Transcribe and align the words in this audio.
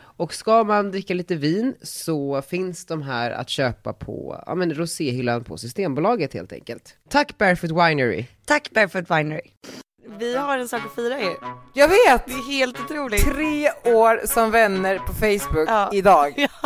Och 0.00 0.34
ska 0.34 0.64
man 0.64 0.90
dricka 0.90 1.14
lite 1.14 1.34
vin 1.34 1.74
så 1.82 2.42
finns 2.42 2.86
de 2.86 3.02
här 3.02 3.30
att 3.30 3.48
köpa 3.48 3.92
på 3.92 4.42
ja, 4.46 4.54
men 4.54 4.74
roséhyllan 4.74 5.44
på 5.44 5.56
Systembolaget 5.58 6.34
helt 6.34 6.52
enkelt. 6.52 6.96
Tack 7.10 7.38
Barefoot 7.38 7.70
Winery! 7.70 8.24
Tack 8.44 8.70
Barefoot 8.70 9.10
Winery. 9.10 9.50
Vi 10.18 10.36
har 10.36 10.58
en 10.58 10.68
sak 10.68 10.82
att 10.86 10.94
fira 10.94 11.20
ju. 11.20 11.34
Jag 11.74 11.88
vet! 11.88 12.26
Det 12.26 12.32
är 12.32 12.50
helt 12.52 12.80
otroligt. 12.80 13.24
Tre 13.24 13.70
år 13.84 14.26
som 14.26 14.50
vänner 14.50 14.98
på 14.98 15.12
Facebook 15.12 15.68
Ja. 15.68 15.90
idag. 15.92 16.48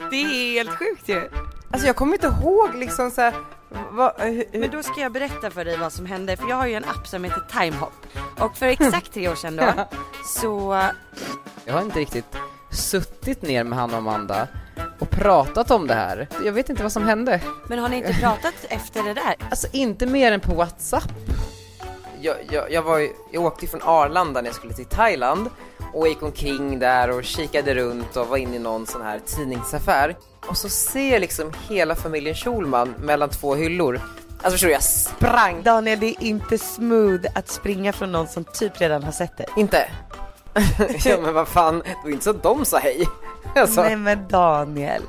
Ja, 0.00 0.06
det 0.10 0.16
är 0.16 0.28
helt 0.52 0.70
sjukt 0.70 1.08
ju. 1.08 1.28
Alltså 1.70 1.86
jag 1.86 1.96
kommer 1.96 2.12
inte 2.14 2.26
ihåg 2.26 2.74
liksom 2.74 3.10
så 3.10 3.20
här, 3.20 3.34
vad, 3.90 4.20
hur, 4.20 4.44
Men 4.52 4.70
då 4.70 4.82
ska 4.82 5.00
jag 5.00 5.12
berätta 5.12 5.50
för 5.50 5.64
dig 5.64 5.76
vad 5.78 5.92
som 5.92 6.06
hände, 6.06 6.36
för 6.36 6.48
jag 6.48 6.56
har 6.56 6.66
ju 6.66 6.74
en 6.74 6.84
app 6.84 7.06
som 7.06 7.24
heter 7.24 7.42
Timehop. 7.60 7.92
Och 8.40 8.56
för 8.56 8.66
exakt 8.66 9.12
tre 9.14 9.28
år 9.28 9.34
sedan 9.34 9.56
då, 9.56 9.72
så 10.24 10.82
Jag 11.64 11.74
har 11.74 11.82
inte 11.82 11.98
riktigt 11.98 12.36
suttit 12.70 13.42
ner 13.42 13.64
med 13.64 13.78
han 13.78 13.90
och 13.90 13.96
Amanda 13.96 14.48
och 14.98 15.10
pratat 15.10 15.70
om 15.70 15.86
det 15.86 15.94
här. 15.94 16.28
Jag 16.44 16.52
vet 16.52 16.70
inte 16.70 16.82
vad 16.82 16.92
som 16.92 17.06
hände. 17.06 17.40
Men 17.68 17.78
har 17.78 17.88
ni 17.88 17.96
inte 17.96 18.12
pratat 18.12 18.54
efter 18.68 19.02
det 19.02 19.14
där? 19.14 19.36
Alltså 19.50 19.66
inte 19.72 20.06
mer 20.06 20.32
än 20.32 20.40
på 20.40 20.54
WhatsApp. 20.54 21.12
Jag, 22.20 22.36
jag, 22.50 22.72
jag, 22.72 22.82
var 22.82 22.98
ju, 22.98 23.10
jag 23.32 23.44
åkte 23.44 23.66
från 23.66 23.82
Arlanda 23.82 24.40
när 24.40 24.48
jag 24.48 24.56
skulle 24.56 24.74
till 24.74 24.84
Thailand 24.84 25.50
och 25.92 26.08
gick 26.08 26.22
omkring 26.22 26.78
där 26.78 27.10
och 27.10 27.24
kikade 27.24 27.74
runt 27.74 28.16
och 28.16 28.28
var 28.28 28.36
inne 28.36 28.56
i 28.56 28.58
någon 28.58 28.86
sån 28.86 29.02
här 29.02 29.20
tidningsaffär. 29.26 30.16
Och 30.48 30.56
så 30.56 30.68
ser 30.68 31.12
jag 31.12 31.20
liksom 31.20 31.52
hela 31.68 31.94
familjen 31.94 32.34
Schulman 32.34 32.94
mellan 32.98 33.28
två 33.28 33.54
hyllor. 33.54 34.00
Alltså 34.30 34.50
förstår 34.50 34.68
du, 34.68 34.72
jag 34.72 34.82
sprang. 34.82 35.62
Daniel, 35.62 36.00
det 36.00 36.06
är 36.06 36.22
inte 36.22 36.58
smooth 36.58 37.26
att 37.34 37.48
springa 37.48 37.92
från 37.92 38.12
någon 38.12 38.28
som 38.28 38.44
typ 38.44 38.80
redan 38.80 39.02
har 39.02 39.12
sett 39.12 39.36
det. 39.36 39.46
Inte? 39.56 39.88
ja 41.04 41.18
men 41.22 41.34
vad 41.34 41.48
fan, 41.48 41.78
det 41.78 41.96
var 42.04 42.10
inte 42.10 42.24
så 42.24 42.30
att 42.30 42.42
de 42.42 42.64
sa 42.64 42.78
hej. 42.78 43.06
Alltså. 43.56 43.82
Nej 43.82 43.96
men 43.96 44.28
Daniel. 44.28 45.02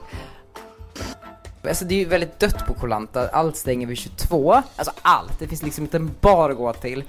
Alltså 1.68 1.86
det 1.86 1.96
är 1.96 2.00
ju 2.00 2.06
väldigt 2.06 2.40
dött 2.40 2.66
på 2.68 2.74
Kolanta, 2.74 3.30
allt 3.30 3.58
stänger 3.58 3.88
vid 3.88 3.98
22. 3.98 4.54
Alltså 4.54 4.94
allt, 5.02 5.40
det 5.40 5.48
finns 5.48 5.64
liksom 5.64 5.84
inte 5.84 5.98
en 5.98 6.12
bar 6.22 6.50
att 6.50 6.58
gå 6.58 6.74
till. 6.74 7.04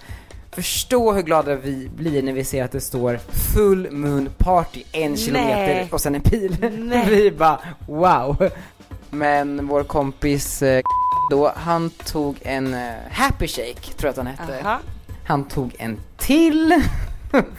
Förstå 0.53 1.13
hur 1.13 1.23
glada 1.23 1.55
vi 1.55 1.89
blir 1.97 2.23
när 2.23 2.33
vi 2.33 2.45
ser 2.45 2.65
att 2.65 2.73
det 2.73 2.81
står 2.81 3.21
full 3.55 3.91
moon 3.91 4.29
party 4.39 4.83
en 4.93 5.17
kilometer 5.17 5.89
och 5.95 6.01
sen 6.01 6.15
en 6.15 6.21
pil. 6.21 6.57
Vi 7.09 7.31
bara 7.31 7.61
wow. 7.87 8.51
Men 9.11 9.67
vår 9.67 9.85
kompis 9.85 10.63
eh, 10.63 10.83
då, 11.31 11.53
han 11.57 11.91
tog 11.91 12.37
en 12.43 12.75
eh, 12.75 12.95
happy 13.11 13.49
shake, 13.49 13.75
tror 13.75 14.09
jag 14.09 14.11
att 14.11 14.17
han 14.17 14.27
hette. 14.27 14.61
Aha. 14.61 14.79
Han 15.27 15.45
tog 15.45 15.77
en 15.79 16.01
till 16.17 16.83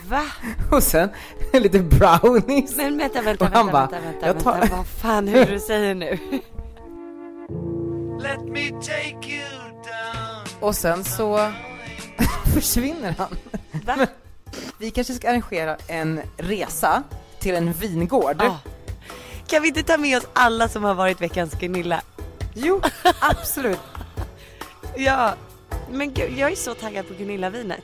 Va? 0.08 0.23
och 0.72 0.83
sen 0.83 1.09
lite 1.53 1.80
brownies. 1.80 2.75
Men 2.75 2.97
vänta, 2.97 3.22
vänta, 3.22 3.45
Och 3.45 3.52
han 3.52 3.66
vänta, 3.66 3.72
bara, 3.72 3.88
vänta, 4.02 4.08
vänta, 4.11 4.28
jag 4.28 4.39
tar- 4.39 4.59
vänta, 4.59 4.75
vad 4.75 4.88
fan 4.88 5.28
är 5.28 5.33
det 5.33 5.45
du 5.45 5.59
säger 5.59 5.95
nu? 5.95 6.17
Let 8.22 8.41
me 8.41 8.69
take 8.81 9.28
you 9.28 9.72
down. 9.72 10.47
Och 10.59 10.75
sen 10.75 11.03
så 11.03 11.51
försvinner 12.53 13.16
han. 13.18 13.35
Va? 13.85 14.07
Vi 14.78 14.91
kanske 14.91 15.13
ska 15.13 15.29
arrangera 15.29 15.78
en 15.88 16.22
resa 16.38 17.03
till 17.40 17.56
en 17.56 17.73
vingård. 17.73 18.41
Ah. 18.41 18.57
Kan 19.47 19.62
vi 19.62 19.67
inte 19.67 19.84
ta 19.84 19.97
med 19.97 20.17
oss 20.17 20.28
alla 20.34 20.69
som 20.69 20.84
har 20.84 20.94
varit 20.94 21.22
veckans 21.22 21.53
Gunilla? 21.53 22.01
Jo, 22.53 22.81
absolut. 23.19 23.79
Ja, 24.96 25.34
men 25.91 26.13
gud, 26.13 26.38
jag 26.38 26.51
är 26.51 26.56
så 26.56 26.73
taggad 26.73 27.07
på 27.07 27.13
Gunilla-vinet. 27.13 27.84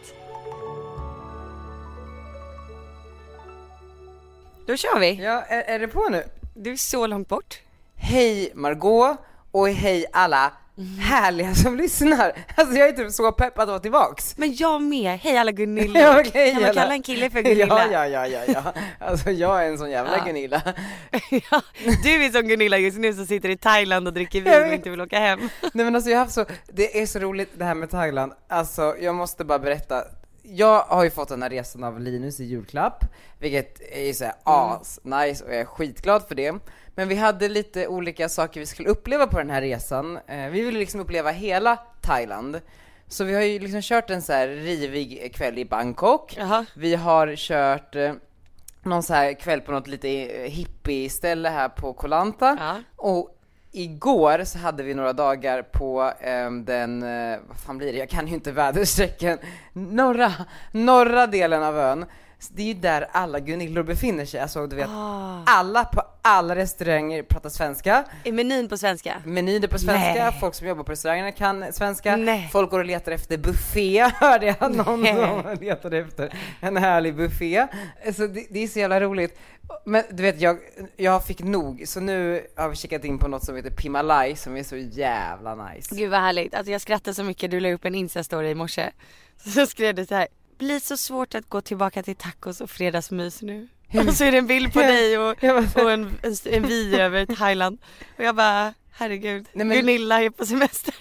Då 4.67 4.75
kör 4.78 5.00
vi. 5.00 5.23
Ja, 5.23 5.44
är, 5.47 5.61
är 5.61 5.79
det 5.79 5.88
på 5.88 6.09
nu? 6.09 6.23
Du 6.55 6.72
är 6.72 6.75
så 6.75 7.07
långt 7.07 7.28
bort. 7.29 7.59
Hej 7.95 8.51
Margot 8.55 9.17
och 9.51 9.69
hej 9.69 10.05
alla 10.13 10.53
härliga 11.01 11.55
som 11.55 11.78
lyssnar. 11.78 12.31
Alltså 12.55 12.75
jag 12.75 12.88
är 12.88 12.91
typ 12.91 13.11
så 13.11 13.31
pepp 13.31 13.59
att 13.59 13.67
vara 13.67 13.79
tillbaks. 13.79 14.38
Men 14.38 14.56
jag 14.56 14.81
med. 14.81 15.19
Hej 15.19 15.38
alla 15.38 15.51
Gunilla. 15.51 16.00
Ja, 16.03 16.19
okej, 16.19 16.51
kan 16.51 16.61
man 16.61 16.69
alla. 16.69 16.81
kalla 16.81 16.94
en 16.94 17.01
kille 17.03 17.29
för 17.29 17.41
Gunilla? 17.41 17.85
Ja, 17.91 18.07
ja, 18.07 18.27
ja, 18.27 18.44
ja, 18.47 18.53
ja. 18.53 18.73
Alltså 19.00 19.31
jag 19.31 19.63
är 19.66 19.69
en 19.69 19.77
sån 19.77 19.89
jävla 19.91 20.17
Ja. 20.17 20.23
Gunilla. 20.25 20.61
Ja, 21.51 21.61
Du 22.03 22.25
är 22.25 22.29
som 22.31 22.47
Gunilla 22.47 22.77
just 22.77 22.97
nu 22.97 23.13
som 23.13 23.25
sitter 23.25 23.50
i 23.50 23.57
Thailand 23.57 24.07
och 24.07 24.13
dricker 24.13 24.41
vin 24.41 24.67
och 24.67 24.73
inte 24.73 24.89
vill 24.89 25.01
åka 25.01 25.19
hem. 25.19 25.39
Nej 25.73 25.85
men 25.85 25.95
alltså 25.95 26.09
jag 26.09 26.17
har 26.17 26.23
haft 26.25 26.35
så, 26.35 26.45
det 26.67 27.01
är 27.01 27.06
så 27.06 27.19
roligt 27.19 27.50
det 27.53 27.66
här 27.66 27.75
med 27.75 27.89
Thailand, 27.91 28.33
alltså 28.50 28.95
jag 29.01 29.16
måste 29.16 29.45
bara 29.45 29.59
berätta 29.59 30.03
jag 30.50 30.81
har 30.81 31.03
ju 31.03 31.09
fått 31.09 31.30
den 31.30 31.41
här 31.41 31.50
resan 31.50 31.84
av 31.84 32.00
Linus 32.00 32.40
i 32.40 32.46
julklapp, 32.46 33.06
vilket 33.40 33.81
är 33.91 34.13
såhär 34.13 34.34
as 34.44 35.00
nice 35.03 35.46
och 35.46 35.52
jag 35.52 35.59
är 35.59 35.66
skitglad 35.66 36.24
för 36.28 36.35
det. 36.35 36.56
Men 36.96 37.08
vi 37.08 37.16
hade 37.16 37.50
lite 37.50 37.88
olika 37.88 38.30
saker 38.30 38.59
vi 38.59 38.66
skulle 38.66 38.90
uppleva 38.90 39.28
på 39.28 39.38
den 39.38 39.50
här 39.50 39.62
resan. 39.62 40.19
Eh, 40.28 40.50
vi 40.50 40.62
ville 40.62 40.80
liksom 40.80 41.00
uppleva 41.00 41.31
hela 41.31 41.80
Thailand. 42.02 42.62
Så 43.07 43.24
vi 43.24 43.34
har 43.34 43.41
ju 43.41 43.59
liksom 43.59 43.81
kört 43.81 44.09
en 44.09 44.22
så 44.22 44.34
här 44.34 44.47
rivig 44.47 45.34
kväll 45.36 45.57
i 45.57 45.66
Bangkok. 45.66 46.36
Jaha. 46.38 46.66
Vi 46.74 46.96
har 46.96 47.36
kört 47.36 47.96
eh, 47.96 48.13
någon 48.84 49.03
så 49.03 49.13
här 49.13 49.34
kväll 49.34 49.62
på 49.62 49.72
något 49.72 49.88
lite 49.88 50.09
eh, 50.09 50.52
hippie-ställe 50.52 51.50
här 51.50 51.69
på 51.69 51.94
Koh 51.94 52.09
Lanta. 52.09 52.57
Ja. 52.59 52.75
Och 52.96 53.37
igår 53.77 54.43
så 54.43 54.57
hade 54.57 54.83
vi 54.83 54.93
några 54.93 55.13
dagar 55.13 55.61
på 55.61 56.11
ehm, 56.21 56.65
den, 56.65 57.03
eh, 57.03 57.39
vad 57.47 57.57
fan 57.57 57.77
blir 57.77 57.91
det, 57.91 57.97
jag 57.97 58.09
kan 58.09 58.27
ju 58.27 58.33
inte 58.33 58.51
väderstrecken, 58.51 59.38
norra, 59.73 60.31
norra 60.71 61.27
delen 61.27 61.63
av 61.63 61.77
ön. 61.77 62.05
Det 62.50 62.62
är 62.62 62.66
ju 62.66 62.74
där 62.74 63.08
alla 63.12 63.40
Gunillor 63.40 63.84
befinner 63.84 64.25
sig, 64.25 64.40
alltså 64.40 64.68
du 64.68 64.75
vet, 64.75 64.90
Ah. 64.90 65.44
alla 65.46 65.86
på 65.86 66.02
alla 66.22 66.56
restauranger 66.56 67.24
pratar 67.24 67.50
svenska, 67.50 68.03
Är 68.24 68.31
menyn 68.31 68.70
på 68.70 68.78
svenska? 68.78 69.22
menyn 69.25 69.64
är 69.64 69.68
på 69.68 69.80
svenska, 69.80 70.24
Nej. 70.24 70.38
folk 70.40 70.56
som 70.56 70.68
jobbar 70.68 70.84
på 70.84 70.92
restaurangerna 70.92 71.31
kan 71.31 71.74
svenska, 71.74 72.16
Nej. 72.16 72.50
folk 72.52 72.72
går 72.72 72.80
och 72.80 72.86
letar 72.86 73.12
efter 73.12 73.38
buffé, 73.38 74.00
hörde 74.16 74.46
jag 74.59 74.75
någon 74.75 75.02
Nej. 75.02 75.16
som 75.16 75.58
letade 75.62 75.98
efter 75.98 76.34
en 76.59 76.78
härlig 76.78 77.16
buffé. 77.16 77.68
Alltså 78.06 78.28
det, 78.28 78.48
det 78.50 78.64
är 78.64 78.68
så 78.68 78.80
jävla 78.80 79.00
roligt. 79.02 79.40
Men 79.86 80.04
du 80.12 80.24
vet, 80.24 80.42
jag, 80.42 80.58
jag 80.98 81.25
fick 81.25 81.40
nog, 81.44 81.84
så 81.88 82.00
nu 82.00 82.48
har 82.56 82.69
vi 82.69 82.75
kikat 82.75 83.06
in 83.06 83.19
på 83.19 83.28
något 83.28 83.46
som 83.46 83.56
heter 83.56 83.69
Pimalai 83.69 84.36
som 84.36 84.58
är 84.58 84.64
så 84.64 84.78
jävla 84.78 85.56
nice. 85.56 85.96
Gud 85.96 86.09
vad 86.12 86.19
härligt. 86.19 86.54
Alltså 86.56 86.72
jag 86.72 86.81
skrattar 86.81 87.14
så 87.14 87.24
mycket. 87.24 87.52
Du 87.52 87.59
la 87.59 87.72
upp 87.72 87.86
en 87.86 87.96
Insta-story 87.96 88.46
i 88.52 88.56
morse. 88.56 88.90
Så 89.54 89.66
skrev 89.66 89.96
du 89.96 90.06
så 90.06 90.16
här. 90.16 90.28
Blir 90.57 90.79
så 90.79 90.97
svårt 90.97 91.35
att 91.35 91.50
gå 91.50 91.62
tillbaka 91.62 92.03
till 92.03 92.16
tacos 92.16 92.62
och 92.62 92.69
fredagsmys 92.69 93.41
nu. 93.41 93.68
Och 94.07 94.13
så 94.13 94.23
är 94.23 94.31
det 94.31 94.38
en 94.38 94.47
bild 94.47 94.73
på 94.73 94.81
Ja, 94.81 94.88
dig 94.88 95.18
och, 95.18 95.44
och 95.84 95.91
en, 95.91 96.18
en, 96.23 96.35
en 96.45 96.68
vy 96.68 96.95
över 97.00 97.25
Thailand. 97.25 97.78
Och 98.18 98.23
jag 98.23 98.35
bara, 98.35 98.73
herregud. 98.91 99.45
Nej, 99.53 99.66
men- 99.66 99.78
Gunilla 99.78 100.22
är 100.23 100.29
på 100.29 100.45
semester. 100.45 100.94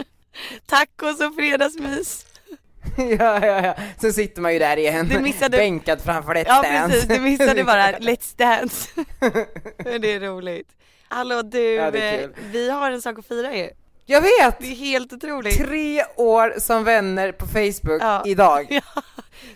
Tacos 0.66 1.20
och 1.20 1.34
fredagsmys. 1.34 2.26
ja, 2.96 3.46
ja, 3.46 3.66
ja. 3.66 3.74
Så 4.00 4.12
sitter 4.12 4.42
man 4.42 4.52
ju 4.52 4.58
där 4.58 4.76
igen, 4.76 5.08
Du 5.08 5.18
missade- 5.20 5.56
bänkad 5.56 6.00
framför 6.00 6.34
Let's 6.34 6.44
Ja 6.46 6.62
Dance. 6.62 6.88
precis, 6.94 7.08
du 7.08 7.20
missade 7.20 7.64
bara 7.64 7.92
Let's 7.98 8.36
Dance. 8.36 8.90
Det 10.00 10.12
är 10.12 10.20
roligt. 10.20 10.68
Hallå 11.08 11.42
du, 11.42 11.60
Ja, 11.74 11.90
eh, 11.90 12.28
vi 12.52 12.70
har 12.70 12.90
en 12.90 13.02
sak 13.02 13.18
att 13.18 13.26
fira 13.26 13.56
ju. 13.56 13.70
Jag 14.08 14.20
vet! 14.20 14.58
Det 14.58 14.66
är 14.66 14.74
helt 14.76 15.12
otroligt. 15.12 15.56
Tre 15.58 16.04
år 16.16 16.54
som 16.58 16.84
vänner 16.84 17.32
på 17.32 17.46
Facebook 17.46 18.00
Ja. 18.02 18.22
idag. 18.26 18.66
Ja, 18.94 19.02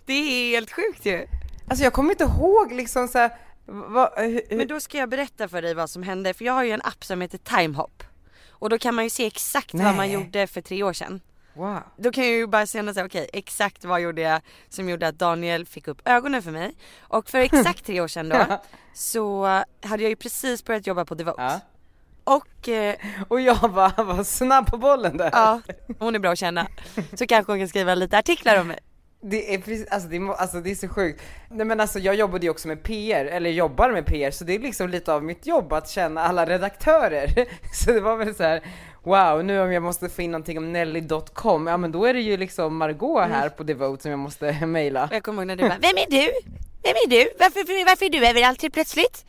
det 0.06 0.12
är 0.12 0.50
helt 0.50 0.72
sjukt 0.72 1.06
ju. 1.06 1.26
Alltså 1.68 1.84
jag 1.84 1.92
kommer 1.92 2.10
inte 2.10 2.24
ihåg 2.24 2.72
liksom 2.72 3.08
så 3.08 3.18
här, 3.18 3.30
vad, 3.66 4.12
hur, 4.16 4.56
Men 4.56 4.68
då 4.68 4.80
ska 4.80 4.98
jag 4.98 5.08
berätta 5.08 5.48
för 5.48 5.62
dig 5.62 5.74
vad 5.74 5.90
som 5.90 6.02
hände, 6.02 6.34
för 6.34 6.44
jag 6.44 6.52
har 6.52 6.64
ju 6.64 6.70
en 6.70 6.82
app 6.82 7.04
som 7.04 7.20
heter 7.20 7.38
Timehop. 7.38 8.02
Och 8.50 8.70
då 8.70 8.78
kan 8.78 8.94
man 8.94 9.04
ju 9.04 9.10
se 9.10 9.26
exakt 9.26 9.74
vad 9.74 9.82
man 9.84 9.96
Nej. 9.96 10.12
gjorde 10.12 10.46
för 10.46 10.60
tre 10.60 10.82
år 10.82 10.92
sedan. 10.92 11.20
wow. 11.54 11.82
Då 11.96 12.12
kan 12.12 12.24
jag 12.24 12.32
ju 12.32 12.46
bara 12.46 12.66
känna 12.66 12.94
såhär, 12.94 13.06
okej 13.06 13.30
exakt 13.32 13.84
vad 13.84 14.00
gjorde 14.00 14.20
jag 14.22 14.40
som 14.68 14.88
gjorde 14.88 15.08
att 15.08 15.18
Daniel 15.18 15.66
fick 15.66 15.88
upp 15.88 16.08
ögonen 16.08 16.42
för 16.42 16.50
mig. 16.50 16.74
Och 17.00 17.30
för 17.30 17.38
exakt 17.38 17.86
tre 17.86 18.00
år 18.00 18.08
sedan 18.08 18.28
då 18.28 18.60
så 18.94 19.44
hade 19.82 20.02
jag 20.02 20.10
ju 20.10 20.16
precis 20.16 20.64
börjat 20.64 20.86
jobba 20.86 21.04
på 21.04 21.14
Devote. 21.14 21.42
Ja. 21.42 21.60
Och 22.36 22.68
eh, 22.68 22.94
Och 23.28 23.40
jag 23.40 23.72
bara 23.72 24.04
var 24.04 24.24
snabb 24.24 24.66
på 24.66 24.76
bollen 24.76 25.16
där. 25.16 25.30
ja, 25.32 25.60
hon 25.98 26.14
är 26.14 26.18
bra 26.18 26.30
att 26.32 26.38
känna. 26.38 26.66
Så 27.14 27.26
kanske 27.26 27.52
hon 27.52 27.58
kan 27.58 27.68
skriva 27.68 27.94
lite 27.94 28.18
artiklar 28.18 28.60
om 28.60 28.66
mig. 28.68 28.78
Det 29.22 29.54
är 29.54 29.58
precis, 29.58 29.88
alltså 29.90 30.08
det, 30.08 30.20
må, 30.20 30.32
alltså 30.32 30.60
det 30.60 30.70
är 30.70 30.74
så 30.74 30.88
sjukt. 30.88 31.22
Nej 31.50 31.66
men 31.66 31.80
alltså 31.80 31.98
jag 31.98 32.14
jobbade 32.14 32.46
ju 32.46 32.50
också 32.50 32.68
med 32.68 32.82
PR, 32.82 33.24
eller 33.24 33.50
jobbar 33.50 33.90
med 33.90 34.06
PR, 34.06 34.30
så 34.30 34.44
det 34.44 34.54
är 34.54 34.58
liksom 34.58 34.88
lite 34.88 35.14
av 35.14 35.24
mitt 35.24 35.46
jobb 35.46 35.72
att 35.72 35.88
känna 35.88 36.22
alla 36.22 36.46
redaktörer. 36.46 37.26
Så 37.72 37.92
det 37.92 38.00
var 38.00 38.16
väl 38.16 38.34
så 38.34 38.42
här: 38.42 38.62
wow, 39.02 39.44
nu 39.44 39.60
om 39.60 39.72
jag 39.72 39.82
måste 39.82 40.08
få 40.08 40.22
in 40.22 40.30
någonting 40.30 40.58
om 40.58 40.72
Nelly.com, 40.72 41.66
ja 41.66 41.76
men 41.76 41.92
då 41.92 42.04
är 42.04 42.14
det 42.14 42.20
ju 42.20 42.36
liksom 42.36 42.76
Margot 42.76 43.28
här 43.28 43.48
på 43.48 43.62
Devote 43.62 44.02
som 44.02 44.10
jag 44.10 44.20
måste 44.20 44.52
mejla. 44.66 45.08
Jag 45.12 45.22
kommer 45.22 45.42
ihåg 45.42 45.46
när 45.46 45.56
du 45.56 45.62
bara, 45.62 45.78
vem 45.80 45.96
är 45.96 46.10
du? 46.10 46.32
Vem 46.82 46.94
är 47.06 47.08
du? 47.10 47.30
Varför, 47.38 47.84
varför 47.84 48.06
är 48.06 48.10
du 48.10 48.26
överallt 48.26 48.62
helt 48.62 48.74
plötsligt? 48.74 49.24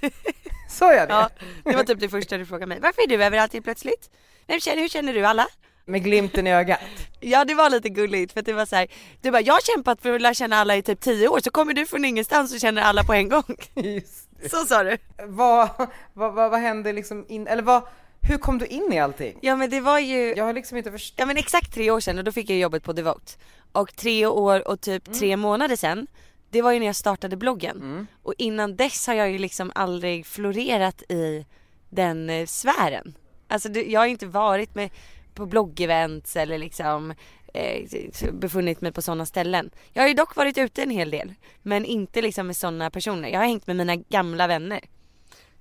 Sa 0.70 0.92
jag 0.94 1.08
det? 1.08 1.14
Ja, 1.14 1.30
det 1.64 1.76
var 1.76 1.84
typ 1.84 2.00
det 2.00 2.08
första 2.08 2.38
du 2.38 2.46
frågade 2.46 2.66
mig. 2.66 2.78
Varför 2.80 3.02
är 3.02 3.06
du 3.06 3.24
överallt 3.24 3.52
helt 3.52 3.64
plötsligt? 3.64 4.10
Vem 4.46 4.60
känner, 4.60 4.82
hur 4.82 4.88
känner 4.88 5.14
du 5.14 5.24
alla? 5.26 5.46
Med 5.86 6.04
glimten 6.04 6.46
i 6.46 6.52
ögat. 6.52 6.80
Ja 7.20 7.44
det 7.44 7.54
var 7.54 7.70
lite 7.70 7.88
gulligt 7.88 8.32
för 8.32 8.40
att 8.40 8.46
det 8.46 8.52
var 8.52 8.66
så 8.66 8.76
här, 8.76 8.88
du 9.20 9.30
bara 9.30 9.42
jag 9.42 9.54
har 9.54 9.60
kämpat 9.76 10.02
för 10.02 10.14
att 10.14 10.20
lära 10.22 10.34
känna 10.34 10.56
alla 10.56 10.76
i 10.76 10.82
typ 10.82 11.00
10 11.00 11.28
år 11.28 11.40
så 11.40 11.50
kommer 11.50 11.74
du 11.74 11.86
från 11.86 12.04
ingenstans 12.04 12.54
och 12.54 12.60
känner 12.60 12.82
alla 12.82 13.04
på 13.04 13.12
en 13.12 13.28
gång. 13.28 13.56
Så 14.50 14.56
sa 14.64 14.82
du. 14.82 14.96
Vad, 15.26 15.68
vad, 16.12 16.34
vad, 16.34 16.50
vad 16.50 16.60
hände 16.60 16.92
liksom 16.92 17.24
in, 17.28 17.46
eller 17.46 17.62
vad, 17.62 17.82
hur 18.22 18.38
kom 18.38 18.58
du 18.58 18.66
in 18.66 18.92
i 18.92 18.98
allting? 19.00 19.38
Ja 19.40 19.56
men 19.56 19.70
det 19.70 19.80
var 19.80 19.98
ju, 19.98 20.34
Jag 20.34 20.44
har 20.44 20.52
liksom 20.52 20.78
inte 20.78 20.90
förstått. 20.92 21.14
ja 21.18 21.26
men 21.26 21.36
exakt 21.36 21.74
tre 21.74 21.90
år 21.90 22.00
sedan 22.00 22.18
och 22.18 22.24
då 22.24 22.32
fick 22.32 22.50
jag 22.50 22.58
jobbet 22.58 22.82
på 22.84 22.92
Devote. 22.92 23.32
Och 23.72 23.96
tre 23.96 24.26
år 24.26 24.68
och 24.68 24.80
typ 24.80 25.12
tre 25.18 25.36
månader 25.36 25.76
sedan, 25.76 26.06
det 26.50 26.62
var 26.62 26.72
ju 26.72 26.78
när 26.78 26.86
jag 26.86 26.96
startade 26.96 27.36
bloggen. 27.36 28.06
Och 28.22 28.34
innan 28.38 28.76
dess 28.76 29.06
har 29.06 29.14
jag 29.14 29.30
ju 29.30 29.38
liksom 29.38 29.72
aldrig 29.74 30.26
florerat 30.26 31.02
i 31.02 31.46
den 31.88 32.30
eh, 32.30 32.46
sfären. 32.46 33.14
Alltså 33.48 33.68
det, 33.68 33.84
jag 33.84 34.00
har 34.00 34.06
inte 34.06 34.26
varit 34.26 34.74
med 34.74 34.90
på 35.34 35.46
bloggevents 35.46 36.36
eller 36.36 36.58
liksom 36.58 37.14
eh, 37.54 37.88
befunnit 38.32 38.80
mig 38.80 38.92
på 38.92 39.02
sådana 39.02 39.26
ställen. 39.26 39.70
Jag 39.92 40.02
har 40.02 40.08
ju 40.08 40.14
dock 40.14 40.36
varit 40.36 40.58
ute 40.58 40.82
en 40.82 40.90
hel 40.90 41.10
del. 41.10 41.34
Men 41.62 41.84
inte 41.84 42.22
liksom 42.22 42.46
med 42.46 42.56
sådana 42.56 42.90
personer. 42.90 43.28
Jag 43.28 43.40
har 43.40 43.46
hängt 43.46 43.66
med 43.66 43.76
mina 43.76 43.96
gamla 43.96 44.46
vänner. 44.46 44.80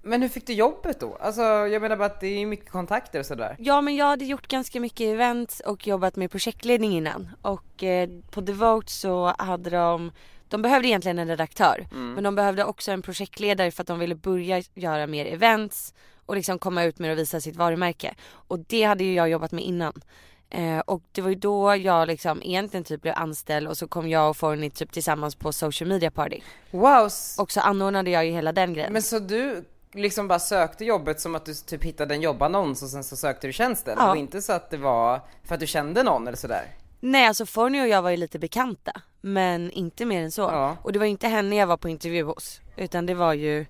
Men 0.09 0.21
hur 0.21 0.29
fick 0.29 0.47
du 0.47 0.53
jobbet 0.53 0.99
då? 0.99 1.17
Alltså 1.21 1.41
jag 1.41 1.81
menar 1.81 1.95
bara 1.97 2.05
att 2.05 2.19
det 2.19 2.27
är 2.27 2.45
mycket 2.45 2.69
kontakter 2.69 3.19
och 3.19 3.25
sådär. 3.25 3.55
Ja 3.59 3.81
men 3.81 3.95
jag 3.95 4.05
hade 4.05 4.25
gjort 4.25 4.47
ganska 4.47 4.79
mycket 4.79 5.07
events 5.07 5.59
och 5.59 5.87
jobbat 5.87 6.15
med 6.15 6.31
projektledning 6.31 6.91
innan. 6.91 7.29
Och 7.41 7.83
eh, 7.83 8.09
på 8.31 8.41
Devote 8.41 8.91
så 8.91 9.33
hade 9.37 9.69
de 9.69 10.11
de 10.47 10.61
behövde 10.61 10.87
egentligen 10.87 11.19
en 11.19 11.27
redaktör 11.27 11.87
men 11.91 12.23
de 12.23 12.35
behövde 12.35 12.63
också 12.63 12.91
en 12.91 13.01
projektledare 13.01 13.71
för 13.71 13.83
att 13.83 13.87
de 13.87 13.99
ville 13.99 14.15
börja 14.15 14.63
göra 14.73 15.07
mer 15.07 15.25
events 15.25 15.93
och 16.25 16.35
liksom 16.35 16.59
komma 16.59 16.83
ut 16.83 16.99
med 16.99 17.11
och 17.11 17.17
visa 17.17 17.41
sitt 17.41 17.55
varumärke. 17.55 18.15
Och 18.31 18.59
det 18.59 18.83
hade 18.83 19.03
ju 19.03 19.13
jag 19.13 19.29
jobbat 19.29 19.51
med 19.51 19.63
innan. 19.63 20.01
Eh, 20.49 20.79
och 20.79 21.03
det 21.11 21.21
var 21.21 21.29
ju 21.29 21.35
då 21.35 21.75
jag 21.75 22.07
liksom 22.07 22.41
egentligen 22.43 22.83
typ 22.83 23.01
blev 23.01 23.13
anställd 23.17 23.67
och 23.67 23.77
så 23.77 23.87
kom 23.87 24.09
jag 24.09 24.29
och 24.29 24.37
Forni 24.37 24.69
typ 24.69 24.91
tillsammans 24.91 25.35
på 25.35 25.53
social 25.53 25.89
media 25.89 26.11
party. 26.11 26.39
Wow! 26.71 27.09
Och 27.37 27.51
så 27.51 27.59
anordnade 27.59 28.09
jag 28.09 28.25
ju 28.25 28.31
hela 28.31 28.51
den 28.51 28.73
grejen. 28.73 28.93
Men 28.93 29.01
så 29.01 29.19
du 29.19 29.63
liksom 29.93 30.27
bara 30.27 30.39
sökte 30.39 30.85
jobbet 30.85 31.19
som 31.21 31.35
att 31.35 31.45
du 31.45 31.53
typ 31.53 31.83
hittade 31.83 32.13
en 32.15 32.21
jobbannons 32.21 32.83
och 32.83 32.89
sen 32.89 33.03
så 33.03 33.15
sökte 33.15 33.47
du 33.47 33.53
tjänsten? 33.53 33.97
Ja. 33.99 34.11
Och 34.11 34.17
inte 34.17 34.41
så 34.41 34.53
att 34.53 34.69
det 34.69 34.77
var 34.77 35.21
för 35.43 35.53
att 35.53 35.59
du 35.59 35.67
kände 35.67 36.03
någon 36.03 36.27
eller 36.27 36.37
sådär? 36.37 36.63
Nej 36.99 37.25
alltså 37.27 37.45
Forni 37.45 37.81
och 37.83 37.87
jag 37.87 38.01
var 38.01 38.09
ju 38.09 38.17
lite 38.17 38.39
bekanta 38.39 38.91
men 39.21 39.71
inte 39.71 40.05
mer 40.05 40.21
än 40.23 40.31
så. 40.31 40.41
Ja. 40.41 40.77
Och 40.83 40.91
det 40.93 40.99
var 40.99 41.05
inte 41.05 41.27
henne 41.27 41.55
jag 41.55 41.67
var 41.67 41.77
på 41.77 41.89
intervju 41.89 42.23
hos 42.23 42.61
utan 42.77 43.05
det 43.05 43.13
var 43.13 43.33
ju 43.33 43.65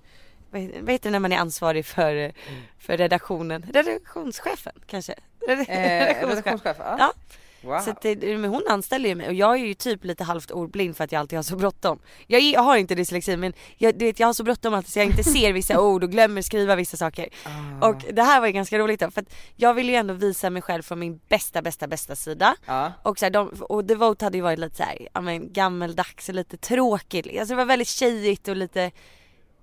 vad 0.50 0.62
heter- 0.62 0.98
det 1.02 1.10
när 1.10 1.18
man 1.18 1.32
är 1.32 1.38
ansvarig 1.38 1.86
för, 1.86 2.32
för 2.78 2.96
redaktionen? 2.96 3.62
Redaktionschefen 3.72 4.72
kanske? 4.86 5.14
Eh, 5.48 6.28
redaktionschef? 6.28 6.76
Ja. 6.78 6.96
Ja. 6.98 7.12
Wow. 7.62 7.78
Så 7.78 7.94
det, 8.02 8.16
men 8.38 8.50
hon 8.50 8.62
anställer 8.68 9.08
ju 9.08 9.14
mig 9.14 9.28
och 9.28 9.34
jag 9.34 9.54
är 9.54 9.64
ju 9.64 9.74
typ 9.74 10.04
lite 10.04 10.24
halvt 10.24 10.50
ordblind 10.50 10.96
för 10.96 11.04
att 11.04 11.12
jag 11.12 11.20
alltid 11.20 11.38
har 11.38 11.42
så 11.42 11.56
bråttom. 11.56 11.98
Jag, 12.26 12.40
är, 12.40 12.52
jag 12.52 12.60
har 12.60 12.76
inte 12.76 12.94
dyslexi 12.94 13.36
men 13.36 13.52
jag, 13.76 13.98
du 13.98 14.04
vet, 14.04 14.20
jag 14.20 14.28
har 14.28 14.32
så 14.32 14.44
bråttom 14.44 14.74
att 14.74 14.96
jag 14.96 15.06
inte 15.06 15.24
ser 15.24 15.52
vissa 15.52 15.80
ord 15.86 16.04
och 16.04 16.10
glömmer 16.10 16.42
skriva 16.42 16.76
vissa 16.76 16.96
saker. 16.96 17.28
Ah. 17.44 17.88
Och 17.88 18.04
det 18.12 18.22
här 18.22 18.40
var 18.40 18.46
ju 18.46 18.52
ganska 18.52 18.78
roligt 18.78 19.00
då 19.00 19.10
för 19.10 19.20
att 19.20 19.34
jag 19.56 19.74
ville 19.74 19.92
ju 19.92 19.98
ändå 19.98 20.14
visa 20.14 20.50
mig 20.50 20.62
själv 20.62 20.82
från 20.82 20.98
min 20.98 21.20
bästa 21.28 21.62
bästa 21.62 21.86
bästa 21.86 22.16
sida. 22.16 22.56
Ja. 22.66 22.92
Och, 23.02 23.18
så 23.18 23.24
här, 23.24 23.30
de, 23.30 23.48
och 23.48 23.84
Devote 23.84 24.24
hade 24.24 24.38
ju 24.38 24.42
varit 24.42 24.58
lite 24.58 24.76
såhär, 24.76 25.08
ja 25.12 25.20
men 25.20 25.52
gammeldags 25.52 26.28
och 26.28 26.34
lite 26.34 26.56
tråkigt. 26.56 27.26
Alltså 27.26 27.52
det 27.54 27.56
var 27.56 27.64
väldigt 27.64 27.88
tjejigt 27.88 28.48
och 28.48 28.56
lite 28.56 28.90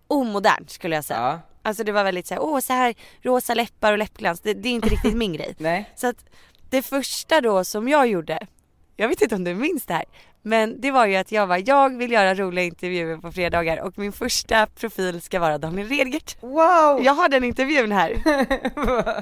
omodernt 0.08 0.70
skulle 0.72 0.96
jag 0.96 1.06
säga. 1.06 1.20
ja. 1.20 1.40
Alltså 1.62 1.84
det 1.84 1.92
var 1.92 2.04
väldigt 2.04 2.28
såhär, 2.28 2.42
åh 2.42 2.60
så 2.60 2.74
här 2.74 2.96
rosa 3.22 3.54
läppar 3.54 3.92
och 3.92 3.98
läppglans, 3.98 4.40
det, 4.40 4.54
det 4.54 4.70
är 4.70 4.74
inte 4.74 4.90
riktigt 4.90 5.14
min 5.16 5.34
grej. 5.38 5.56
Nej. 5.58 5.92
Så 5.96 6.08
att 6.08 6.26
det 6.69 6.81
första 6.81 7.42
då 7.42 7.64
som 7.64 7.88
jag 7.88 8.08
gjorde, 8.08 8.48
jag 8.96 9.08
vet 9.08 9.22
inte 9.22 9.36
om 9.36 9.44
du 9.44 9.56
minns 9.56 9.86
det 9.86 9.94
här, 9.94 10.06
men 10.42 10.81
det 10.81 10.92
var 10.92 11.06
ju 11.06 11.16
att 11.16 11.31
jag 11.31 11.48
var, 11.48 11.64
jag 11.66 11.98
vill 11.98 12.12
göra 12.12 12.36
roliga 12.36 12.66
intervjuer 12.66 13.18
på 13.18 13.31
fredagar 13.31 13.81
och 13.81 13.98
min 13.98 14.12
första 14.12 14.68
profil 14.68 15.22
ska 15.22 15.40
vara 15.40 15.58
Daniel 15.58 15.88
Redgert. 15.88 16.38
Wow! 16.42 17.02
Jag 17.04 17.14
har 17.14 17.30
den 17.30 17.44
intervjun 17.44 17.92
här 17.92 18.16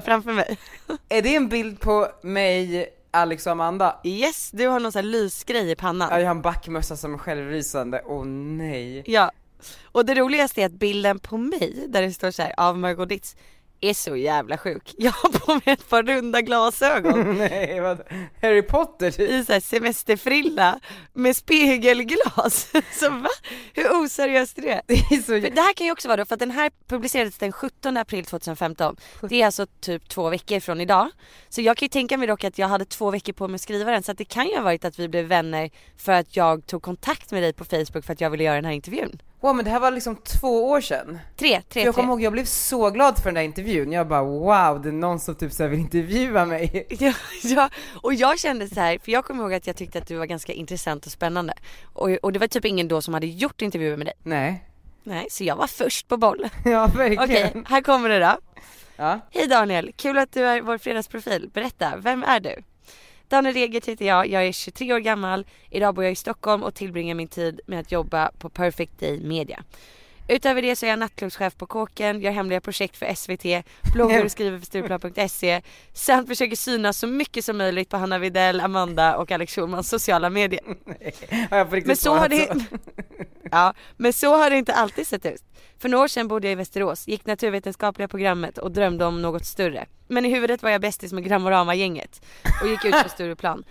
framför 0.00 0.32
mig. 0.32 0.58
Är 1.08 1.22
det 1.22 1.36
en 1.36 1.48
bild 1.48 1.80
på 1.80 2.08
mig, 2.22 2.88
Alex 3.10 3.46
och 3.46 3.52
Amanda? 3.52 4.00
Yes, 4.04 4.50
du 4.50 4.66
har 4.66 4.80
någon 4.80 4.92
sån 4.92 5.04
här 5.04 5.10
lysgrej 5.10 5.70
i 5.70 5.76
pannan. 5.76 6.08
Ja, 6.10 6.18
jag 6.18 6.26
har 6.26 6.34
en 6.34 6.42
backmössa 6.42 6.96
som 6.96 7.14
är 7.14 7.18
självrysande, 7.18 8.02
åh 8.06 8.24
nej. 8.24 9.02
Ja. 9.06 9.30
Och 9.84 10.06
det 10.06 10.14
roligaste 10.14 10.62
är 10.62 10.66
att 10.66 10.72
bilden 10.72 11.18
på 11.18 11.36
mig 11.36 11.86
där 11.88 12.02
det 12.02 12.12
står 12.12 12.30
så 12.30 12.42
här 12.42 12.54
av 12.56 12.78
Margot 12.78 13.08
Ditz 13.08 13.36
är 13.80 13.94
så 13.94 14.16
jävla 14.16 14.58
sjuk. 14.58 14.94
Jag 14.98 15.12
har 15.12 15.28
på 15.38 15.54
mig 15.54 15.62
ett 15.64 15.88
par 15.88 16.02
runda 16.02 16.40
glasögon 16.40 17.38
nej, 17.38 17.80
vad? 17.80 18.02
Harry 18.42 18.62
Potter 18.62 19.10
typ. 19.10 19.30
i 19.30 19.44
så 19.44 19.52
här 19.52 19.60
semesterfrilla 19.60 20.80
med 21.12 21.36
spegelglas. 21.36 22.72
Så 22.92 23.10
va? 23.10 23.28
Hur 23.72 24.02
oseriöst 24.02 24.58
är 24.58 24.62
det? 24.62 24.82
Det 24.86 24.94
är 24.94 25.16
så 25.16 25.26
För 25.26 25.50
det 25.50 25.60
här 25.60 25.72
kan 25.72 25.86
ju 25.86 25.92
också 25.92 26.08
vara 26.08 26.16
då, 26.16 26.24
för 26.24 26.34
att 26.34 26.40
den 26.40 26.50
här 26.50 26.70
publicerades 26.88 27.38
den 27.38 27.52
17 27.52 27.96
april 27.96 28.24
2015. 28.24 28.96
Det 29.28 29.42
är 29.42 29.46
alltså 29.46 29.66
typ 29.80 30.08
två 30.08 30.28
veckor 30.28 30.60
från 30.60 30.80
idag. 30.80 31.10
Så 31.48 31.60
jag 31.60 31.76
kan 31.76 31.86
ju 31.86 31.90
tänka 31.90 32.16
mig 32.16 32.28
dock 32.28 32.44
att 32.44 32.58
jag 32.58 32.68
hade 32.68 32.84
två 32.84 33.10
veckor 33.10 33.32
på 33.32 33.48
mig 33.48 33.54
att 33.54 33.60
skriva 33.60 33.90
den. 33.90 34.02
Så 34.02 34.12
att 34.12 34.18
det 34.18 34.24
kan 34.24 34.46
ju 34.48 34.56
ha 34.56 34.62
varit 34.62 34.84
att 34.84 34.98
vi 34.98 35.08
blev 35.08 35.24
vänner 35.24 35.70
för 35.96 36.12
att 36.12 36.36
jag 36.36 36.66
tog 36.66 36.82
kontakt 36.82 37.32
med 37.32 37.42
dig 37.42 37.52
på 37.52 37.64
Facebook 37.64 38.04
för 38.04 38.12
att 38.12 38.20
jag 38.20 38.30
ville 38.30 38.44
göra 38.44 38.54
den 38.54 38.64
här 38.64 38.72
intervjun. 38.72 39.18
Wow 39.46 39.56
men 39.56 39.64
det 39.64 39.70
här 39.70 39.80
var 39.80 39.90
liksom 39.90 40.16
två 40.16 40.68
år 40.68 40.80
sedan. 40.80 41.18
Tre, 41.36 41.62
tre, 41.68 41.84
jag 41.84 41.94
kommer 41.94 42.08
ihåg, 42.08 42.22
jag 42.22 42.32
blev 42.32 42.44
så 42.44 42.90
glad 42.90 43.18
för 43.18 43.24
den 43.24 43.34
där 43.34 43.42
intervjun. 43.42 43.92
Jag 43.92 44.08
bara 44.08 44.22
wow, 44.22 44.82
det 44.82 44.88
är 44.88 44.92
någon 44.92 45.20
som 45.20 45.34
typ 45.34 45.52
så 45.52 45.62
här 45.62 45.70
vill 45.70 45.78
intervjua 45.80 46.44
mig. 46.44 46.86
Ja, 47.00 47.12
ja, 47.42 47.70
och 48.02 48.14
jag 48.14 48.38
kände 48.38 48.68
så 48.68 48.80
här, 48.80 48.98
för 48.98 49.12
jag 49.12 49.24
kommer 49.24 49.42
ihåg 49.42 49.54
att 49.54 49.66
jag 49.66 49.76
tyckte 49.76 49.98
att 49.98 50.06
du 50.06 50.16
var 50.16 50.26
ganska 50.26 50.52
intressant 50.52 51.06
och 51.06 51.12
spännande. 51.12 51.54
Och, 51.84 52.10
och 52.10 52.32
det 52.32 52.38
var 52.38 52.46
typ 52.46 52.64
ingen 52.64 52.88
då 52.88 53.02
som 53.02 53.14
hade 53.14 53.26
gjort 53.26 53.62
intervjuer 53.62 53.96
med 53.96 54.06
dig. 54.06 54.14
Nej. 54.22 54.64
Nej, 55.02 55.26
så 55.30 55.44
jag 55.44 55.56
var 55.56 55.66
först 55.66 56.08
på 56.08 56.16
boll. 56.16 56.48
Ja 56.64 56.84
Okej, 56.84 57.16
verkligen. 57.16 57.66
här 57.68 57.80
kommer 57.80 58.08
det 58.08 58.18
då. 58.18 58.36
Ja. 58.96 59.20
Hej 59.30 59.46
Daniel, 59.46 59.92
kul 59.96 60.18
att 60.18 60.32
du 60.32 60.44
är 60.44 60.60
vår 60.60 60.78
fredagsprofil. 60.78 61.50
Berätta, 61.54 61.92
vem 61.96 62.22
är 62.22 62.40
du? 62.40 62.62
Daniel 63.28 63.54
Regert 63.54 63.86
heter 63.86 64.04
jag, 64.04 64.26
jag 64.26 64.46
är 64.46 64.52
23 64.52 64.92
år 64.92 64.98
gammal, 64.98 65.46
idag 65.70 65.94
bor 65.94 66.04
jag 66.04 66.12
i 66.12 66.16
Stockholm 66.16 66.62
och 66.62 66.74
tillbringar 66.74 67.14
min 67.14 67.28
tid 67.28 67.60
med 67.66 67.80
att 67.80 67.92
jobba 67.92 68.30
på 68.38 68.48
Perfect 68.48 69.00
Day 69.00 69.20
Media. 69.20 69.64
Utöver 70.28 70.62
det 70.62 70.76
så 70.76 70.86
är 70.86 70.90
jag 70.90 70.98
nattklubbschef 70.98 71.56
på 71.56 71.66
Kåken, 71.66 72.20
gör 72.20 72.30
hemliga 72.30 72.60
projekt 72.60 72.96
för 72.96 73.14
SVT, 73.14 73.66
bloggar 73.92 74.24
och 74.24 74.30
skriver 74.30 74.58
för 74.58 74.66
Stureplan.se 74.66 75.62
samt 75.92 76.28
försöker 76.28 76.56
synas 76.56 76.98
så 76.98 77.06
mycket 77.06 77.44
som 77.44 77.58
möjligt 77.58 77.88
på 77.88 77.96
Hanna 77.96 78.18
Videll, 78.18 78.60
Amanda 78.60 79.16
och 79.16 79.30
Alex 79.30 79.54
Schulmans 79.54 79.88
sociala 79.88 80.30
medier. 80.30 80.60
Har 81.50 81.58
jag 81.58 81.68
på 81.68 81.76
riktigt 81.76 81.86
Men 81.86 81.96
så 81.96 82.14
har 82.14 82.28
det, 82.28 82.46
svarat 82.46 82.62
ja, 83.50 83.74
men 83.96 84.12
så 84.12 84.36
har 84.36 84.50
det 84.50 84.56
inte 84.56 84.74
alltid 84.74 85.06
sett 85.06 85.26
ut. 85.26 85.42
För 85.78 85.88
några 85.88 86.04
år 86.04 86.08
sedan 86.08 86.28
bodde 86.28 86.46
jag 86.46 86.52
i 86.52 86.54
Västerås, 86.54 87.08
gick 87.08 87.26
naturvetenskapliga 87.26 88.08
programmet 88.08 88.58
och 88.58 88.72
drömde 88.72 89.04
om 89.04 89.22
något 89.22 89.44
större. 89.44 89.86
Men 90.08 90.24
i 90.24 90.34
huvudet 90.34 90.62
var 90.62 90.70
jag 90.70 90.80
bästis 90.80 91.12
med 91.12 91.24
Gramorama-gänget 91.24 92.22
och 92.62 92.68
gick 92.68 92.84
ut 92.84 93.02
på 93.02 93.08
Stureplan. 93.08 93.64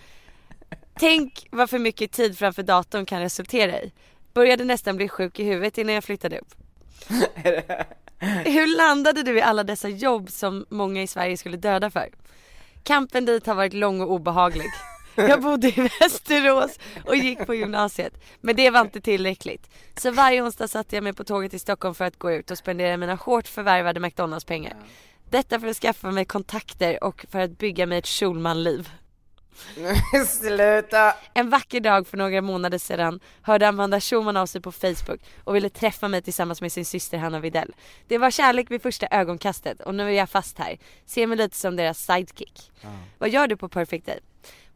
Tänk 0.98 1.46
vad 1.50 1.70
för 1.70 1.78
mycket 1.78 2.12
tid 2.12 2.38
framför 2.38 2.62
datorn 2.62 3.06
kan 3.06 3.20
resultera 3.20 3.80
i. 3.80 3.92
Började 4.34 4.64
nästan 4.64 4.96
bli 4.96 5.08
sjuk 5.08 5.40
i 5.40 5.44
huvudet 5.44 5.78
innan 5.78 5.94
jag 5.94 6.04
flyttade 6.04 6.38
upp. 6.38 6.54
Hur 8.44 8.76
landade 8.76 9.22
du 9.22 9.38
i 9.38 9.42
alla 9.42 9.64
dessa 9.64 9.88
jobb 9.88 10.30
som 10.30 10.66
många 10.68 11.02
i 11.02 11.06
Sverige 11.06 11.36
skulle 11.36 11.56
döda 11.56 11.90
för? 11.90 12.08
Kampen 12.82 13.24
dit 13.24 13.46
har 13.46 13.54
varit 13.54 13.72
lång 13.72 14.00
och 14.00 14.12
obehaglig. 14.12 14.70
Jag 15.16 15.42
bodde 15.42 15.68
i 15.68 15.90
Västerås 16.00 16.78
och 17.04 17.16
gick 17.16 17.46
på 17.46 17.54
gymnasiet. 17.54 18.12
Men 18.40 18.56
det 18.56 18.70
var 18.70 18.80
inte 18.80 19.00
tillräckligt. 19.00 19.70
Så 19.96 20.10
varje 20.10 20.42
onsdag 20.42 20.68
satte 20.68 20.96
jag 20.96 21.04
mig 21.04 21.12
på 21.12 21.24
tåget 21.24 21.50
till 21.50 21.60
Stockholm 21.60 21.94
för 21.94 22.04
att 22.04 22.18
gå 22.18 22.32
ut 22.32 22.50
och 22.50 22.58
spendera 22.58 22.96
mina 22.96 23.14
hårt 23.14 23.48
förvärvade 23.48 24.00
McDonalds-pengar. 24.00 24.76
Detta 25.30 25.60
för 25.60 25.66
att 25.66 25.76
skaffa 25.76 26.10
mig 26.10 26.24
kontakter 26.24 27.04
och 27.04 27.26
för 27.30 27.38
att 27.38 27.58
bygga 27.58 27.86
mig 27.86 27.98
ett 27.98 28.06
Schulman-liv. 28.06 28.90
Sluta! 30.26 31.14
En 31.34 31.50
vacker 31.50 31.80
dag 31.80 32.06
för 32.06 32.16
några 32.16 32.40
månader 32.40 32.78
sedan 32.78 33.20
hörde 33.42 33.68
Amanda 33.68 34.00
Schulman 34.00 34.36
av 34.36 34.46
sig 34.46 34.60
på 34.60 34.72
Facebook 34.72 35.20
och 35.44 35.56
ville 35.56 35.70
träffa 35.70 36.08
mig 36.08 36.22
tillsammans 36.22 36.60
med 36.60 36.72
sin 36.72 36.84
syster 36.84 37.18
Hanna 37.18 37.40
Videll. 37.40 37.74
Det 38.08 38.18
var 38.18 38.30
kärlek 38.30 38.70
vid 38.70 38.82
första 38.82 39.06
ögonkastet 39.10 39.80
och 39.80 39.94
nu 39.94 40.02
är 40.08 40.10
jag 40.10 40.30
fast 40.30 40.58
här. 40.58 40.78
Ser 41.06 41.26
mig 41.26 41.38
lite 41.38 41.56
som 41.56 41.76
deras 41.76 42.06
sidekick. 42.06 42.72
Vad 43.18 43.30
gör 43.30 43.46
du 43.46 43.56
på 43.56 43.68
Perfect 43.68 44.06
Day? 44.06 44.20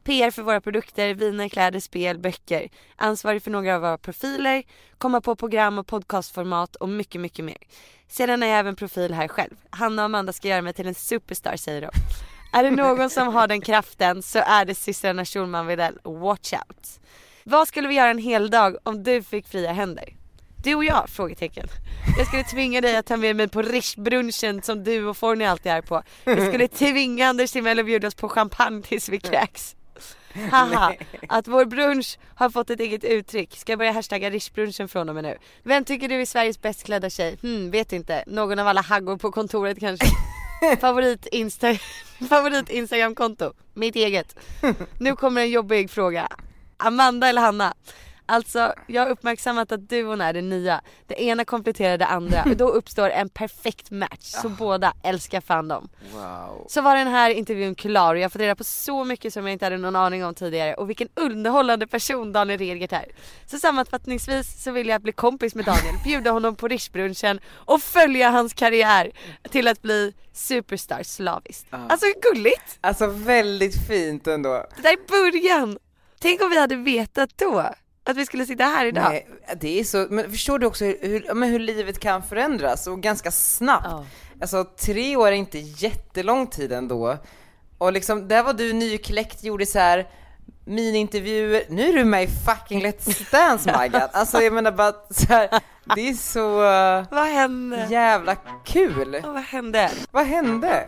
PR 0.04 0.30
för 0.30 0.42
våra 0.42 0.60
produkter, 0.60 1.14
viner, 1.14 1.48
kläder, 1.48 1.80
spel, 1.80 2.18
böcker. 2.18 2.68
Ansvarig 2.96 3.42
för 3.42 3.50
några 3.50 3.74
av 3.74 3.80
våra 3.80 3.98
profiler, 3.98 4.62
komma 4.98 5.20
på 5.20 5.36
program 5.36 5.78
och 5.78 5.86
podcastformat 5.86 6.76
och 6.76 6.88
mycket, 6.88 7.20
mycket 7.20 7.44
mer. 7.44 7.58
Sedan 8.08 8.42
är 8.42 8.46
jag 8.46 8.58
även 8.58 8.76
profil 8.76 9.14
här 9.14 9.28
själv. 9.28 9.54
Hanna 9.70 10.02
och 10.02 10.06
Amanda 10.06 10.32
ska 10.32 10.48
göra 10.48 10.62
mig 10.62 10.72
till 10.72 10.86
en 10.86 10.94
superstar 10.94 11.56
säger 11.56 11.80
de. 11.80 11.90
Är 12.52 12.64
det 12.64 12.70
någon 12.70 13.10
som 13.10 13.28
har 13.28 13.48
den 13.48 13.60
kraften 13.60 14.22
så 14.22 14.38
är 14.38 14.64
det 14.64 14.74
systrarna 14.74 15.24
Schulman 15.24 15.66
Widell. 15.66 15.98
Watch 16.04 16.52
out. 16.52 17.00
Vad 17.44 17.68
skulle 17.68 17.88
vi 17.88 17.94
göra 17.94 18.10
en 18.10 18.18
hel 18.18 18.50
dag 18.50 18.76
om 18.82 19.02
du 19.02 19.22
fick 19.22 19.48
fria 19.48 19.72
händer? 19.72 20.16
Du 20.64 20.74
och 20.74 20.84
jag? 20.84 21.08
Frågetecken. 21.08 21.66
Jag 22.18 22.26
skulle 22.26 22.44
tvinga 22.44 22.80
dig 22.80 22.96
att 22.96 23.06
ta 23.06 23.16
med 23.16 23.36
mig 23.36 23.48
på 23.48 23.62
rischbrunchen 23.62 24.62
som 24.62 24.84
du 24.84 25.06
och 25.06 25.16
Forni 25.16 25.46
alltid 25.46 25.72
är 25.72 25.82
på. 25.82 26.02
Jag 26.24 26.48
skulle 26.48 26.68
tvinga 26.68 27.28
Anders 27.28 27.52
Timell 27.52 27.78
att 27.78 27.86
bjuda 27.86 28.08
oss 28.08 28.14
på 28.14 28.28
champagne 28.28 28.82
tills 28.82 29.08
vi 29.08 29.20
kräks. 29.20 29.76
Haha, 30.50 30.94
att 31.28 31.48
vår 31.48 31.64
brunch 31.64 32.18
har 32.34 32.50
fått 32.50 32.70
ett 32.70 32.80
eget 32.80 33.04
uttryck. 33.04 33.56
Ska 33.56 33.72
jag 33.72 33.78
börja 33.78 33.92
hashtagga 33.92 34.30
rischbrunchen 34.30 34.88
från 34.88 35.08
och 35.08 35.14
med 35.14 35.24
nu. 35.24 35.38
Vem 35.62 35.84
tycker 35.84 36.08
du 36.08 36.20
är 36.20 36.26
Sveriges 36.26 36.62
bäst 36.62 36.84
klädda 36.84 37.10
tjej? 37.10 37.38
Hmm, 37.42 37.70
vet 37.70 37.92
inte. 37.92 38.24
Någon 38.26 38.58
av 38.58 38.68
alla 38.68 38.80
haggor 38.80 39.16
på 39.16 39.32
kontoret 39.32 39.80
kanske. 39.80 40.06
Favorit, 40.80 41.26
Insta 41.26 41.74
Favorit 42.28 42.68
Instagramkonto? 42.68 43.52
Mitt 43.74 43.96
eget. 43.96 44.36
Nu 44.98 45.16
kommer 45.16 45.40
en 45.40 45.50
jobbig 45.50 45.90
fråga. 45.90 46.28
Amanda 46.76 47.28
eller 47.28 47.42
Hanna? 47.42 47.74
Alltså, 48.30 48.74
jag 48.86 49.02
har 49.02 49.10
uppmärksammat 49.10 49.72
att 49.72 49.88
duon 49.88 50.20
är 50.20 50.32
det 50.32 50.42
nya. 50.42 50.80
Det 51.06 51.22
ena 51.22 51.44
kompletterar 51.44 51.98
det 51.98 52.06
andra 52.06 52.42
och 52.42 52.56
då 52.56 52.68
uppstår 52.68 53.10
en 53.10 53.28
perfekt 53.28 53.90
match. 53.90 54.18
Så 54.20 54.48
båda 54.48 54.92
älskar 55.02 55.40
fandom. 55.40 55.88
Wow. 56.12 56.66
Så 56.68 56.82
var 56.82 56.96
den 56.96 57.06
här 57.06 57.30
intervjun 57.30 57.74
klar 57.74 58.14
och 58.14 58.18
jag 58.18 58.24
har 58.24 58.30
fått 58.30 58.40
reda 58.40 58.54
på 58.54 58.64
så 58.64 59.04
mycket 59.04 59.32
som 59.32 59.46
jag 59.46 59.52
inte 59.52 59.64
hade 59.64 59.78
någon 59.78 59.96
aning 59.96 60.24
om 60.24 60.34
tidigare 60.34 60.74
och 60.74 60.88
vilken 60.90 61.08
underhållande 61.14 61.86
person 61.86 62.32
Daniel 62.32 62.58
Redgert 62.58 62.92
är. 62.92 63.06
Så 63.46 63.58
sammanfattningsvis 63.58 64.62
så 64.62 64.70
vill 64.70 64.88
jag 64.88 65.02
bli 65.02 65.12
kompis 65.12 65.54
med 65.54 65.64
Daniel, 65.64 65.94
bjuda 66.04 66.30
honom 66.30 66.56
på 66.56 66.68
rischbrunchen 66.68 67.40
och 67.48 67.82
följa 67.82 68.30
hans 68.30 68.54
karriär 68.54 69.10
till 69.50 69.68
att 69.68 69.82
bli 69.82 70.14
superstar 70.32 71.02
slaviskt. 71.02 71.66
Alltså 71.70 72.06
gulligt! 72.22 72.78
Alltså 72.80 73.06
väldigt 73.06 73.86
fint 73.88 74.26
ändå. 74.26 74.66
Det 74.76 74.82
där 74.82 74.92
är 74.92 75.30
början! 75.30 75.78
Tänk 76.22 76.42
om 76.42 76.50
vi 76.50 76.60
hade 76.60 76.76
vetat 76.76 77.30
då 77.36 77.70
att 78.10 78.16
vi 78.16 78.26
skulle 78.26 78.46
sitta 78.46 78.64
här 78.64 78.86
idag. 78.86 79.10
Nej, 79.10 79.28
det 79.60 79.80
är 79.80 79.84
så, 79.84 80.06
men 80.10 80.30
förstår 80.30 80.58
du 80.58 80.66
också 80.66 80.84
hur, 80.84 80.98
hur, 81.02 81.44
hur 81.46 81.58
livet 81.58 81.98
kan 82.00 82.22
förändras 82.22 82.86
och 82.86 83.00
ganska 83.00 83.30
snabbt. 83.30 83.86
Ja. 83.90 84.04
Alltså 84.40 84.64
tre 84.64 85.16
år 85.16 85.28
är 85.28 85.32
inte 85.32 85.58
jättelång 85.58 86.46
tid 86.46 86.72
ändå. 86.72 87.18
Och 87.78 87.92
liksom, 87.92 88.28
där 88.28 88.42
var 88.42 88.52
du 88.52 88.72
nykläckt, 88.72 89.44
gjorde 89.44 89.66
så 89.66 89.78
här 89.78 90.08
miniintervjuer, 90.64 91.62
nu 91.68 91.88
är 91.88 91.92
du 91.92 92.04
med 92.04 92.22
i 92.22 92.26
fucking 92.26 92.82
Let's 92.86 93.30
Dance 93.30 93.88
god. 93.92 94.02
Alltså 94.12 94.42
jag 94.42 94.52
menar 94.52 94.72
bara 94.72 94.92
så 95.10 95.26
här, 95.26 95.48
det 95.94 96.08
är 96.08 96.14
så 96.14 96.50
Vad 97.16 97.26
hände? 97.26 97.86
jävla 97.90 98.36
kul. 98.64 99.14
Och 99.14 99.34
vad 99.34 99.42
hände? 99.42 99.90
Vad 100.10 100.26
hände? 100.26 100.86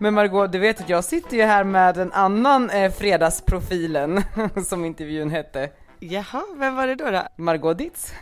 Men 0.00 0.14
Margot, 0.14 0.52
du 0.52 0.58
vet 0.58 0.80
att 0.80 0.88
jag 0.88 1.04
sitter 1.04 1.36
ju 1.36 1.42
här 1.42 1.64
med 1.64 1.96
en 1.98 2.12
annan 2.12 2.70
eh, 2.70 2.92
fredagsprofilen, 2.92 4.22
som 4.66 4.84
intervjun 4.84 5.30
hette. 5.30 5.70
Jaha, 6.00 6.42
vem 6.56 6.76
var 6.76 6.86
det 6.86 6.94
då? 6.94 7.10
då? 7.10 7.22
Margot 7.36 7.78
Ditz. 7.78 8.12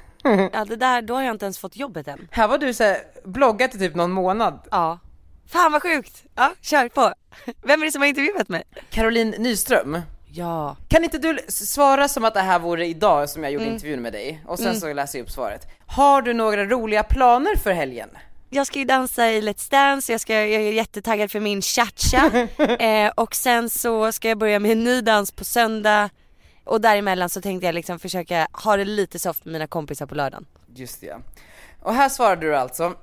Ja 0.52 0.64
det 0.64 0.76
där, 0.76 1.02
då 1.02 1.14
har 1.14 1.22
jag 1.22 1.34
inte 1.34 1.44
ens 1.44 1.58
fått 1.58 1.76
jobbet 1.76 2.08
än. 2.08 2.28
Här 2.30 2.48
var 2.48 2.58
du 2.58 2.74
så 2.74 2.84
här, 2.84 2.98
bloggat 3.24 3.74
i 3.74 3.78
typ 3.78 3.94
någon 3.94 4.10
månad. 4.10 4.60
Ja. 4.70 4.98
Fan 5.46 5.72
vad 5.72 5.82
sjukt! 5.82 6.22
Ja, 6.34 6.52
kör 6.60 6.88
på. 6.88 7.12
Vem 7.62 7.82
är 7.82 7.86
det 7.86 7.92
som 7.92 8.02
har 8.02 8.08
intervjuat 8.08 8.48
mig? 8.48 8.62
Caroline 8.90 9.30
Nyström. 9.38 10.00
Ja. 10.32 10.76
Kan 10.88 11.04
inte 11.04 11.18
du 11.18 11.38
svara 11.48 12.08
som 12.08 12.24
att 12.24 12.34
det 12.34 12.40
här 12.40 12.58
vore 12.58 12.86
idag 12.86 13.28
som 13.28 13.42
jag 13.42 13.52
gjorde 13.52 13.66
intervjun 13.66 14.02
med 14.02 14.12
dig? 14.12 14.42
Och 14.46 14.58
sen 14.58 14.80
så 14.80 14.92
läser 14.92 15.18
jag 15.18 15.24
upp 15.24 15.30
svaret. 15.30 15.66
Har 15.86 16.22
du 16.22 16.32
några 16.34 16.64
roliga 16.64 17.02
planer 17.02 17.56
för 17.56 17.72
helgen? 17.72 18.08
Jag 18.54 18.66
ska 18.66 18.78
ju 18.78 18.84
dansa 18.84 19.30
i 19.30 19.40
Let's 19.40 19.70
Dance, 19.70 20.12
jag, 20.12 20.20
ska, 20.20 20.34
jag 20.34 20.62
är 20.62 20.72
jättetaggad 20.72 21.30
för 21.30 21.40
min 21.40 21.62
cha-cha. 21.62 22.48
eh, 22.84 23.12
och 23.16 23.34
sen 23.34 23.70
så 23.70 24.12
ska 24.12 24.28
jag 24.28 24.38
börja 24.38 24.58
med 24.58 24.72
en 24.72 24.84
ny 24.84 25.00
dans 25.00 25.32
på 25.32 25.44
söndag. 25.44 26.10
Och 26.64 26.80
däremellan 26.80 27.28
så 27.28 27.40
tänkte 27.40 27.66
jag 27.66 27.74
liksom 27.74 27.98
försöka 27.98 28.48
ha 28.52 28.76
det 28.76 28.84
lite 28.84 29.18
soft 29.18 29.44
med 29.44 29.52
mina 29.52 29.66
kompisar 29.66 30.06
på 30.06 30.14
lördagen. 30.14 30.46
Just 30.74 31.00
det. 31.00 31.16
Och 31.82 31.94
här 31.94 32.08
svarade 32.08 32.46
du 32.46 32.56
alltså. 32.56 32.94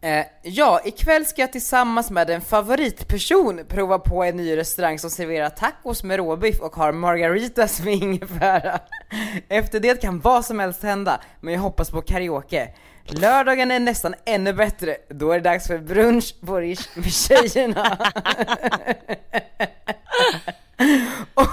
Eh, 0.00 0.26
ja, 0.42 0.80
ikväll 0.84 1.26
ska 1.26 1.40
jag 1.40 1.52
tillsammans 1.52 2.10
med 2.10 2.30
en 2.30 2.40
favoritperson 2.40 3.60
prova 3.68 3.98
på 3.98 4.24
en 4.24 4.36
ny 4.36 4.56
restaurang 4.56 4.98
som 4.98 5.10
serverar 5.10 5.50
tacos 5.50 6.02
med 6.02 6.16
råbiff 6.16 6.60
och 6.60 6.76
har 6.76 6.92
margaritas 6.92 7.84
med 7.84 7.94
ingefära. 7.94 8.80
Efter 9.48 9.80
det 9.80 10.00
kan 10.00 10.20
vad 10.20 10.44
som 10.44 10.58
helst 10.58 10.82
hända, 10.82 11.20
men 11.40 11.54
jag 11.54 11.60
hoppas 11.60 11.90
på 11.90 12.02
karaoke. 12.02 12.68
Lördagen 13.04 13.70
är 13.70 13.80
nästan 13.80 14.14
ännu 14.24 14.52
bättre, 14.52 14.96
då 15.08 15.32
är 15.32 15.34
det 15.34 15.50
dags 15.50 15.66
för 15.66 15.78
brunch 15.78 16.34
på 16.46 16.56
Rish 16.56 16.88
med 16.94 17.12
tjejerna. 17.12 17.98
och, 21.34 21.48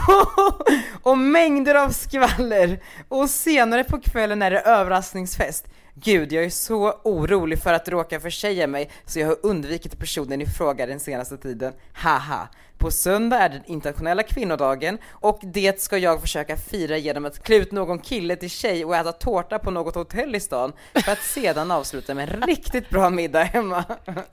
och 1.12 1.18
mängder 1.18 1.76
av 1.76 1.90
skvaller. 1.90 2.80
Och 3.08 3.30
senare 3.30 3.84
på 3.84 4.02
kvällen 4.02 4.42
är 4.42 4.52
det 4.52 4.60
överraskningsfest. 4.60 5.66
Gud, 6.02 6.32
jag 6.32 6.44
är 6.44 6.50
så 6.50 6.92
orolig 7.04 7.60
för 7.60 7.74
att 7.74 7.90
råka 7.90 8.20
försäga 8.20 8.68
mig 8.68 8.90
så 9.06 9.20
jag 9.20 9.28
har 9.28 9.38
undvikit 9.44 10.00
personen 10.00 10.42
i 10.42 10.46
fråga 10.46 10.86
den 10.86 11.00
senaste 11.00 11.38
tiden. 11.38 11.74
Haha. 11.94 12.48
På 12.78 12.92
söndag 12.92 13.38
är 13.38 13.50
den 13.50 13.66
internationella 13.66 14.24
kvinnodagen 14.24 14.98
och 15.10 15.40
det 15.44 15.82
ska 15.82 15.98
jag 15.98 16.22
försöka 16.22 16.58
fira 16.58 16.98
genom 16.98 17.26
att 17.26 17.44
klä 17.44 17.56
ut 17.56 17.72
någon 17.72 18.00
kille 18.00 18.36
till 18.36 18.50
tjej 18.50 18.86
och 18.86 18.96
äta 18.96 19.12
tårta 19.12 19.60
på 19.60 19.72
något 19.72 19.96
hotell 19.96 20.36
i 20.36 20.40
stan 20.40 20.74
för 20.94 21.12
att 21.12 21.24
sedan 21.24 21.72
avsluta 21.72 22.14
med 22.14 22.30
en 22.30 22.42
riktigt 22.42 22.90
bra 22.90 23.10
middag 23.10 23.44
hemma. 23.44 23.84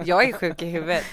Jag 0.04 0.28
är 0.28 0.32
sjuk 0.32 0.62
i 0.62 0.66
huvudet. 0.66 1.04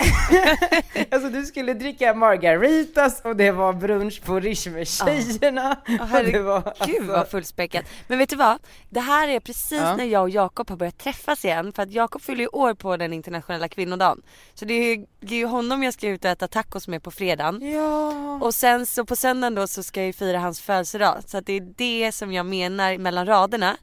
Alltså 1.10 1.28
du 1.28 1.46
skulle 1.46 1.74
dricka 1.74 2.14
margaritas 2.14 3.20
och 3.24 3.36
det 3.36 3.50
var 3.50 3.72
brunch 3.72 4.22
på 4.24 4.40
Rish 4.40 4.68
med 4.70 4.88
tjejerna. 4.88 5.76
och 6.00 6.24
det 6.24 6.38
var, 6.42 6.56
alltså- 6.78 7.02
vad 7.02 7.28
fullspäckat. 7.30 7.84
Men 8.08 8.18
vet 8.18 8.28
du 8.30 8.36
vad? 8.36 8.58
Det 8.90 9.00
här 9.00 9.28
är 9.28 9.40
precis 9.40 9.72
Ja. 9.80 9.96
när 9.96 10.04
jag 10.04 10.22
och 10.22 10.30
Jakob 10.30 10.68
har 10.70 10.76
börjat 10.76 10.98
träffas 10.98 11.44
igen. 11.44 11.72
För 11.72 11.82
att 11.82 11.92
Jakob 11.92 12.22
fyller 12.22 12.40
ju 12.40 12.46
år 12.48 12.74
på 12.74 12.96
den 12.96 13.12
internationella 13.12 13.68
kvinnodagen. 13.68 14.22
Så 14.54 14.64
det 14.64 14.74
är 14.74 14.96
ju, 14.96 15.06
det 15.20 15.34
är 15.34 15.38
ju 15.38 15.46
honom 15.46 15.82
jag 15.82 15.94
ska 15.94 16.08
ut 16.08 16.24
och 16.24 16.30
äta 16.30 16.48
tacos 16.48 16.88
med 16.88 17.02
på 17.02 17.10
fredagen. 17.10 17.70
Ja. 17.72 18.12
Och 18.42 18.54
sen 18.54 18.86
så 18.86 19.04
på 19.04 19.16
söndagen 19.16 19.54
då 19.54 19.66
så 19.66 19.82
ska 19.82 20.00
jag 20.00 20.06
ju 20.06 20.12
fira 20.12 20.38
hans 20.38 20.60
födelsedag. 20.60 21.16
Så 21.26 21.38
att 21.38 21.46
det 21.46 21.52
är 21.52 21.74
det 21.76 22.12
som 22.12 22.32
jag 22.32 22.46
menar 22.46 22.98
mellan 22.98 23.26
raderna. 23.26 23.76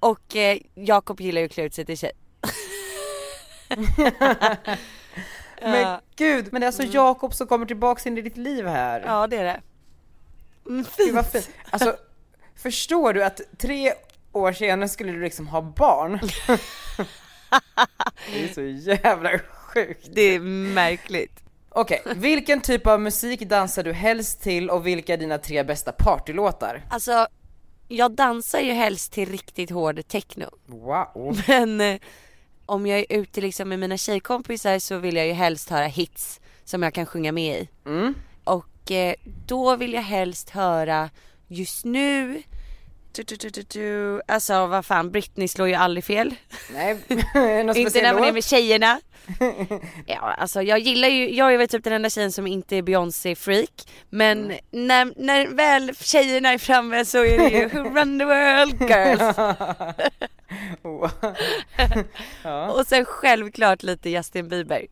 Och 0.00 0.36
eh, 0.36 0.58
Jakob 0.74 1.20
gillar 1.20 1.40
ju 1.40 1.46
att 1.46 1.52
klä 1.52 1.64
ut 1.64 1.74
sig 1.74 1.84
till 1.86 1.98
tjej. 1.98 2.12
Men 5.62 5.80
Ja. 5.80 6.00
gud, 6.16 6.48
men 6.52 6.60
det 6.60 6.64
är 6.64 6.66
alltså 6.68 6.82
Jakob 6.82 7.34
som 7.34 7.46
kommer 7.46 7.66
tillbaks 7.66 8.06
in 8.06 8.18
i 8.18 8.22
ditt 8.22 8.36
liv 8.36 8.66
här. 8.66 9.02
Ja 9.06 9.26
det 9.26 9.36
är 9.36 9.44
det. 9.44 9.60
Mm, 10.66 10.84
Gud 10.96 11.14
vad 11.14 11.26
fint. 11.26 11.50
Alltså, 11.70 11.96
förstår 12.56 13.12
du 13.12 13.24
att 13.24 13.40
tre 13.58 13.92
år 14.32 14.52
senare 14.52 14.88
skulle 14.88 15.12
du 15.12 15.20
liksom 15.22 15.48
ha 15.48 15.62
barn? 15.62 16.20
det 18.32 18.44
är 18.44 18.54
så 18.54 18.62
jävla 18.90 19.38
sjukt. 19.38 20.08
Det 20.12 20.22
är 20.22 20.40
märkligt. 20.74 21.32
Okej, 21.68 22.02
vilken 22.16 22.60
typ 22.60 22.86
av 22.86 23.00
musik 23.00 23.40
dansar 23.40 23.82
du 23.82 23.92
helst 23.92 24.42
till 24.42 24.70
och 24.70 24.86
vilka 24.86 25.12
är 25.12 25.16
dina 25.16 25.38
tre 25.38 25.62
bästa 25.62 25.92
partylåtar? 25.92 26.82
Alltså, 26.90 27.26
jag 27.88 28.12
dansar 28.12 28.58
ju 28.60 28.72
helst 28.72 29.12
till 29.12 29.28
riktigt 29.30 29.70
hård 29.70 30.08
techno. 30.08 30.46
Wow. 30.66 31.40
Men 31.48 31.80
eh, 31.80 32.00
om 32.70 32.86
jag 32.86 32.98
är 32.98 33.06
ute 33.08 33.40
liksom 33.40 33.68
med 33.68 33.78
mina 33.78 33.96
tjejkompisar 33.96 34.78
så 34.78 34.98
vill 34.98 35.16
jag 35.16 35.26
ju 35.26 35.32
helst 35.32 35.70
höra 35.70 35.86
hits 35.86 36.40
som 36.64 36.82
jag 36.82 36.94
kan 36.94 37.06
sjunga 37.06 37.32
med 37.32 37.60
i. 37.60 37.68
Mm. 37.86 38.14
Och 38.44 38.90
eh, 38.90 39.14
då 39.46 39.76
vill 39.76 39.92
jag 39.92 40.02
helst 40.02 40.50
höra 40.50 41.10
just 41.48 41.84
nu 41.84 42.42
du, 43.12 43.22
du, 43.22 43.48
du, 43.48 43.62
du. 43.62 44.20
Alltså 44.28 44.66
vad 44.66 44.86
fan, 44.86 45.10
Britney 45.10 45.48
slår 45.48 45.68
ju 45.68 45.74
aldrig 45.74 46.04
fel. 46.04 46.34
Nej, 46.72 46.96
Inte 47.76 48.02
när 48.02 48.14
man 48.14 48.24
är 48.24 48.32
med 48.32 48.44
tjejerna. 48.44 49.00
Ja 50.06 50.16
alltså 50.18 50.62
jag 50.62 50.78
gillar 50.78 51.08
ju, 51.08 51.34
jag 51.34 51.54
är 51.54 51.58
väl 51.58 51.68
typ 51.68 51.84
den 51.84 51.92
enda 51.92 52.10
tjejen 52.10 52.32
som 52.32 52.46
inte 52.46 52.76
är 52.76 52.82
Beyoncé 52.82 53.34
freak. 53.34 53.70
Men 54.10 54.44
Mm. 54.44 54.58
när, 54.70 55.12
när 55.16 55.46
väl 55.48 55.96
tjejerna 55.96 56.52
är 56.52 56.58
framme 56.58 57.04
så 57.04 57.18
är 57.24 57.38
det 57.38 57.48
ju 57.48 57.68
Who 57.68 57.94
run 57.94 58.18
the 58.18 58.24
world 58.24 58.82
girls. 58.90 59.38
Wow. 60.82 61.10
ja. 62.42 62.70
Och 62.70 62.86
sen 62.86 63.04
självklart 63.04 63.82
lite 63.82 64.10
Justin 64.10 64.48
Bieber. 64.48 64.86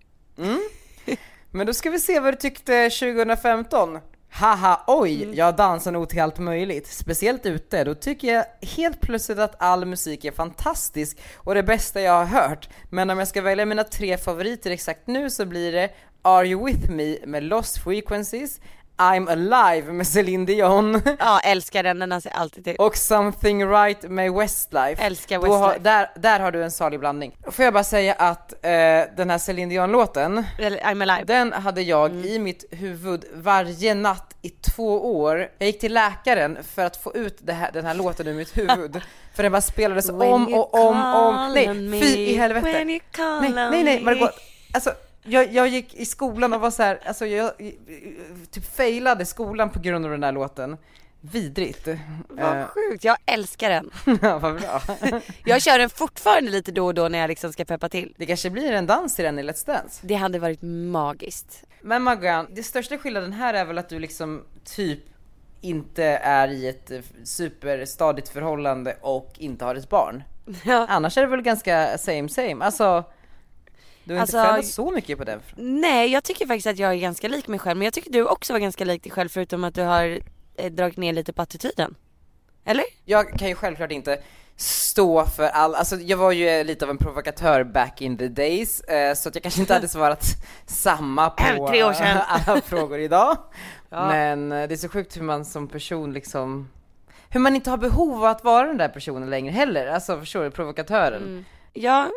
Men 1.50 1.66
då 1.66 1.74
ska 1.74 1.90
vi 1.90 1.98
se 2.00 2.20
vad 2.20 2.34
du 2.34 2.38
tyckte 2.38 2.90
2015. 2.90 3.98
Haha, 4.30 4.84
oj, 4.86 5.22
Mm. 5.22 5.34
jag 5.34 5.56
dansar 5.56 5.92
nog 5.92 6.08
till 6.08 6.20
allt 6.22 6.38
möjligt. 6.38 6.86
Speciellt 6.86 7.46
ute, 7.46 7.84
då 7.84 7.94
tycker 7.94 8.34
jag 8.34 8.44
helt 8.76 9.00
plötsligt 9.00 9.38
att 9.38 9.62
all 9.62 9.84
musik 9.84 10.24
är 10.24 10.32
fantastisk 10.32 11.18
och 11.36 11.54
det 11.54 11.62
bästa 11.62 12.00
jag 12.00 12.12
har 12.12 12.24
hört. 12.24 12.68
Men 12.90 13.10
om 13.10 13.18
jag 13.18 13.28
ska 13.28 13.42
välja 13.42 13.66
mina 13.66 13.84
tre 13.84 14.18
favoriter 14.18 14.70
exakt 14.70 15.06
nu 15.06 15.30
så 15.30 15.44
blir 15.46 15.72
det 15.72 15.90
Are 16.22 16.46
You 16.46 16.66
With 16.66 16.90
Me 16.90 17.16
med 17.26 17.42
Lost 17.42 17.78
Frequencies, 17.84 18.60
I'm 18.98 19.28
Alive 19.28 19.92
med 19.92 20.06
Celine 20.06 20.46
Dion 20.46 21.00
Ja 21.18 21.40
älskar 21.44 21.82
den, 21.82 21.98
den 21.98 22.08
dansar 22.08 22.30
jag 22.30 22.40
alltid 22.40 22.64
till. 22.64 22.76
och 22.76 22.96
Something 22.96 23.66
Right 23.70 24.02
med 24.02 24.32
Westlife. 24.32 25.02
Älskar 25.02 25.38
Då 25.38 25.46
har, 25.52 25.68
Westlife. 25.68 25.84
där, 25.90 26.10
där 26.16 26.40
har 26.40 26.52
du 26.52 26.64
en 26.64 26.70
salig 26.70 27.00
blandning. 27.00 27.36
Får 27.50 27.64
jag 27.64 27.74
bara 27.74 27.84
säga 27.84 28.14
att 28.14 28.52
eh, 28.52 28.70
den 29.16 29.30
här 29.30 29.38
Celine 29.38 29.68
Dion-låten, 29.68 30.44
I'm 30.58 31.02
alive. 31.02 31.24
den 31.24 31.52
hade 31.52 31.82
jag 31.82 32.10
Mm. 32.10 32.24
i 32.24 32.38
mitt 32.38 32.64
huvud 32.70 33.24
varje 33.34 33.94
natt 33.94 34.34
i 34.42 34.48
två 34.50 35.20
år. 35.20 35.48
Jag 35.58 35.66
gick 35.66 35.80
till 35.80 35.94
läkaren 35.94 36.58
för 36.74 36.84
att 36.84 36.96
få 36.96 37.14
ut 37.14 37.50
här, 37.50 37.70
den 37.72 37.84
här 37.86 37.94
låten 37.94 38.26
ur 38.26 38.34
mitt 38.34 38.56
huvud. 38.58 39.00
för 39.34 39.42
den 39.42 39.52
bara 39.52 39.60
spelades 39.60 40.08
When 40.10 40.32
om 40.32 40.54
och 40.54 40.74
om 40.74 41.14
och 41.14 41.28
om. 41.28 41.52
Nej, 41.54 42.00
fy 42.00 42.16
i 42.18 42.36
helvete. 42.36 42.84
Nej, 42.84 43.00
nej, 43.54 43.84
nej. 43.84 44.00
Margot. 44.02 44.30
Alltså, 44.74 44.90
jag, 45.28 45.52
jag 45.52 45.68
gick 45.68 45.94
i 45.94 46.06
skolan 46.06 46.52
och 46.52 46.60
var 46.60 46.70
så 46.70 46.82
här, 46.82 47.00
alltså 47.04 47.26
jag, 47.26 47.52
typ 48.50 48.76
failade 48.76 49.24
skolan 49.24 49.70
på 49.70 49.78
grund 49.80 50.04
av 50.04 50.10
den 50.10 50.22
här 50.22 50.32
låten. 50.32 50.76
Vidrigt. 51.20 51.88
Vad 52.28 52.58
Eh, 52.58 52.66
sjukt, 52.66 53.04
jag 53.04 53.16
älskar 53.26 53.70
den. 53.70 53.90
Ja, 54.22 54.38
vad 54.38 54.60
bra. 54.60 54.82
Jag 55.44 55.62
kör 55.62 55.78
den 55.78 55.90
fortfarande 55.90 56.50
lite 56.50 56.72
då 56.72 56.86
och 56.86 56.94
då 56.94 57.08
när 57.08 57.18
jag 57.18 57.28
liksom 57.28 57.52
ska 57.52 57.64
peppa 57.64 57.88
till. 57.88 58.14
Det 58.16 58.26
kanske 58.26 58.50
blir 58.50 58.72
en 58.72 58.86
dans 58.86 59.20
i 59.20 59.22
den 59.22 59.38
i 59.38 59.42
Let's 59.42 59.66
Dance. 59.66 60.00
Det 60.06 60.14
hade 60.14 60.38
varit 60.38 60.62
magiskt. 60.62 61.64
Men 61.80 62.02
Maggan, 62.02 62.46
det 62.54 62.62
största 62.62 62.98
skillnaden 62.98 63.32
här 63.32 63.54
är 63.54 63.64
väl 63.64 63.78
att 63.78 63.88
du 63.88 63.98
liksom 63.98 64.44
typ 64.64 65.00
inte 65.60 66.04
är 66.04 66.48
i 66.48 66.68
ett 66.68 66.90
eh, 66.90 67.00
superstadigt 67.24 68.28
förhållande 68.28 68.96
och 69.00 69.32
inte 69.38 69.64
har 69.64 69.74
ett 69.74 69.88
barn. 69.88 70.22
Ja. 70.64 70.86
Annars 70.88 71.18
är 71.18 71.20
det 71.20 71.28
väl 71.28 71.42
ganska 71.42 71.98
same 71.98 72.28
same, 72.28 72.64
alltså 72.64 73.04
du 74.08 74.14
har 74.14 74.20
Alltså, 74.20 74.36
inte 74.36 74.46
förändrats 74.46 74.74
så 74.74 74.90
mycket 74.90 75.18
på 75.18 75.24
den. 75.24 75.40
Nej, 75.56 76.12
jag 76.12 76.24
tycker 76.24 76.46
faktiskt 76.46 76.66
att 76.66 76.78
jag 76.78 76.92
är 76.92 76.96
ganska 76.96 77.28
lik 77.28 77.48
mig 77.48 77.58
själv. 77.58 77.78
Men 77.78 77.84
jag 77.84 77.94
tycker 77.94 78.10
du 78.10 78.24
också 78.26 78.52
var 78.52 78.60
ganska 78.60 78.84
lik 78.84 79.02
dig 79.02 79.12
själv 79.12 79.28
förutom 79.28 79.64
att 79.64 79.74
du 79.74 79.82
har 79.82 80.20
eh, 80.56 80.72
dragit 80.72 80.96
ner 80.96 81.12
lite 81.12 81.32
på 81.32 81.42
attityden. 81.42 81.94
Eller? 82.64 82.84
Jag 83.04 83.38
kan 83.38 83.48
ju 83.48 83.54
självklart 83.54 83.92
inte 83.92 84.18
stå 84.56 85.26
för 85.26 85.48
all, 85.48 85.74
alltså 85.74 85.96
jag 85.96 86.16
var 86.16 86.32
ju 86.32 86.48
eh, 86.48 86.64
lite 86.64 86.84
av 86.84 86.90
en 86.90 86.98
provokatör 86.98 87.64
back 87.64 88.02
in 88.02 88.18
the 88.18 88.28
days, 88.28 88.80
eh, 88.80 89.14
så 89.14 89.28
att 89.28 89.34
jag 89.34 89.42
kanske 89.42 89.60
inte 89.60 89.74
hade 89.74 89.88
svarat 89.88 90.24
samma 90.66 91.30
på 91.30 91.68
Tre 91.68 91.84
år 91.84 91.92
sedan. 91.92 92.18
alla 92.28 92.60
frågor 92.60 92.98
idag. 92.98 93.36
Ja. 93.90 94.08
Men 94.08 94.52
eh, 94.52 94.68
det 94.68 94.74
är 94.74 94.76
så 94.76 94.88
sjukt 94.88 95.16
hur 95.16 95.22
man 95.22 95.44
som 95.44 95.68
person 95.68 96.12
liksom, 96.12 96.68
hur 97.30 97.40
man 97.40 97.54
inte 97.54 97.70
har 97.70 97.76
behov 97.76 98.14
av 98.14 98.24
att 98.24 98.44
vara 98.44 98.66
den 98.66 98.76
där 98.76 98.88
personen 98.88 99.30
längre 99.30 99.52
heller, 99.52 99.86
alltså 99.86 100.20
förstår 100.20 100.44
du, 100.44 100.50
provokatören. 100.50 101.22
Mm. 101.22 101.44
Ja, 101.72 102.10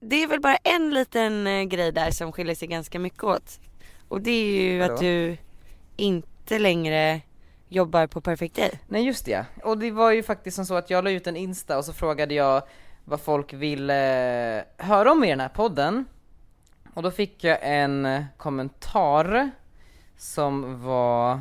det 0.00 0.22
är 0.22 0.26
väl 0.26 0.40
bara 0.40 0.56
en 0.56 0.94
liten 0.94 1.46
eh, 1.46 1.62
grej 1.62 1.92
där 1.92 2.10
som 2.10 2.32
skiljer 2.32 2.54
sig 2.54 2.68
ganska 2.68 2.98
mycket 2.98 3.24
åt. 3.24 3.60
Och 4.08 4.20
det 4.20 4.30
är 4.30 4.62
ju 4.62 4.78
Vadå? 4.78 4.94
att 4.94 5.00
du 5.00 5.36
inte 5.96 6.58
längre 6.58 7.20
jobbar 7.68 8.06
på 8.06 8.20
Perfect 8.20 8.56
Day. 8.56 8.70
Nej 8.88 9.06
just 9.06 9.24
det, 9.24 9.46
och 9.62 9.78
det 9.78 9.90
var 9.90 10.12
ju 10.12 10.22
faktiskt 10.22 10.54
som 10.54 10.66
så 10.66 10.74
att 10.74 10.90
jag 10.90 11.04
la 11.04 11.10
ut 11.10 11.26
en 11.26 11.36
Insta 11.36 11.78
och 11.78 11.84
så 11.84 11.92
frågade 11.92 12.34
jag 12.34 12.62
vad 13.04 13.20
folk 13.20 13.52
ville 13.52 14.64
höra 14.76 15.12
om 15.12 15.24
i 15.24 15.30
den 15.30 15.40
här 15.40 15.48
podden. 15.48 16.04
Och 16.94 17.02
då 17.02 17.10
fick 17.10 17.44
jag 17.44 17.58
en 17.62 18.24
kommentar 18.36 19.50
som 20.16 20.82
var 20.82 21.40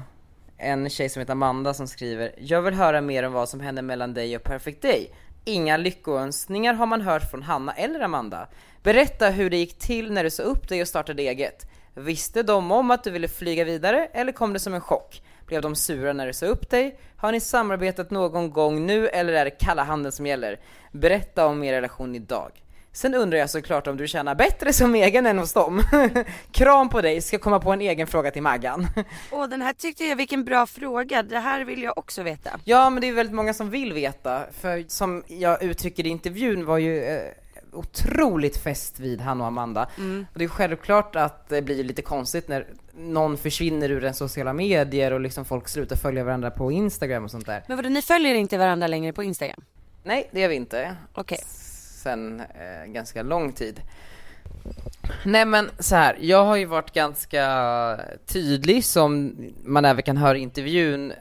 en 0.58 0.90
tjej 0.90 1.10
som 1.10 1.20
heter 1.20 1.32
Amanda 1.32 1.74
som 1.74 1.88
skriver 1.88 2.32
Jag 2.38 2.62
vill 2.62 2.74
höra 2.74 3.02
mer 3.02 3.24
om 3.24 3.34
vad 3.34 3.50
som 3.50 3.60
hände 3.60 3.82
mellan 3.82 4.14
dig 4.14 4.36
och 4.36 4.44
Perfect 4.44 4.82
Day. 4.82 5.12
Inga 5.48 5.78
lyckönskningar 5.78 6.74
har 6.74 6.86
man 6.86 7.02
hört 7.02 7.32
från 7.32 7.44
Hanna 7.44 7.74
eller 7.74 8.00
Amanda. 8.00 8.48
Berätta 8.84 9.30
hur 9.30 9.50
det 9.50 9.58
gick 9.58 9.80
till 9.80 10.12
när 10.12 10.24
du 10.24 10.30
sa 10.30 10.44
upp 10.44 10.70
dig 10.70 10.82
och 10.82 10.88
startade 10.88 11.24
eget. 11.24 11.70
Visste 11.94 12.44
de 12.44 12.72
om 12.72 12.92
att 12.92 13.04
du 13.04 13.12
ville 13.12 13.28
flyga 13.28 13.64
vidare 13.64 14.10
eller 14.14 14.32
kom 14.32 14.54
det 14.54 14.60
som 14.60 14.74
en 14.74 14.82
chock? 14.82 15.22
Blev 15.46 15.62
de 15.62 15.76
sura 15.76 16.14
när 16.14 16.28
du 16.28 16.34
sa 16.34 16.46
upp 16.46 16.70
dig? 16.70 17.00
Har 17.18 17.32
ni 17.32 17.40
samarbetat 17.40 18.12
någon 18.12 18.52
gång 18.52 18.86
nu 18.86 19.08
eller 19.08 19.34
är 19.34 19.46
det 19.46 19.52
kalla 19.52 19.84
handen 19.84 20.12
som 20.12 20.26
gäller? 20.26 20.60
Berätta 20.92 21.48
om 21.48 21.64
er 21.64 21.74
relation 21.74 22.16
idag. 22.16 22.52
Sen 22.98 23.14
undrar 23.14 23.40
jag 23.40 23.50
såklart 23.50 23.88
om 23.88 23.98
du 23.98 24.08
tjänar 24.08 24.36
bättre 24.36 24.74
som 24.74 24.96
egen 24.96 25.26
än 25.26 25.40
hos 25.40 25.54
dem. 25.54 25.82
Kram 26.52 26.90
på 26.90 27.02
dig, 27.02 27.22
ska 27.22 27.40
komma 27.40 27.60
på 27.60 27.72
en 27.72 27.82
egen 27.82 28.08
fråga 28.08 28.32
till 28.32 28.42
Maggan. 28.42 28.88
Åh 29.32 29.48
den 29.48 29.62
här 29.62 29.74
tyckte 29.74 30.04
jag, 30.04 30.16
vilken 30.16 30.46
bra 30.46 30.66
fråga. 30.66 31.24
Det 31.24 31.40
här 31.40 31.66
vill 31.66 31.84
jag 31.84 31.98
också 31.98 32.24
veta. 32.24 32.60
Ja 32.64 32.90
men 32.90 33.02
det 33.02 33.08
är 33.08 33.14
väldigt 33.14 33.36
många 33.36 33.54
som 33.54 33.70
vill 33.70 33.94
veta, 33.94 34.44
för 34.62 34.86
som 34.88 35.24
jag 35.28 35.64
uttrycker 35.64 36.06
i 36.06 36.10
intervjun 36.10 36.66
var 36.66 36.78
ju 36.78 37.04
eh, 37.04 37.22
otroligt 37.74 38.58
fest 38.58 39.00
vid 39.00 39.22
han 39.22 39.42
och 39.42 39.48
Amanda. 39.48 39.90
Och 40.34 40.40
det 40.40 40.44
är 40.44 40.50
självklart 40.50 41.16
att 41.16 41.50
det 41.50 41.62
blir 41.62 41.84
lite 41.84 42.02
konstigt 42.02 42.48
när 42.48 42.68
någon 42.96 43.38
försvinner 43.38 43.92
ur 43.92 44.02
den 44.02 44.14
sociala 44.14 44.54
medier 44.54 45.14
och 45.14 45.20
liksom 45.20 45.46
folk 45.46 45.68
slutar 45.68 45.96
följa 45.96 46.24
varandra 46.24 46.52
på 46.52 46.72
Instagram 46.72 47.24
och 47.24 47.32
sånt 47.32 47.46
där. 47.46 47.64
Men 47.68 47.78
vadå, 47.78 47.90
ni 47.90 48.02
följer 48.02 48.36
inte 48.36 48.58
varandra 48.58 48.88
längre 48.88 49.14
på 49.14 49.24
Instagram? 49.24 49.64
Nej, 50.04 50.30
det 50.32 50.40
gör 50.40 50.50
vi 50.50 50.56
inte. 50.56 50.96
Okej. 51.14 51.40
Sen 52.08 52.40
eh, 52.40 52.92
ganska 52.92 53.24
lång 53.24 53.52
tid. 53.52 53.82
Nej 55.24 55.46
men 55.46 55.70
så 55.80 55.96
här, 55.96 56.18
jag 56.20 56.46
har 56.46 56.56
ju 56.56 56.66
varit 56.66 56.94
ganska 56.94 58.00
tydlig 58.26 58.86
som 58.86 59.36
man 59.64 59.86
även 59.86 60.04
kan 60.04 60.18
höra 60.18 60.38
i 60.38 60.42
intervjun 60.42 61.14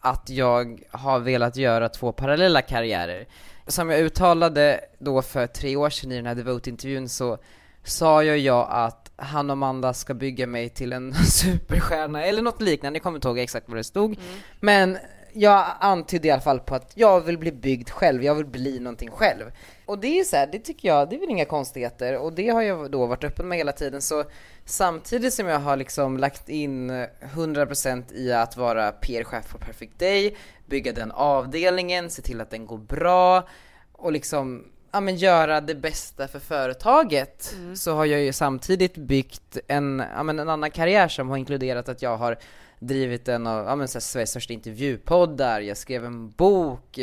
att 0.00 0.30
jag 0.30 0.82
har 0.90 1.18
velat 1.18 1.56
göra 1.56 1.88
två 1.88 2.12
parallella 2.12 2.62
karriärer. 2.62 3.26
Som 3.66 3.90
jag 3.90 4.00
uttalade 4.00 4.80
då 4.98 5.22
för 5.22 5.46
tre 5.46 5.76
år 5.76 5.90
sedan 5.90 6.12
i 6.12 6.16
den 6.16 6.26
här 6.26 6.34
Devote-intervjun 6.34 7.08
så 7.08 7.38
sa 7.84 8.22
ju 8.22 8.36
jag 8.36 8.68
att 8.70 9.10
han 9.16 9.50
och 9.50 9.52
Amanda 9.52 9.94
ska 9.94 10.14
bygga 10.14 10.46
mig 10.46 10.68
till 10.68 10.92
en 10.92 11.14
superstjärna 11.24 12.24
eller 12.24 12.42
något 12.42 12.60
liknande, 12.60 12.96
jag 12.96 13.02
kommer 13.02 13.18
inte 13.18 13.28
ihåg 13.28 13.38
exakt 13.38 13.68
vad 13.68 13.76
det 13.76 13.84
stod. 13.84 14.16
Men 14.60 14.98
jag 15.34 15.66
antydde 15.80 16.28
i 16.28 16.30
alla 16.30 16.42
fall 16.42 16.60
på 16.60 16.74
att 16.74 16.92
jag 16.94 17.20
vill 17.20 17.38
bli 17.38 17.52
byggd 17.52 17.90
själv, 17.90 18.24
jag 18.24 18.34
vill 18.34 18.46
bli 18.46 18.80
någonting 18.80 19.10
själv. 19.10 19.44
Och 19.86 19.98
det 19.98 20.06
är 20.06 20.14
ju 20.14 20.24
så 20.24 20.36
här, 20.36 20.46
det 20.46 20.58
tycker 20.58 20.88
jag, 20.88 21.10
det 21.10 21.16
är 21.16 21.20
väl 21.20 21.30
inga 21.30 21.44
konstigheter. 21.44 22.18
Och 22.18 22.32
det 22.32 22.48
har 22.48 22.62
jag 22.62 22.90
då 22.90 23.06
varit 23.06 23.24
öppen 23.24 23.48
med 23.48 23.58
hela 23.58 23.72
tiden. 23.72 24.02
Så 24.02 24.24
samtidigt 24.64 25.34
som 25.34 25.46
jag 25.46 25.58
har 25.58 25.76
liksom 25.76 26.18
lagt 26.18 26.48
in 26.48 26.90
100% 26.90 28.12
i 28.14 28.32
att 28.32 28.56
vara 28.56 28.92
PR-chef 28.92 29.52
på 29.52 29.58
Perfect 29.58 29.98
Day, 29.98 30.36
bygga 30.66 30.92
den 30.92 31.12
avdelningen, 31.12 32.10
se 32.10 32.22
till 32.22 32.40
att 32.40 32.50
den 32.50 32.66
går 32.66 32.78
bra 32.78 33.48
och 33.92 34.12
liksom 34.12 34.64
ja, 34.92 35.00
men 35.00 35.16
göra 35.16 35.60
det 35.60 35.74
bästa 35.74 36.28
för 36.28 36.38
företaget 36.38 37.54
så 37.74 37.94
har 37.94 38.04
jag 38.04 38.20
ju 38.20 38.32
samtidigt 38.32 38.96
byggt 38.96 39.58
en, 39.68 40.02
ja, 40.16 40.22
men 40.22 40.38
en 40.38 40.48
annan 40.48 40.70
karriär 40.70 41.08
som 41.08 41.28
har 41.28 41.36
inkluderat 41.36 41.88
att 41.88 42.02
jag 42.02 42.16
har 42.16 42.38
drivit 42.78 43.28
en 43.28 43.46
av 43.46 43.66
ja, 43.66 43.76
men, 43.76 43.88
så 43.88 43.96
här, 43.96 44.00
Sveriges 44.00 44.30
största 44.30 44.52
intervjupoddar, 44.52 45.60
jag 45.60 45.76
skrev 45.76 46.04
en 46.04 46.30
bok, 46.30 46.98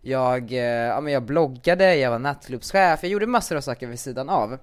jag, 0.00 0.52
eh, 0.52 0.58
ja, 0.58 1.00
men 1.00 1.12
jag 1.12 1.22
bloggade, 1.22 1.94
jag 1.96 2.10
var 2.10 2.18
nattklubbschef, 2.18 2.98
jag 3.02 3.10
gjorde 3.12 3.26
massor 3.26 3.56
av 3.56 3.60
saker 3.60 3.86
vid 3.86 4.00
sidan 4.00 4.28
av. 4.28 4.58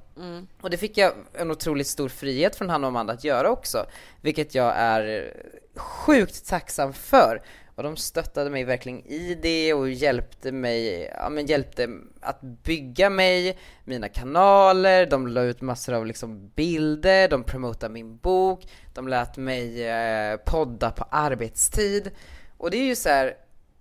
Och 0.61 0.69
det 0.69 0.77
fick 0.77 0.97
jag 0.97 1.13
en 1.33 1.51
otroligt 1.51 1.87
stor 1.87 2.09
frihet 2.09 2.55
från 2.55 2.69
han 2.69 2.83
och 2.83 2.87
Amanda 2.87 3.13
att 3.13 3.23
göra 3.23 3.49
också, 3.49 3.85
vilket 4.21 4.55
jag 4.55 4.73
är 4.77 5.33
sjukt 5.75 6.47
tacksam 6.49 6.93
för. 6.93 7.41
Och 7.75 7.83
de 7.83 7.97
stöttade 7.97 8.49
mig 8.49 8.63
verkligen 8.63 9.05
i 9.05 9.35
det 9.41 9.73
och 9.73 9.89
hjälpte 9.89 10.51
mig, 10.51 11.11
ja 11.17 11.29
men 11.29 11.45
hjälpte 11.45 11.89
att 12.21 12.41
bygga 12.41 13.09
mig, 13.09 13.57
mina 13.83 14.09
kanaler, 14.09 15.05
de 15.05 15.27
la 15.27 15.41
ut 15.41 15.61
massor 15.61 15.93
av 15.93 16.05
liksom 16.05 16.51
bilder, 16.55 17.27
de 17.29 17.43
promotade 17.43 17.93
min 17.93 18.17
bok, 18.17 18.67
de 18.93 19.07
lät 19.07 19.37
mig 19.37 19.87
eh, 19.87 20.37
podda 20.37 20.91
på 20.91 21.05
arbetstid. 21.09 22.11
Och 22.57 22.71
det 22.71 22.77
är 22.77 22.85
ju 22.85 22.95
så 22.95 23.09
här 23.09 23.37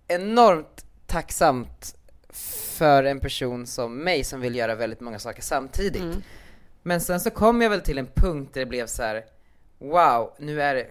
enormt 0.09 0.87
tacksamt 1.07 1.97
för 2.77 3.05
en 3.05 3.21
person 3.21 3.67
som 3.67 3.99
mig 3.99 4.25
som 4.25 4.41
vill 4.41 4.55
göra 4.57 4.75
väldigt 4.75 5.01
många 5.01 5.19
saker 5.19 5.43
samtidigt. 5.43 6.03
Men 6.83 7.01
sen 7.01 7.21
så 7.21 7.31
kom 7.31 7.63
jag 7.63 7.71
väl 7.71 7.81
till 7.81 7.99
en 7.99 8.09
punkt 8.15 8.55
där 8.55 8.61
det 8.61 8.67
blev 8.67 8.87
så 8.87 9.03
här: 9.03 9.25
wow, 9.79 10.35
nu 10.39 10.63
är 10.63 10.75
det, 10.75 10.87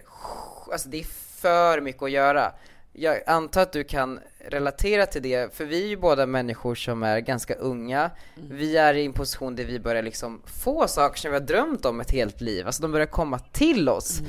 alltså 0.72 0.88
det 0.88 1.00
är 1.00 1.06
för 1.40 1.80
mycket 1.80 2.02
att 2.02 2.10
göra. 2.10 2.52
Jag 2.92 3.20
antar 3.26 3.62
att 3.62 3.72
du 3.72 3.84
kan 3.84 4.20
relatera 4.48 5.06
till 5.06 5.22
det, 5.22 5.54
för 5.56 5.64
vi 5.64 5.82
är 5.84 5.88
ju 5.88 5.96
båda 5.96 6.26
människor 6.26 6.74
som 6.74 7.02
är 7.02 7.20
ganska 7.20 7.54
unga. 7.54 8.10
Vi 8.50 8.76
är 8.76 8.94
i 8.94 9.04
en 9.06 9.12
position 9.12 9.56
där 9.56 9.64
vi 9.64 9.80
börjar 9.80 10.02
liksom 10.02 10.42
få 10.62 10.88
saker 10.88 11.18
som 11.20 11.30
vi 11.30 11.36
har 11.38 11.46
drömt 11.46 11.84
om 11.84 12.00
ett 12.00 12.10
helt 12.10 12.40
liv, 12.40 12.66
alltså 12.66 12.82
de 12.82 12.92
börjar 12.92 13.06
komma 13.06 13.38
till 13.38 13.88
oss. 13.88 14.20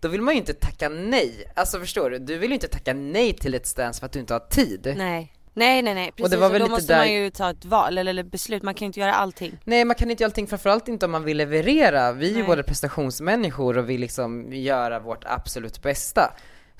Då 0.00 0.08
vill 0.08 0.20
man 0.22 0.34
ju 0.34 0.40
inte 0.40 0.54
tacka 0.54 0.88
nej. 0.88 1.52
Alltså 1.54 1.78
förstår 1.78 2.10
du? 2.10 2.18
Du 2.18 2.38
vill 2.38 2.50
ju 2.50 2.54
inte 2.54 2.68
tacka 2.68 2.94
nej 2.94 3.32
till 3.32 3.54
ett 3.54 3.66
stans 3.66 3.98
för 4.00 4.06
att 4.06 4.12
du 4.12 4.18
inte 4.20 4.34
har 4.34 4.40
tid. 4.40 4.94
Nej. 4.96 5.32
Nej 5.54 5.82
nej 5.82 5.94
nej 5.94 6.10
precis, 6.12 6.24
Och 6.24 6.30
det 6.30 6.36
var 6.36 6.48
väl 6.50 6.58
då 6.60 6.64
lite 6.64 6.70
måste 6.70 6.92
där- 6.92 6.98
man 6.98 7.12
ju 7.12 7.30
ta 7.30 7.50
ett 7.50 7.64
val 7.64 7.98
eller, 7.98 8.10
eller 8.10 8.22
beslut, 8.22 8.62
man 8.62 8.74
kan 8.74 8.84
ju 8.84 8.86
inte 8.86 9.00
göra 9.00 9.14
allting. 9.14 9.58
Nej 9.64 9.84
man 9.84 9.94
kan 9.96 10.10
inte 10.10 10.22
göra 10.22 10.28
allting, 10.28 10.46
framförallt 10.46 10.88
inte 10.88 11.04
om 11.06 11.12
man 11.12 11.24
vill 11.24 11.36
leverera. 11.36 12.12
Vi 12.12 12.32
är 12.32 12.36
ju 12.36 12.44
båda 12.44 12.62
prestationsmänniskor 12.62 13.78
och 13.78 13.90
vill 13.90 14.00
liksom 14.00 14.52
göra 14.52 14.98
vårt 15.00 15.24
absolut 15.26 15.82
bästa. 15.82 16.32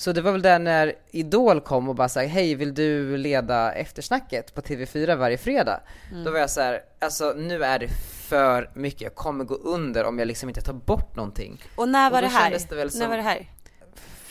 Så 0.03 0.12
det 0.12 0.21
var 0.23 0.33
väl 0.33 0.43
där 0.43 0.59
när 0.59 0.93
Idol 1.11 1.61
kom 1.61 1.88
och 1.88 1.95
bara 1.95 2.09
sa 2.09 2.21
hej 2.21 2.55
vill 2.55 2.75
du 2.75 3.17
leda 3.17 3.73
eftersnacket 3.73 4.55
på 4.55 4.61
TV4 4.61 5.17
varje 5.17 5.38
fredag? 5.38 5.81
Då 6.25 6.31
var 6.31 6.38
jag 6.38 6.51
så 6.51 6.61
här, 6.61 6.81
alltså 7.01 7.33
nu 7.37 7.65
är 7.65 7.79
det 7.79 7.88
för 8.29 8.71
mycket, 8.75 9.01
jag 9.01 9.15
kommer 9.15 9.45
gå 9.45 9.55
under 9.55 10.05
om 10.05 10.19
jag 10.19 10.29
liksom 10.29 10.49
inte 10.49 10.61
tar 10.61 10.73
bort 10.73 11.17
någonting. 11.17 11.62
Och 11.77 11.88
när 11.88 12.11
var 12.11 12.19
Och 12.19 12.23
det 12.23 12.29
här? 12.29 12.51
det 12.51 12.91
som- 12.91 13.01
När 13.01 13.09
var 13.09 13.17
det 13.17 13.23
här? 13.23 13.47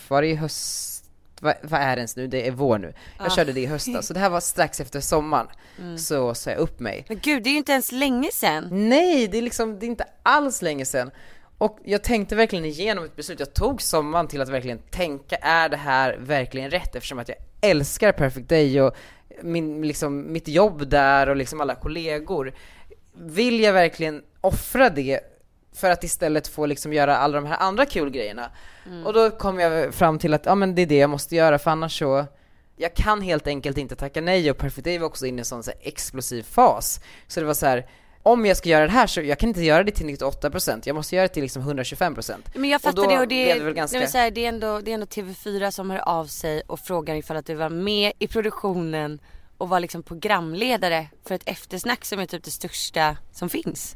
Var 0.08 0.22
det 0.22 0.28
i 0.28 0.36
höst? 0.36 1.04
Vad, 1.40 1.54
vad 1.64 1.82
är 1.82 1.96
det 1.96 2.00
ens 2.00 2.16
nu? 2.16 2.28
Det 2.28 2.48
är 2.48 2.52
vår 2.52 2.78
nu. 2.78 2.94
Jag 3.18 3.28
Ah. 3.28 3.30
körde 3.30 3.54
det 3.54 3.62
i 3.62 3.66
höstas, 3.66 4.08
så 4.08 4.14
det 4.14 4.20
här 4.20 4.30
var 4.30 4.40
strax 4.40 4.80
efter 4.80 5.00
sommaren. 5.00 5.48
Mm. 5.80 5.98
Så 5.98 6.34
sa 6.36 6.50
jag 6.52 6.60
upp 6.60 6.80
mig. 6.80 7.06
Men 7.10 7.20
gud, 7.20 7.44
det 7.44 7.50
är 7.50 7.52
ju 7.52 7.58
inte 7.58 7.72
ens 7.72 7.92
länge 7.92 8.30
sedan. 8.34 8.68
Nej, 8.90 9.28
det 9.28 9.38
är 9.38 9.42
liksom, 9.42 9.80
det 9.80 9.86
är 9.86 9.88
inte 9.88 10.06
alls 10.24 10.62
länge 10.62 10.86
sedan. 10.86 11.12
Och 11.62 11.80
jag 11.84 12.04
tänkte 12.04 12.36
verkligen 12.36 12.66
igenom 12.66 13.04
ett 13.04 13.16
beslut, 13.16 13.40
jag 13.40 13.54
tog 13.54 13.82
sommaren 13.82 14.28
till 14.28 14.42
att 14.42 14.50
verkligen 14.50 14.80
tänka, 14.80 15.36
är 15.36 15.70
det 15.70 15.78
här 15.78 16.18
verkligen 16.20 16.72
rätt? 16.72 16.96
Eftersom 16.96 17.20
att 17.20 17.30
jag 17.30 17.38
älskar 17.62 18.12
Perfect 18.12 18.50
Day 18.50 18.82
och 18.82 18.96
min, 19.42 19.88
liksom, 19.88 20.32
mitt 20.34 20.48
jobb 20.48 20.90
där 20.90 21.30
och 21.30 21.36
liksom 21.36 21.62
alla 21.62 21.76
kollegor. 21.76 22.54
Vill 23.14 23.60
jag 23.60 23.74
verkligen 23.74 24.24
offra 24.42 24.90
det 24.90 25.20
för 25.76 25.90
att 25.90 26.04
istället 26.04 26.48
få 26.48 26.66
liksom 26.66 26.94
göra 26.94 27.18
alla 27.18 27.42
de 27.42 27.46
här 27.46 27.58
andra 27.60 27.86
kul 27.86 28.10
grejerna? 28.10 28.52
Och 29.06 29.14
då 29.14 29.30
kom 29.30 29.60
jag 29.60 29.94
fram 29.94 30.20
till 30.20 30.34
att, 30.34 30.46
ja 30.46 30.56
men 30.56 30.76
det 30.76 30.82
är 30.82 30.86
det 30.86 30.98
jag 30.98 31.10
måste 31.10 31.36
göra 31.36 31.60
för 31.60 31.72
annars 31.72 32.00
så 32.00 32.26
jag 32.76 32.94
kan 32.94 33.22
helt 33.22 33.48
enkelt 33.48 33.78
inte 33.78 33.96
tacka 33.96 34.22
nej 34.22 34.52
och 34.52 34.58
Perfect 34.58 34.86
Day 34.86 34.98
var 34.98 35.08
också 35.08 35.26
inne 35.26 35.38
i 35.38 35.40
en 35.40 35.46
sån 35.46 35.64
så 35.64 35.72
här 35.72 35.80
explosiv 35.84 36.44
fas. 36.44 37.02
Så 37.28 37.40
det 37.40 37.46
var 37.46 37.54
så 37.54 37.66
här. 37.66 37.86
Om 38.24 38.46
jag 38.46 38.58
ska 38.58 38.70
göra 38.70 38.86
det 38.86 38.92
här 38.92 39.08
så 39.08 39.22
jag 39.22 39.40
kan 39.40 39.50
inte 39.50 39.62
göra 39.62 39.84
det 39.84 39.92
till 39.92 40.06
98%, 40.06 40.82
jag 40.86 40.96
måste 40.96 41.16
göra 41.16 41.28
det 41.28 41.34
till 41.34 41.44
liksom 41.44 41.64
125%. 41.64 42.34
Men 42.56 42.70
jag 42.70 42.78
Och 42.78 42.82
fattar 42.82 43.04
då 43.04 43.10
det 43.10 43.20
och 43.20 43.28
det, 43.28 43.54
det 43.60 43.74
ganska- 43.74 44.00
nej, 44.00 44.08
här, 44.14 44.32
det, 44.32 44.46
är 44.46 44.50
ändå, 44.50 44.80
det 44.80 44.92
är 44.92 44.94
ändå 44.94 45.06
TV4 45.06 45.72
som 45.72 45.90
hör 45.90 46.10
av 46.10 46.26
sig 46.26 46.62
och 46.68 46.80
frågar 46.80 47.16
ifall 47.16 47.38
att 47.38 47.46
du 47.46 47.56
var 47.56 47.70
med 47.70 48.14
i 48.20 48.28
produktionen 48.28 49.20
och 49.58 49.70
var 49.70 49.80
liksom 49.80 50.04
programledare 50.04 51.08
för 51.28 51.36
ett 51.36 51.44
eftersnack 51.46 52.06
som 52.06 52.20
är 52.20 52.26
typ 52.26 52.44
det 52.44 52.52
största 52.52 53.18
som 53.32 53.50
finns. 53.50 53.96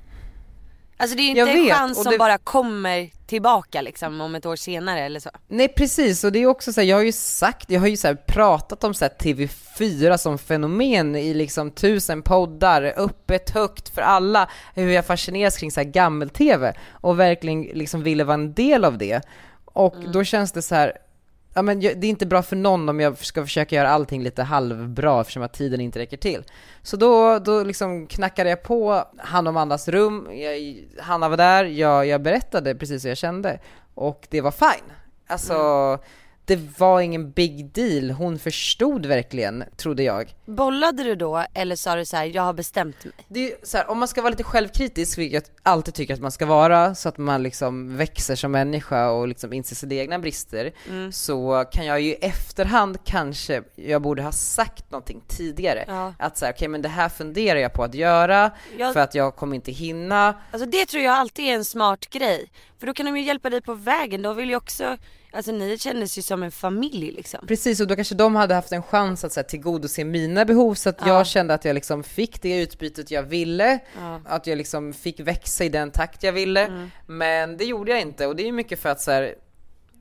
Alltså 0.98 1.16
det 1.18 1.22
är 1.22 1.24
ju 1.24 1.30
inte 1.42 1.52
en 1.52 1.70
chans 1.70 2.04
som 2.04 2.12
det- 2.12 2.18
bara 2.18 2.38
kommer 2.38 3.10
tillbaka 3.28 3.82
liksom 3.82 4.22
om 4.22 4.36
ett 4.36 4.46
år 4.46 4.56
senare 4.56 5.00
eller 5.00 5.20
så. 5.20 5.30
Nej 5.48 5.68
precis, 5.68 6.24
och 6.24 6.32
det 6.32 6.40
är 6.40 6.46
också 6.48 6.74
så 6.74 6.82
här, 6.82 6.88
jag 6.88 6.98
har 6.98 7.04
ju 7.04 7.12
sagt, 7.12 7.70
jag 7.72 7.80
har 7.80 7.88
ju 7.88 7.98
så 7.98 8.16
pratat 8.28 8.84
om 8.84 8.94
så 8.94 9.06
här 9.06 9.12
TV4 9.20 10.18
som 10.18 10.38
fenomen 10.38 11.16
i 11.16 11.34
liksom 11.34 11.72
tusen 11.72 12.22
poddar, 12.22 12.94
öppet 12.98 13.50
högt 13.50 13.90
för 13.90 14.02
alla, 14.02 14.50
hur 14.76 14.90
jag 14.90 15.06
fascineras 15.06 15.58
kring 15.58 15.72
så 15.72 15.82
gammel-TV 15.84 16.74
och 16.92 17.20
verkligen 17.20 17.62
liksom 17.62 18.04
ville 18.04 18.24
vara 18.24 18.34
en 18.34 18.54
del 18.54 18.86
av 18.86 18.98
det. 18.98 19.22
Och 19.66 19.96
då 20.14 20.24
känns 20.24 20.52
det 20.52 20.62
så 20.62 20.76
här, 20.76 20.94
ja 21.56 21.62
men 21.62 21.82
jag- 21.82 21.98
det 22.02 22.08
är 22.08 22.10
inte 22.10 22.26
bra 22.26 22.41
för 22.41 22.56
någon 22.56 22.89
om 22.89 23.00
jag 23.00 23.18
ska 23.18 23.44
försöka 23.44 23.76
göra 23.76 23.89
allting 23.89 24.24
lite 24.24 24.44
halvbra 24.44 25.22
eftersom 25.22 25.44
att 25.44 25.54
tiden 25.54 25.82
inte 25.82 26.00
räcker 26.00 26.18
till. 26.18 26.44
Så 26.82 26.98
då, 26.98 27.39
då 27.39 27.63
liksom 27.63 28.08
knackade 28.08 28.50
jag 28.50 28.63
på 28.63 29.04
han 29.18 29.48
och 29.48 29.52
Amandas 29.52 29.88
rum, 29.88 30.28
jag, 30.32 30.86
Hanna 31.04 31.30
var 31.30 31.38
där, 31.38 31.63
jag, 31.65 32.06
jag 32.08 32.22
berättade 32.22 32.76
precis 32.76 33.06
hur 33.06 33.10
jag 33.10 33.18
kände 33.18 33.60
och 33.96 34.28
det 34.30 34.41
var 34.41 34.52
fine. 34.52 34.91
Alltså, 35.28 35.54
mm 35.54 36.00
det 36.46 36.80
var 36.80 37.02
ingen 37.02 37.32
big 37.32 37.72
deal, 37.72 38.12
hon 38.12 38.40
förstod 38.40 39.06
verkligen, 39.06 39.64
trodde 39.78 40.04
jag. 40.04 40.36
Bollade 40.46 41.04
du 41.04 41.16
då 41.16 41.46
eller 41.54 41.76
sa 41.76 41.96
du 41.96 42.06
så 42.06 42.18
här, 42.18 42.26
jag 42.26 42.42
har 42.44 42.54
bestämt 42.54 43.04
mig? 43.04 43.14
Det 43.28 43.52
är 43.52 43.58
så 43.64 43.78
här, 43.78 43.90
om 43.90 44.00
man 44.00 44.08
ska 44.08 44.22
vara 44.22 44.30
lite 44.30 44.44
självkritisk, 44.44 45.18
vilket 45.18 45.52
jag 45.64 45.72
alltid 45.74 45.94
tycker 45.94 46.14
att 46.14 46.20
man 46.22 46.32
ska 46.32 46.46
vara, 46.46 46.96
så 46.96 47.10
att 47.10 47.18
man 47.18 47.44
liksom 47.44 47.98
växer 47.98 48.36
som 48.36 48.52
människa 48.52 49.10
och 49.12 49.28
liksom 49.28 49.54
inser 49.54 49.76
sina 49.76 49.94
egna 49.96 50.20
brister, 50.20 50.72
så 51.12 51.66
kan 51.72 51.86
jag 51.86 52.02
ju 52.02 52.10
i 52.10 52.14
efterhand 52.14 52.98
kanske, 53.04 53.64
jag 53.76 54.02
borde 54.02 54.22
ha 54.24 54.32
sagt 54.32 54.92
någonting 54.92 55.22
tidigare. 55.28 55.84
Ja. 55.88 56.14
Att 56.20 56.38
säga, 56.38 56.52
okej 56.52 56.68
men 56.68 56.82
det 56.82 56.90
här 56.90 57.10
funderar 57.10 57.60
jag 57.60 57.74
på 57.74 57.84
att 57.84 57.94
göra, 57.94 58.52
Jag- 58.78 58.94
för 58.94 59.00
att 59.00 59.16
jag 59.16 59.36
kommer 59.36 59.56
inte 59.56 59.72
hinna. 59.72 60.36
Alltså 60.52 60.70
det 60.70 60.86
tror 60.86 61.04
jag 61.04 61.14
alltid 61.14 61.46
är 61.46 61.54
en 61.54 61.66
smart 61.66 62.10
grej. 62.10 62.50
För 62.80 62.88
då 62.88 62.94
kan 62.94 63.06
de 63.06 63.18
ju 63.18 63.24
hjälpa 63.24 63.50
dig 63.50 63.62
på 63.62 63.74
vägen. 63.74 64.22
De 64.22 64.36
vill 64.36 64.50
ju 64.50 64.56
också, 64.56 64.98
alltså 65.34 65.52
ni 65.52 65.78
kändes 65.78 66.18
ju 66.18 66.22
som 66.22 66.44
en 66.44 66.52
familj 66.52 67.12
liksom. 67.12 67.48
Precis, 67.48 67.80
och 67.80 67.88
då 67.88 67.96
kanske 67.96 68.16
de 68.16 68.36
hade 68.36 68.54
haft 68.56 68.72
en 68.72 68.84
chans 68.84 69.24
att 69.24 69.34
så 69.34 69.40
här, 69.40 69.48
tillgodose 69.48 70.04
mina 70.04 70.46
behov, 70.46 70.74
så 70.74 70.90
att 70.90 70.98
Ja. 71.02 71.08
jag 71.08 71.28
kände 71.28 71.54
att 71.54 71.66
jag 71.66 71.74
liksom 71.74 72.04
fick 72.04 72.42
det 72.42 72.62
utbytet 72.62 73.12
jag 73.12 73.24
ville, 73.24 73.80
Ja. 74.00 74.22
att 74.26 74.48
jag 74.48 74.58
liksom 74.58 74.94
fick 74.94 75.20
växa 75.20 75.64
i 75.64 75.70
den 75.70 75.92
takt 75.92 76.24
jag 76.24 76.34
ville, 76.34 76.66
Mm. 76.66 76.92
men 77.08 77.58
det 77.58 77.66
gjorde 77.66 77.92
jag 77.92 78.02
inte, 78.02 78.28
och 78.28 78.36
det 78.36 78.44
är 78.44 78.46
ju 78.46 78.52
mycket 78.52 78.80
för 78.80 78.90
att 78.90 79.02
så 79.02 79.12
här, 79.12 79.36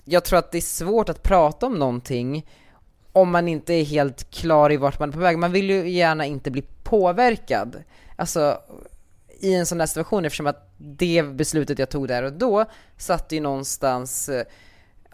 jag 0.04 0.24
tror 0.24 0.38
att 0.38 0.52
det 0.52 0.58
är 0.58 0.62
svårt 0.62 1.08
att 1.08 1.22
prata 1.22 1.66
om 1.66 1.74
någonting 1.78 2.46
om 3.12 3.30
man 3.30 3.48
inte 3.48 3.74
är 3.74 3.84
helt 3.84 4.30
klar 4.30 4.72
i 4.72 4.76
vart 4.76 4.98
man 4.98 5.08
är 5.08 5.12
på 5.12 5.18
väg. 5.18 5.38
Man 5.38 5.52
vill 5.52 5.70
ju 5.70 5.88
gärna 5.90 6.26
inte 6.26 6.50
bli 6.50 6.62
påverkad. 6.82 7.82
Alltså, 8.16 8.58
i 9.44 9.54
en 9.54 9.66
sån 9.66 9.78
där 9.78 9.86
situation 9.86 10.24
eftersom 10.24 10.46
att 10.46 10.72
det 10.78 11.22
beslutet 11.22 11.78
jag 11.78 11.88
tog 11.88 12.08
där 12.08 12.22
och 12.22 12.32
då 12.32 12.64
satte 12.96 13.34
ju 13.34 13.40
någonstans 13.40 14.28
eh, 14.28 14.44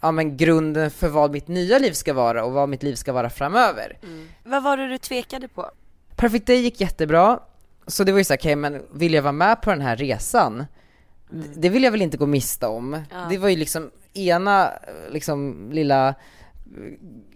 ja, 0.02 0.10
men 0.12 0.36
grunden 0.36 0.90
för 0.90 1.08
vad 1.08 1.30
mitt 1.32 1.48
nya 1.48 1.78
liv 1.78 1.92
ska 1.92 2.12
vara 2.14 2.44
och 2.44 2.52
vad 2.52 2.68
mitt 2.68 2.82
liv 2.82 2.94
ska 2.94 3.12
vara 3.12 3.30
framöver. 3.30 3.98
Vad 4.44 4.62
var 4.62 4.76
det 4.76 4.88
du 4.88 4.98
tvekade 4.98 5.48
på? 5.48 5.70
Perfect 6.16 6.46
Day 6.46 6.56
gick 6.56 6.80
jättebra, 6.80 7.40
så 7.86 8.04
det 8.04 8.12
var 8.12 8.18
ju 8.18 8.24
så 8.24 8.32
här, 8.32 8.38
okej 8.38 8.56
men 8.56 8.82
vill 8.92 9.14
jag 9.14 9.22
vara 9.22 9.32
med 9.32 9.62
på 9.62 9.70
den 9.70 9.80
här 9.80 9.96
resan? 9.96 10.58
D- 11.30 11.46
Det 11.54 11.68
vill 11.68 11.82
jag 11.84 11.90
väl 11.90 12.02
inte 12.02 12.16
gå 12.16 12.26
miste 12.26 12.66
om. 12.66 13.02
Ja. 13.10 13.26
Det 13.30 13.38
var 13.38 13.48
ju 13.48 13.56
liksom 13.56 13.90
ena 14.14 14.66
eh, 14.66 15.12
liksom 15.12 15.68
lilla 15.72 16.08
eh, 16.08 16.14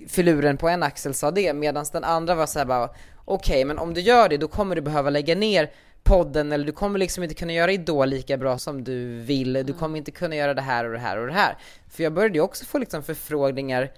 filuren 0.09 0.57
på 0.57 0.69
en 0.69 0.83
axel 0.83 1.15
sa 1.15 1.31
det, 1.31 1.53
medan 1.55 1.85
den 1.93 2.05
andra 2.05 2.35
var 2.35 2.47
så 2.47 2.59
här 2.59 2.67
bara 2.67 2.89
okej 3.25 3.65
men 3.65 3.79
om 3.79 3.95
du 3.95 4.01
gör 4.01 4.29
det 4.29 4.37
då 4.37 4.49
kommer 4.49 4.75
du 4.77 4.81
behöva 4.83 5.11
lägga 5.11 5.35
ner 5.35 5.71
podden 6.05 6.53
eller 6.53 6.67
du 6.67 6.73
kommer 6.73 6.99
liksom 6.99 7.23
inte 7.23 7.35
kunna 7.35 7.53
göra 7.53 7.73
Idol 7.73 8.09
lika 8.09 8.37
bra 8.37 8.59
som 8.59 8.85
du 8.85 9.21
vill, 9.21 9.53
du 9.53 9.73
kommer 9.73 9.99
inte 9.99 10.11
kunna 10.11 10.37
göra 10.37 10.55
det 10.55 10.63
här 10.63 10.85
och 10.85 10.93
det 10.93 10.99
här 10.99 11.19
och 11.19 11.27
det 11.27 11.33
här. 11.33 11.57
För 11.91 12.03
jag 12.03 12.13
började 12.13 12.35
ju 12.35 12.41
också 12.41 12.65
få 12.65 12.79
liksom 12.79 13.03
förfrågningar 13.03 13.93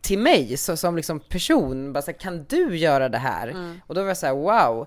till 0.00 0.18
mig 0.18 0.56
så, 0.56 0.76
som 0.76 0.96
liksom 0.96 1.20
person, 1.20 1.92
bara 1.92 2.02
så 2.02 2.10
här, 2.10 2.18
kan 2.18 2.44
du 2.48 2.76
göra 2.76 3.08
det 3.08 3.18
här? 3.18 3.78
Och 3.86 3.94
då 3.94 4.00
var 4.00 4.08
jag 4.08 4.16
så 4.16 4.26
här: 4.26 4.34
wow, 4.34 4.86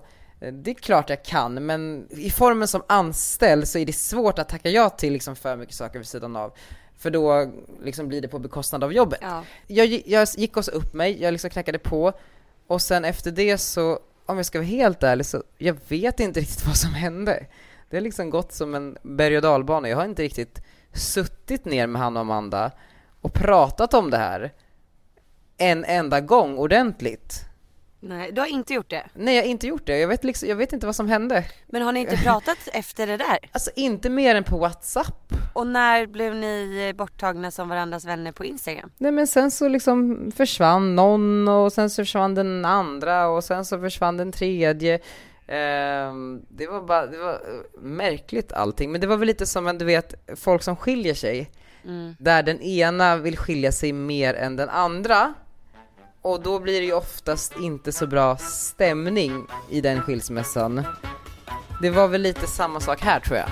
det 0.52 0.70
är 0.70 0.74
klart 0.74 1.10
jag 1.10 1.24
kan, 1.24 1.66
men 1.66 2.08
i 2.10 2.30
formen 2.30 2.68
som 2.68 2.82
anställd 2.86 3.68
så 3.68 3.78
är 3.78 3.86
det 3.86 3.92
svårt 3.92 4.38
att 4.38 4.48
tacka 4.48 4.70
ja 4.70 4.90
till 4.90 5.12
liksom 5.12 5.36
för 5.36 5.56
mycket 5.56 5.74
saker 5.74 5.98
vid 5.98 6.08
sidan 6.08 6.36
av. 6.36 6.52
För 6.98 7.10
då 7.10 7.52
liksom 7.84 8.08
blir 8.08 8.20
det 8.20 8.28
på 8.28 8.38
bekostnad 8.38 8.84
av 8.84 8.92
jobbet. 8.92 9.18
Ja. 9.22 9.42
Jag, 9.66 10.02
jag 10.06 10.28
gick 10.36 10.56
och 10.56 10.64
så 10.64 10.70
upp 10.70 10.94
mig, 10.94 11.22
jag 11.22 11.32
liksom 11.32 11.50
knackade 11.50 11.78
på, 11.78 12.12
och 12.66 12.82
sen 12.82 13.04
efter 13.04 13.30
det 13.30 13.58
så, 13.58 13.98
om 14.28 14.36
jag 14.36 14.46
ska 14.46 14.58
vara 14.58 14.66
helt 14.66 15.02
ärlig 15.02 15.26
så, 15.26 15.42
jag 15.58 15.76
vet 15.88 16.20
inte 16.20 16.40
riktigt 16.40 16.66
vad 16.66 16.76
som 16.76 16.94
hände. 16.94 17.46
Det 17.90 17.96
har 17.96 18.02
liksom 18.02 18.30
gått 18.30 18.52
som 18.52 18.74
en 18.74 18.96
berg 19.02 19.36
och 19.36 19.42
dalbana, 19.42 19.88
jag 19.88 19.96
har 19.96 20.04
inte 20.04 20.22
riktigt 20.22 20.62
suttit 20.92 21.64
ner 21.64 21.86
med 21.86 22.02
han 22.02 22.16
och 22.16 22.20
Amanda 22.20 22.70
och 23.20 23.32
pratat 23.32 23.94
om 23.94 24.10
det 24.10 24.16
här 24.16 24.52
en 25.56 25.84
enda 25.84 26.20
gång 26.20 26.58
ordentligt. 26.58 27.47
Nej, 28.00 28.32
du 28.32 28.40
har 28.40 28.48
inte 28.48 28.74
gjort 28.74 28.90
det. 28.90 29.06
Nej, 29.14 29.36
jag 29.36 29.42
har 29.42 29.48
inte 29.48 29.66
gjort 29.66 29.86
det. 29.86 29.98
Jag 29.98 30.08
vet, 30.08 30.24
liksom, 30.24 30.48
jag 30.48 30.56
vet 30.56 30.72
inte 30.72 30.86
vad 30.86 30.96
som 30.96 31.08
hände. 31.08 31.44
Men 31.66 31.82
har 31.82 31.92
ni 31.92 32.00
inte 32.00 32.16
pratat 32.16 32.58
efter 32.72 33.06
det 33.06 33.16
där? 33.16 33.38
Alltså 33.52 33.70
inte 33.76 34.10
mer 34.10 34.34
än 34.34 34.44
på 34.44 34.58
WhatsApp. 34.58 35.32
Och 35.54 35.66
när 35.66 36.06
blev 36.06 36.34
ni 36.34 36.92
borttagna 36.96 37.50
som 37.50 37.68
varandras 37.68 38.04
vänner 38.04 38.32
på 38.32 38.44
Instagram? 38.44 38.90
Nej 38.98 39.12
men 39.12 39.26
sen 39.26 39.50
så 39.50 39.68
liksom 39.68 40.30
försvann 40.36 40.94
någon 40.94 41.48
och 41.48 41.72
sen 41.72 41.90
så 41.90 42.02
försvann 42.02 42.34
den 42.34 42.64
andra 42.64 43.28
och 43.28 43.44
sen 43.44 43.64
så 43.64 43.80
försvann 43.80 44.16
den 44.16 44.32
tredje. 44.32 45.00
Ehm, 45.46 46.42
det 46.48 46.66
var 46.66 46.82
bara, 46.82 47.06
det 47.06 47.18
var 47.18 47.32
eh, 47.32 47.80
märkligt 47.80 48.52
allting. 48.52 48.92
Men 48.92 49.00
det 49.00 49.06
var 49.06 49.16
väl 49.16 49.26
lite 49.26 49.46
som 49.46 49.66
en, 49.66 49.78
du 49.78 49.84
vet, 49.84 50.14
folk 50.36 50.62
som 50.62 50.76
skiljer 50.76 51.14
sig. 51.14 51.50
Där 52.18 52.42
den 52.42 52.62
ena 52.62 53.16
vill 53.16 53.36
skilja 53.36 53.72
sig 53.72 53.92
mer 53.92 54.34
än 54.34 54.56
den 54.56 54.68
andra. 54.68 55.34
Och 56.22 56.42
då 56.42 56.58
blir 56.58 56.80
det 56.80 56.86
ju 56.86 56.92
oftast 56.92 57.56
inte 57.60 57.92
så 57.92 58.06
bra 58.06 58.36
stämning 58.36 59.46
i 59.70 59.80
den 59.80 60.02
skilsmässan. 60.02 60.82
Det 61.82 61.90
var 61.90 62.08
väl 62.08 62.22
lite 62.22 62.46
samma 62.46 62.80
sak 62.80 63.00
här 63.00 63.20
tror 63.20 63.38
jag. 63.38 63.48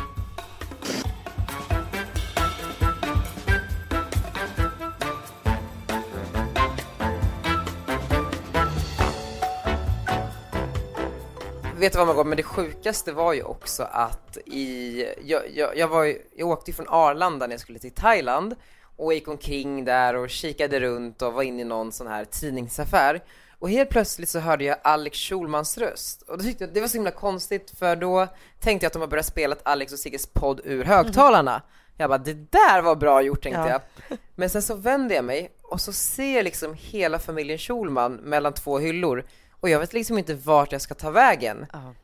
Vet 11.79 11.93
du 11.93 11.99
vad 11.99 12.07
Margot, 12.07 12.27
men 12.27 12.37
det 12.37 12.43
sjukaste 12.43 13.13
var 13.13 13.33
ju 13.33 13.43
också 13.43 13.83
att 13.83 14.39
i, 14.47 15.05
jag, 15.25 15.43
jag, 15.55 15.77
jag, 15.77 15.89
var, 15.89 16.15
jag 16.37 16.49
åkte 16.49 16.71
ju 16.71 16.75
från 16.75 16.89
Arlanda 16.89 17.47
när 17.47 17.55
jag 17.55 17.61
skulle 17.61 17.79
till 17.79 17.95
Thailand 17.95 18.55
och 18.97 19.15
gick 19.15 19.29
omkring 19.29 19.85
där 19.85 20.17
och 20.17 20.31
kikade 20.31 20.81
runt 20.81 21.23
och 21.23 21.33
var 21.33 21.43
inne 21.43 21.63
i 21.63 21.65
någon 21.65 21.93
sån 21.93 22.07
här 22.07 22.25
tidningsaffär 22.25 23.21
och 23.59 23.71
helt 23.71 23.91
plötsligt 23.91 24.29
så 24.29 24.39
hörde 24.39 24.65
jag 24.65 24.77
Alex 24.85 25.19
Schulmans 25.19 25.79
röst 25.79 26.23
och 26.23 26.39
då 26.39 26.45
tyckte 26.45 26.65
jag 26.65 26.75
det 26.75 26.81
var 26.81 26.89
så 26.89 26.97
himla 26.97 27.11
konstigt 27.11 27.73
för 27.79 27.97
då 27.97 28.27
tänkte 28.61 28.85
jag 28.85 28.89
att 28.89 28.93
de 28.93 29.03
har 29.03 29.09
börjat 29.09 29.27
spela 29.27 29.57
Alex 29.63 29.93
och 29.93 29.99
Sigges 29.99 30.27
podd 30.27 30.61
ur 30.65 30.85
högtalarna 30.85 31.63
Jag 31.97 32.11
bara, 32.11 32.19
det 32.19 32.53
där 32.53 32.83
var 32.83 32.97
bra 32.97 33.23
gjort 33.23 33.43
tänkte 33.43 33.61
Ja. 33.61 33.69
jag. 34.09 34.19
Men 34.35 34.51
sen 34.51 34.63
så 34.63 34.75
vänder 34.75 35.15
jag 35.17 35.25
mig 35.25 35.51
och 35.63 35.81
så 35.81 35.93
ser 35.93 36.37
jag 36.37 36.45
liksom 36.45 36.75
hela 36.79 37.19
familjen 37.19 37.59
Schulman 37.59 38.13
mellan 38.15 38.53
två 38.53 38.79
hyllor 38.79 39.25
och 39.61 39.69
jag 39.69 39.81
vet 39.81 39.93
liksom 39.93 40.19
inte 40.19 40.35
vart 40.35 40.73
jag 40.73 40.81
ska 40.81 40.95
ta 40.95 41.11
vägen. 41.11 41.67
Ja. 41.73 41.95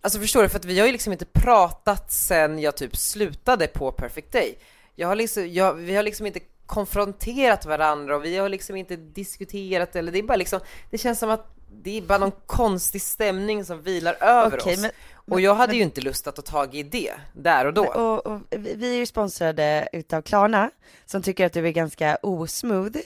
Alltså 0.00 0.18
förstår 0.20 0.42
du? 0.42 0.48
För 0.48 0.58
att 0.58 0.64
vi 0.64 0.78
har 0.78 0.86
ju 0.86 0.92
liksom 0.92 1.12
inte 1.12 1.24
pratat 1.24 2.12
sen 2.12 2.58
jag 2.58 2.76
typ 2.76 2.96
slutade 2.96 3.66
på 3.66 3.92
Perfect 3.92 4.32
Day. 4.32 4.58
Jag 4.98 5.08
har 5.08 5.14
liksom, 5.16 5.52
jag, 5.52 5.74
vi 5.74 5.96
har 5.96 6.02
liksom 6.02 6.26
inte 6.26 6.40
konfronterat 6.66 7.66
varandra 7.66 8.16
och 8.16 8.24
vi 8.24 8.36
har 8.36 8.48
liksom 8.48 8.76
inte 8.76 8.96
diskuterat 8.96 9.96
eller 9.96 10.12
det 10.12 10.18
är 10.18 10.22
bara 10.22 10.36
liksom, 10.36 10.60
det 10.90 10.98
känns 10.98 11.18
som 11.18 11.30
att 11.30 11.54
det 11.82 11.98
är 11.98 12.02
bara 12.02 12.18
någon 12.18 12.32
konstig 12.46 13.02
stämning 13.02 13.64
som 13.64 13.82
vilar 13.82 14.16
över 14.20 14.58
Okej, 14.60 14.74
oss. 14.74 14.80
men- 14.80 14.90
och 15.14 15.40
jag 15.40 15.54
hade 15.54 15.76
ju 15.76 15.82
inte 15.82 16.00
lust 16.00 16.26
att 16.26 16.36
ta 16.36 16.42
tag 16.42 16.74
i 16.74 16.82
det 16.82 17.12
där 17.32 17.64
och 17.66 17.74
då. 17.74 17.86
Och, 17.86 18.26
och 18.26 18.40
vi 18.50 18.74
vi 18.74 18.92
är 18.94 18.96
ju 18.98 19.06
sponsrade 19.06 19.88
utav 19.92 20.22
Klarna 20.22 20.70
som 21.06 21.22
tycker 21.22 21.46
att 21.46 21.52
du 21.52 21.66
är 21.66 21.70
ganska 21.70 22.16
osmooth. 22.22 22.98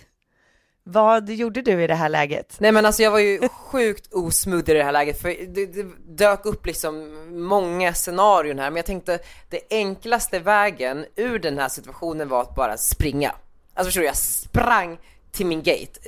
Vad 0.85 1.31
gjorde 1.31 1.63
du 1.63 1.83
i 1.83 1.87
det 1.87 1.95
här 1.95 2.09
läget? 2.09 2.57
Nej 2.61 2.73
men 2.73 2.87
alltså 2.87 3.03
jag 3.03 3.11
var 3.11 3.19
ju 3.19 3.49
sjukt 3.49 4.13
osmooth 4.13 4.71
i 4.71 4.75
det 4.75 4.85
här 4.85 4.93
läget 4.93 5.23
för 5.23 5.29
det, 5.55 5.67
det 5.67 5.87
dök 6.09 6.47
upp 6.47 6.67
liksom 6.67 7.17
många 7.47 7.95
scenarion 7.95 8.59
här 8.59 8.71
men 8.71 8.77
jag 8.77 8.87
tänkte 8.87 9.19
det 9.51 9.61
enklaste 9.71 10.39
vägen 10.39 11.07
ur 11.17 11.39
den 11.39 11.59
här 11.59 11.69
situationen 11.69 12.29
var 12.29 12.43
att 12.43 12.55
bara 12.55 12.77
springa. 12.77 13.35
Alltså 13.75 13.89
förstår 13.89 14.01
du, 14.01 14.07
jag 14.07 14.17
sprang 14.17 14.99
till 15.33 15.47
min 15.47 15.63
gate. 15.63 16.01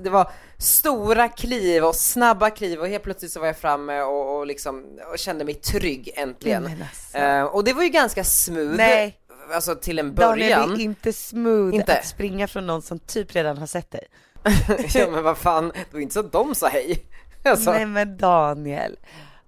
Det 0.00 0.10
var 0.10 0.30
stora 0.58 1.28
kliv 1.28 1.84
och 1.84 1.94
snabba 1.94 2.50
kliv 2.50 2.80
och 2.80 2.88
helt 2.88 3.02
plötsligt 3.02 3.32
så 3.32 3.40
var 3.40 3.46
jag 3.46 3.58
framme 3.58 4.00
och, 4.00 4.38
och 4.38 4.46
liksom 4.46 4.84
och 5.12 5.18
kände 5.18 5.44
mig 5.44 5.54
trygg 5.54 6.10
äntligen. 6.14 6.62
Nej, 6.62 6.76
alltså. 6.82 7.18
Eh, 7.18 7.42
och 7.42 7.64
det 7.64 7.72
var 7.72 7.82
ju 7.82 7.88
ganska 7.88 8.24
smooth. 8.24 8.76
Nej. 8.76 9.19
Alltså 9.52 9.74
till 9.74 9.98
en 9.98 10.14
Daniel, 10.14 10.50
början. 10.50 10.74
det 10.74 10.82
är 10.82 10.84
inte 10.84 11.12
smooth 11.12 11.74
Inte. 11.74 11.98
att 11.98 12.06
springa 12.06 12.48
från 12.48 12.66
någon 12.66 12.82
som 12.82 12.98
typ 12.98 13.34
redan 13.34 13.58
har 13.58 13.66
sett 13.66 13.90
dig. 13.90 14.04
ja 14.94 15.10
men 15.10 15.24
vad 15.24 15.38
fan, 15.38 15.68
det 15.68 15.92
var 15.92 16.00
inte 16.00 16.14
så 16.14 16.20
att 16.20 16.32
de 16.32 16.54
sa 16.54 16.68
hej. 16.68 17.04
Alltså. 17.44 17.70
Nej 17.72 17.86
men 17.86 18.16
Daniel. 18.16 18.96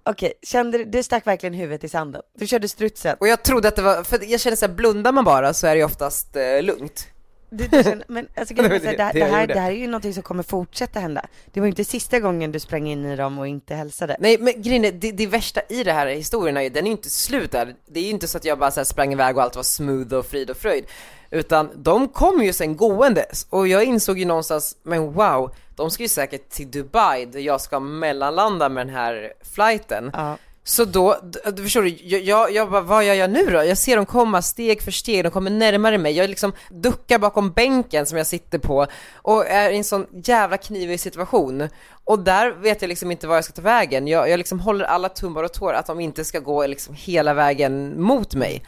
Okej, 0.04 0.32
kände 0.42 0.78
du, 0.78 0.84
du 0.84 1.02
stack 1.02 1.26
verkligen 1.26 1.54
huvudet 1.54 1.84
i 1.84 1.88
sanden. 1.88 2.22
Du 2.38 2.46
körde 2.46 2.68
strutsen. 2.68 3.16
Och 3.20 3.28
jag 3.28 3.42
trodde 3.42 3.68
att 3.68 3.76
det 3.76 3.82
var, 3.82 4.02
för 4.02 4.24
jag 4.24 4.40
kände 4.40 4.56
såhär, 4.56 4.74
blundar 4.74 5.12
man 5.12 5.24
bara 5.24 5.54
så 5.54 5.66
är 5.66 5.76
det 5.76 5.84
oftast 5.84 6.36
eh, 6.36 6.62
lugnt. 6.62 7.08
Du, 7.54 7.66
du 7.66 7.82
känner, 7.82 8.04
men 8.08 8.28
alltså, 8.36 8.54
Det 8.54 8.62
grejen 8.62 8.72
är 8.76 8.78
så 8.80 8.86
här, 8.86 8.92
det- 8.92 8.98
det, 8.98 9.04
det 9.04 9.12
det, 9.12 9.18
jag 9.18 9.26
här, 9.26 9.46
det 9.46 9.60
här 9.60 9.70
är 9.70 9.74
ju 9.76 9.86
någonting 9.86 10.14
som 10.14 10.22
kommer 10.22 10.42
fortsätta 10.42 11.00
hända. 11.00 11.26
Det 11.52 11.60
var 11.60 11.66
ju 11.66 11.70
inte 11.70 11.84
sista 11.84 12.20
gången 12.20 12.52
du 12.52 12.60
sprang 12.60 12.88
in 12.88 13.04
i 13.06 13.16
dem 13.16 13.38
och 13.38 13.48
inte 13.48 13.74
hälsade. 13.74 14.16
Nej 14.20 14.38
men 14.40 14.62
grejen 14.62 14.84
är, 14.84 14.92
det, 14.92 15.12
det 15.12 15.26
värsta 15.26 15.60
i 15.68 15.84
det 15.84 15.92
här 15.92 16.06
historien 16.06 16.56
är 16.56 16.60
ju, 16.62 16.68
den 16.68 16.84
är 16.84 16.88
ju 16.88 16.92
inte 16.92 17.10
slut 17.10 17.50
där. 17.52 17.74
Det 17.86 18.00
är 18.00 18.04
ju 18.04 18.10
inte 18.10 18.28
så 18.28 18.38
att 18.38 18.44
jag 18.44 18.58
bara 18.58 18.70
så 18.70 18.80
här 18.80 18.84
sprang 18.84 19.12
iväg 19.12 19.36
och 19.36 19.42
allt 19.42 19.56
var 19.56 19.62
smooth 19.62 20.14
och 20.14 20.26
frid 20.26 20.50
och 20.50 20.56
fröjd. 20.56 20.84
Utan 21.30 21.70
de 21.76 22.08
kom 22.08 22.42
ju 22.42 22.52
sen 22.52 22.76
gåendes 22.76 23.46
och 23.50 23.68
jag 23.68 23.84
insåg 23.84 24.18
ju 24.18 24.24
någonstans, 24.24 24.76
men 24.82 25.12
wow, 25.12 25.54
de 25.76 25.90
ska 25.90 26.02
ju 26.02 26.08
säkert 26.08 26.48
till 26.50 26.70
Dubai 26.70 27.26
där 27.26 27.40
jag 27.40 27.60
ska 27.60 27.80
mellanlanda 27.80 28.68
med 28.68 28.86
den 28.86 28.94
här 28.94 29.32
flighten. 29.54 30.10
Ja. 30.12 30.36
Så 30.64 30.84
då, 30.84 31.16
du 31.52 31.62
förstår 31.62 31.82
du, 31.82 31.88
jag, 31.88 32.52
jag, 32.52 32.70
bara, 32.70 32.80
vad 32.80 33.04
gör 33.04 33.14
jag 33.14 33.30
nu 33.30 33.46
då? 33.46 33.64
Jag 33.64 33.78
ser 33.78 33.96
dem 33.96 34.06
komma 34.06 34.42
steg 34.42 34.82
för 34.82 34.90
steg, 34.90 35.24
de 35.24 35.30
kommer 35.30 35.50
närmare 35.50 35.98
mig, 35.98 36.12
jag 36.12 36.30
liksom 36.30 36.52
duckar 36.70 37.18
bakom 37.18 37.50
bänken 37.50 38.06
som 38.06 38.18
jag 38.18 38.26
sitter 38.26 38.58
på 38.58 38.86
och 39.14 39.46
är 39.46 39.70
i 39.70 39.76
en 39.76 39.84
sån 39.84 40.06
jävla 40.24 40.56
knivig 40.56 41.00
situation. 41.00 41.68
Och 42.04 42.18
där 42.18 42.50
vet 42.50 42.82
jag 42.82 42.88
liksom 42.88 43.10
inte 43.10 43.26
var 43.26 43.34
jag 43.34 43.44
ska 43.44 43.52
ta 43.52 43.62
vägen, 43.62 44.08
jag, 44.08 44.30
jag 44.30 44.38
liksom 44.38 44.60
håller 44.60 44.84
alla 44.84 45.08
tummar 45.08 45.42
och 45.42 45.52
tår 45.52 45.72
att 45.72 45.86
de 45.86 46.00
inte 46.00 46.24
ska 46.24 46.38
gå 46.38 46.66
liksom 46.66 46.94
hela 46.94 47.34
vägen 47.34 48.02
mot 48.02 48.34
mig. 48.34 48.62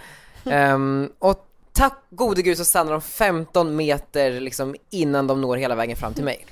Um, 0.45 1.11
och 1.19 1.47
tack 1.73 1.99
gode 2.11 2.43
gud 2.43 2.59
så 2.59 2.65
stannar 2.65 2.93
de 2.93 3.01
15 3.01 3.77
meter 3.77 4.41
liksom 4.41 4.77
innan 4.91 5.27
de 5.27 5.41
når 5.41 5.57
hela 5.57 5.75
vägen 5.75 5.97
fram 5.97 6.15
till 6.15 6.25
mig. 6.25 6.47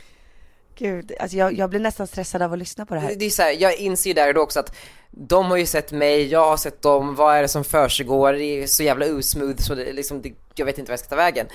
Gud, 0.83 1.13
alltså 1.21 1.37
jag, 1.37 1.53
jag 1.53 1.71
blir 1.71 1.81
nästan 1.81 2.07
stressad 2.07 2.43
av 2.43 2.53
att 2.53 2.59
lyssna 2.59 2.87
på 2.87 2.95
det 2.95 3.01
här. 3.01 3.09
Det 3.09 3.15
det 3.15 3.25
är 3.25 3.31
så 3.31 3.43
här, 3.43 3.51
jag 3.51 3.77
inser 3.77 4.11
ju 4.11 4.15
där 4.15 4.29
och 4.29 4.35
då 4.35 4.41
också 4.41 4.61
att 4.61 4.77
de 5.11 5.47
har 5.47 5.57
ju 5.57 5.67
sett 5.67 5.93
mig, 5.93 6.27
jag 6.27 6.45
har 6.45 6.57
sett 6.57 6.83
dem, 6.83 7.15
vad 7.15 7.37
är 7.37 7.43
det 7.43 7.49
som 7.49 7.65
försiggår? 7.65 8.33
Det 8.33 8.45
är 8.45 8.67
så 8.67 8.83
jävla 8.83 9.07
osmooth 9.07 9.63
så 9.63 9.75
det, 9.75 9.93
liksom, 9.93 10.23
det, 10.23 10.33
jag 10.55 10.67
vet 10.67 10.79
inte 10.79 10.91
vad 10.91 10.93
jag 10.93 11.01
ska 11.01 11.09
ta 11.09 11.17
vägen. 11.17 11.47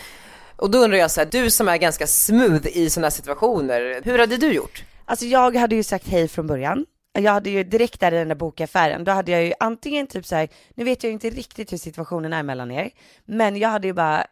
Och 0.55 0.71
då 0.71 0.77
undrar 0.77 0.97
jag 0.97 1.11
så 1.11 1.21
här, 1.21 1.27
du 1.31 1.51
som 1.51 1.67
är 1.67 1.77
ganska 1.77 2.07
smooth 2.07 2.67
i 2.77 2.89
sådana 2.89 3.11
situationer, 3.11 4.01
hur 4.03 4.19
hade 4.19 4.37
du 4.37 4.53
gjort? 4.53 4.83
Alltså 5.05 5.25
jag 5.25 5.55
hade 5.55 5.75
ju 5.75 5.83
sagt 5.83 6.07
hej 6.07 6.27
från 6.27 6.47
början. 6.47 6.85
Jag 7.11 7.31
hade 7.31 7.49
ju 7.49 7.63
direkt 7.63 7.99
där 7.99 8.11
i 8.11 8.17
den 8.17 8.27
där 8.27 8.35
bokaffären, 8.35 9.03
då 9.03 9.11
hade 9.11 9.31
jag 9.31 9.43
ju 9.43 9.53
antingen 9.59 10.07
typ 10.07 10.25
så 10.25 10.35
här, 10.35 10.49
nu 10.75 10.83
vet 10.83 11.03
jag 11.03 11.09
ju 11.09 11.13
inte 11.13 11.29
riktigt 11.29 11.71
hur 11.71 11.77
situationen 11.77 12.33
är 12.33 12.43
mellan 12.43 12.71
er, 12.71 12.91
men 13.25 13.57
jag 13.57 13.69
hade 13.69 13.87
ju 13.87 13.93
bara, 13.93 14.25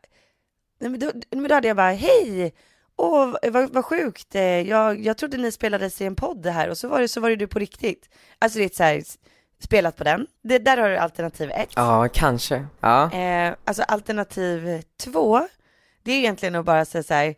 nej 0.79 0.89
men 0.89 0.99
då, 0.99 1.11
men 1.31 1.47
då 1.47 1.55
hade 1.55 1.67
jag 1.67 1.77
bara, 1.77 1.91
hej! 1.91 2.53
Åh, 2.97 3.35
vad, 3.51 3.73
vad 3.73 3.85
sjukt, 3.85 4.35
Eh, 4.35 4.41
jag, 4.43 5.05
jag 5.05 5.17
trodde 5.17 5.37
ni 5.37 5.51
spelades 5.51 6.01
i 6.01 6.05
en 6.05 6.15
podd 6.15 6.45
här 6.45 6.69
och 6.69 6.77
så 6.77 6.87
var 6.87 7.01
det, 7.01 7.07
så 7.07 7.19
var 7.21 7.29
det 7.29 7.35
du 7.35 7.47
på 7.47 7.59
riktigt. 7.59 8.09
Alltså 8.39 8.59
det 8.59 8.65
är 8.65 8.69
så 8.75 8.83
här, 8.83 9.03
spelat 9.63 9.95
på 9.95 10.03
den. 10.03 10.27
Det, 10.43 10.59
där 10.59 10.77
har 10.77 10.89
du 10.89 10.97
alternativ 10.97 11.51
ett. 11.51 11.69
Ja, 11.75 12.07
kanske. 12.13 12.65
Ja. 12.79 13.11
Eh, 13.11 13.53
alltså 13.65 13.83
alternativ 13.83 14.81
två, 15.03 15.47
det 16.03 16.11
är 16.11 16.15
egentligen 16.17 16.55
att 16.55 16.65
bara 16.65 16.85
säga 16.85 17.03
så 17.03 17.13
här, 17.13 17.35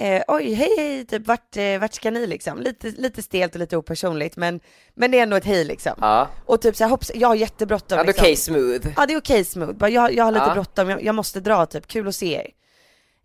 eh, 0.00 0.22
oj, 0.28 0.52
hej, 0.52 0.74
hej, 0.78 1.06
typ 1.06 1.26
vart, 1.26 1.56
eh, 1.56 1.78
vart 1.80 1.94
ska 1.94 2.10
ni 2.10 2.26
liksom? 2.26 2.58
Lite, 2.58 2.86
lite 2.88 3.22
stelt 3.22 3.54
och 3.54 3.58
lite 3.60 3.76
opersonligt, 3.76 4.36
men, 4.36 4.60
men 4.94 5.10
det 5.10 5.18
är 5.18 5.22
ändå 5.22 5.36
ett 5.36 5.44
hej 5.44 5.64
liksom. 5.64 5.92
Ja, 6.00 6.28
Och 6.46 6.60
typ 6.62 6.76
så 6.76 6.84
här, 6.84 6.90
hopps, 6.90 7.10
jag 7.14 7.28
har 7.28 7.34
jättebråttom 7.34 7.98
ja 7.98 8.04
det 8.04 8.08
är 8.20 8.24
liksom. 8.24 8.24
okej 8.24 8.36
smooth. 8.36 8.94
Ja, 8.96 9.06
det 9.06 9.12
är 9.14 9.18
okej 9.18 9.44
smooth, 9.44 9.72
bara 9.72 9.90
jag, 9.90 10.14
jag 10.14 10.24
har 10.24 10.32
lite 10.32 10.44
Ja. 10.48 10.54
bråttom, 10.54 10.90
jag, 10.90 11.02
jag 11.02 11.14
måste 11.14 11.40
dra 11.40 11.66
typ, 11.66 11.86
kul 11.86 12.08
att 12.08 12.14
se 12.14 12.34
er. 12.34 12.46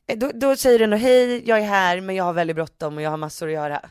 Eh, 0.07 0.17
Då, 0.17 0.31
då 0.33 0.55
säger 0.55 0.79
du 0.79 0.83
ändå, 0.83 0.97
hej, 0.97 1.47
jag 1.49 1.59
är 1.59 1.63
här, 1.65 2.01
men 2.01 2.15
jag 2.15 2.23
har 2.23 2.33
väldigt 2.33 2.55
bråttom 2.55 2.95
och 2.95 3.01
jag 3.01 3.09
har 3.09 3.17
massor 3.17 3.47
att 3.47 3.53
göra. 3.53 3.81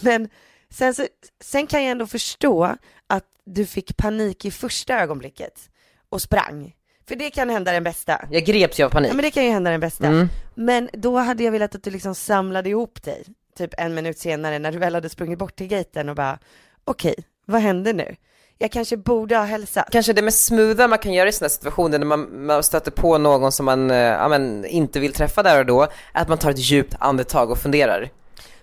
Men 0.00 0.28
sen, 0.70 0.94
så, 0.94 1.06
sen 1.40 1.66
kan 1.66 1.82
jag 1.82 1.90
ändå 1.90 2.06
förstå 2.06 2.76
att 3.06 3.24
du 3.44 3.66
fick 3.66 3.96
panik 3.96 4.44
i 4.44 4.50
första 4.50 5.00
ögonblicket 5.00 5.70
och 6.08 6.22
sprang. 6.22 6.74
För 7.08 7.16
det 7.16 7.30
kan 7.30 7.50
hända 7.50 7.72
den 7.72 7.84
bästa. 7.84 8.28
Jag 8.30 8.44
greps 8.44 8.80
ju 8.80 8.84
av 8.84 8.90
panik. 8.90 9.10
Ja 9.10 9.14
men 9.14 9.22
det 9.22 9.30
kan 9.30 9.44
ju 9.44 9.50
hända 9.50 9.70
den 9.70 9.80
bästa. 9.80 10.06
Mm. 10.06 10.28
Men 10.54 10.88
då 10.92 11.18
hade 11.18 11.44
jag 11.44 11.52
velat 11.52 11.74
att 11.74 11.82
du 11.82 11.90
liksom 11.90 12.14
samlade 12.14 12.68
ihop 12.68 13.02
dig, 13.02 13.24
typ 13.56 13.74
en 13.78 13.94
minut 13.94 14.18
senare 14.18 14.58
när 14.58 14.72
du 14.72 14.78
väl 14.78 14.94
hade 14.94 15.08
sprungit 15.08 15.38
bort 15.38 15.56
till 15.56 15.66
gaten 15.66 16.08
och 16.08 16.16
bara, 16.16 16.38
okej, 16.84 17.14
vad 17.44 17.60
händer 17.60 17.94
nu? 17.94 18.16
Jag 18.58 18.72
kanske 18.72 18.96
borde 18.96 19.36
ha 19.36 19.44
hälsat. 19.44 19.88
Kanske 19.90 20.12
det 20.12 20.22
mest 20.22 20.44
smootha 20.44 20.88
man 20.88 20.98
kan 20.98 21.12
göra 21.12 21.28
i 21.28 21.32
sådana 21.32 21.48
situationer 21.48 21.98
när 21.98 22.06
man, 22.06 22.46
man 22.46 22.62
stöter 22.62 22.90
på 22.90 23.18
någon 23.18 23.52
som 23.52 23.66
man 23.66 23.90
eh, 23.90 23.96
ja, 23.96 24.28
men, 24.28 24.64
inte 24.64 25.00
vill 25.00 25.12
träffa 25.12 25.42
där 25.42 25.58
och 25.58 25.66
då, 25.66 25.82
är 25.82 25.88
att 26.12 26.28
man 26.28 26.38
tar 26.38 26.50
ett 26.50 26.58
djupt 26.58 26.94
andetag 26.98 27.50
och 27.50 27.58
funderar. 27.58 28.10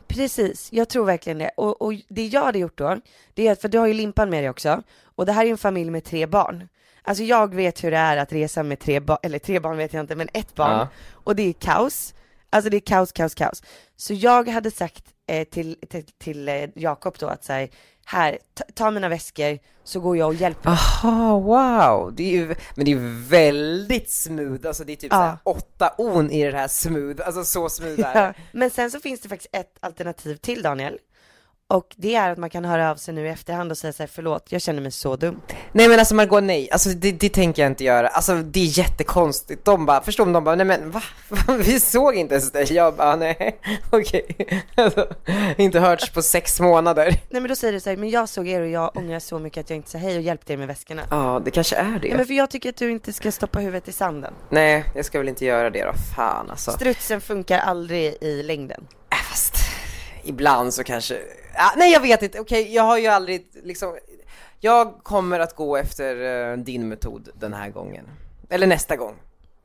Precis, 0.07 0.67
jag 0.71 0.89
tror 0.89 1.05
verkligen 1.05 1.37
det. 1.37 1.51
Och, 1.57 1.81
och 1.81 1.93
det 2.09 2.25
jag 2.25 2.43
hade 2.43 2.59
gjort 2.59 2.77
då, 2.77 2.97
det 3.33 3.47
är 3.47 3.51
att, 3.51 3.61
för 3.61 3.67
du 3.67 3.77
har 3.77 3.87
ju 3.87 3.93
Limpan 3.93 4.29
med 4.29 4.43
dig 4.43 4.49
också, 4.49 4.83
och 5.15 5.25
det 5.25 5.31
här 5.31 5.41
är 5.41 5.45
ju 5.45 5.51
en 5.51 5.57
familj 5.57 5.91
med 5.91 6.03
tre 6.03 6.25
barn. 6.25 6.67
Alltså 7.03 7.23
jag 7.23 7.55
vet 7.55 7.83
hur 7.83 7.91
det 7.91 7.97
är 7.97 8.17
att 8.17 8.33
resa 8.33 8.63
med 8.63 8.79
tre 8.79 8.99
barn, 8.99 9.17
eller 9.23 9.39
tre 9.39 9.59
barn 9.59 9.77
vet 9.77 9.93
jag 9.93 10.03
inte, 10.03 10.15
men 10.15 10.29
ett 10.33 10.55
barn. 10.55 10.77
Ja. 10.77 10.87
Och 11.11 11.35
det 11.35 11.43
är 11.43 11.53
kaos. 11.53 12.13
Alltså 12.49 12.69
det 12.69 12.77
är 12.77 12.81
kaos, 12.81 13.11
kaos, 13.11 13.35
kaos. 13.35 13.63
Så 13.95 14.13
jag 14.13 14.47
hade 14.49 14.71
sagt 14.71 15.03
eh, 15.27 15.47
till, 15.47 15.75
till, 15.89 16.03
till 16.17 16.49
eh, 16.49 16.69
Jakob 16.75 17.15
då 17.19 17.27
att 17.27 17.43
säga, 17.43 17.59
här, 17.59 17.69
ta, 18.53 18.63
ta 18.73 18.91
mina 18.91 19.09
väskor 19.09 19.59
så 19.83 19.99
går 19.99 20.17
jag 20.17 20.27
och 20.27 20.33
hjälper. 20.33 20.69
Aha, 20.69 21.39
wow! 21.39 22.13
Det 22.15 22.23
är 22.23 22.31
ju, 22.31 22.55
men 22.75 22.85
det 22.85 22.91
är 22.91 23.29
väldigt 23.29 24.11
smooth, 24.11 24.67
alltså 24.67 24.83
det 24.83 24.91
är 24.91 24.95
typ 24.95 25.11
Ja. 25.11 25.17
såhär 25.17 25.37
åtta 25.43 25.93
on 25.97 26.31
i 26.31 26.51
det 26.51 26.57
här 26.57 26.67
smooth, 26.67 27.21
alltså 27.25 27.43
så 27.43 27.69
smooth 27.69 27.99
är 28.15 28.23
Ja. 28.25 28.33
Men 28.51 28.69
sen 28.69 28.91
så 28.91 28.99
finns 28.99 29.21
det 29.21 29.29
faktiskt 29.29 29.55
ett 29.55 29.77
alternativ 29.79 30.35
till 30.35 30.61
Daniel. 30.61 30.97
Och 31.71 31.93
det 31.95 32.15
är 32.15 32.31
att 32.31 32.37
man 32.37 32.49
kan 32.49 32.65
höra 32.65 32.91
av 32.91 32.95
sig 32.95 33.13
nu 33.13 33.25
i 33.25 33.29
efterhand 33.29 33.71
och 33.71 33.77
säga 33.77 33.93
så 33.93 34.03
här, 34.03 34.09
förlåt, 34.13 34.51
jag 34.51 34.61
känner 34.61 34.81
mig 34.81 34.91
så 34.91 35.15
dum. 35.15 35.41
Nej 35.71 35.87
men 35.87 35.99
alltså 35.99 36.15
Margot 36.15 36.43
nej, 36.43 36.71
alltså 36.71 36.89
det, 36.89 37.11
det 37.11 37.29
tänker 37.29 37.61
jag 37.61 37.71
inte 37.71 37.83
göra, 37.83 38.07
alltså 38.07 38.35
det 38.35 38.59
är 38.59 38.79
jättekonstigt, 38.79 39.65
de 39.65 39.85
bara, 39.85 40.01
förstår 40.01 40.25
de 40.25 40.43
bara, 40.43 40.55
nej 40.55 40.65
men 40.65 40.91
va? 40.91 41.01
Vi 41.59 41.79
såg 41.79 42.15
inte 42.15 42.35
ens 42.35 42.51
dig, 42.51 42.73
jag 42.73 42.95
bara, 42.95 43.15
nej, 43.15 43.59
okej, 43.89 44.55
alltså, 44.75 45.07
inte 45.57 45.79
hörts 45.79 46.09
på 46.13 46.21
sex 46.21 46.59
månader. 46.59 47.05
Nej 47.29 47.41
men 47.41 47.47
då 47.47 47.55
säger 47.55 47.73
du 47.73 47.79
så 47.79 47.89
här, 47.89 47.97
men 47.97 48.09
jag 48.09 48.29
såg 48.29 48.47
er 48.47 48.61
och 48.61 48.69
jag 48.69 48.97
ångrar 48.97 49.19
så 49.19 49.39
mycket 49.39 49.61
att 49.61 49.69
jag 49.69 49.77
inte 49.77 49.89
sa 49.89 49.97
hej 49.97 50.15
och 50.15 50.21
hjälpte 50.21 50.53
er 50.53 50.57
med 50.57 50.67
väskorna. 50.67 51.01
Ja, 51.09 51.41
det 51.45 51.51
kanske 51.51 51.75
är 51.75 51.99
det. 52.01 52.07
Ja, 52.07 52.17
men 52.17 52.25
för 52.25 52.33
jag 52.33 52.49
tycker 52.49 52.69
att 52.69 52.77
du 52.77 52.91
inte 52.91 53.13
ska 53.13 53.31
stoppa 53.31 53.59
huvudet 53.59 53.87
i 53.87 53.91
sanden. 53.91 54.33
Nej, 54.49 54.85
jag 54.95 55.05
ska 55.05 55.17
väl 55.17 55.29
inte 55.29 55.45
göra 55.45 55.69
det 55.69 55.85
då, 55.85 55.93
fan 56.15 56.49
alltså. 56.49 56.71
Strutsen 56.71 57.21
funkar 57.21 57.59
aldrig 57.59 58.17
i 58.21 58.43
längden. 58.43 58.87
Äh, 59.11 59.17
fast 59.29 59.55
ibland 60.23 60.73
så 60.73 60.83
kanske, 60.83 61.17
ah, 61.55 61.71
nej 61.77 61.91
jag 61.91 61.99
vet 61.99 62.23
inte, 62.23 62.39
okej 62.39 62.73
jag 62.73 62.83
har 62.83 62.97
ju 62.97 63.07
aldrig 63.07 63.47
liksom, 63.63 63.97
jag 64.59 64.93
kommer 65.03 65.39
att 65.39 65.55
gå 65.55 65.77
efter 65.77 66.51
eh, 66.51 66.57
din 66.57 66.87
metod 66.87 67.29
den 67.33 67.53
här 67.53 67.69
gången. 67.69 68.05
Eller 68.49 68.67
nästa 68.67 68.95
gång. 68.95 69.15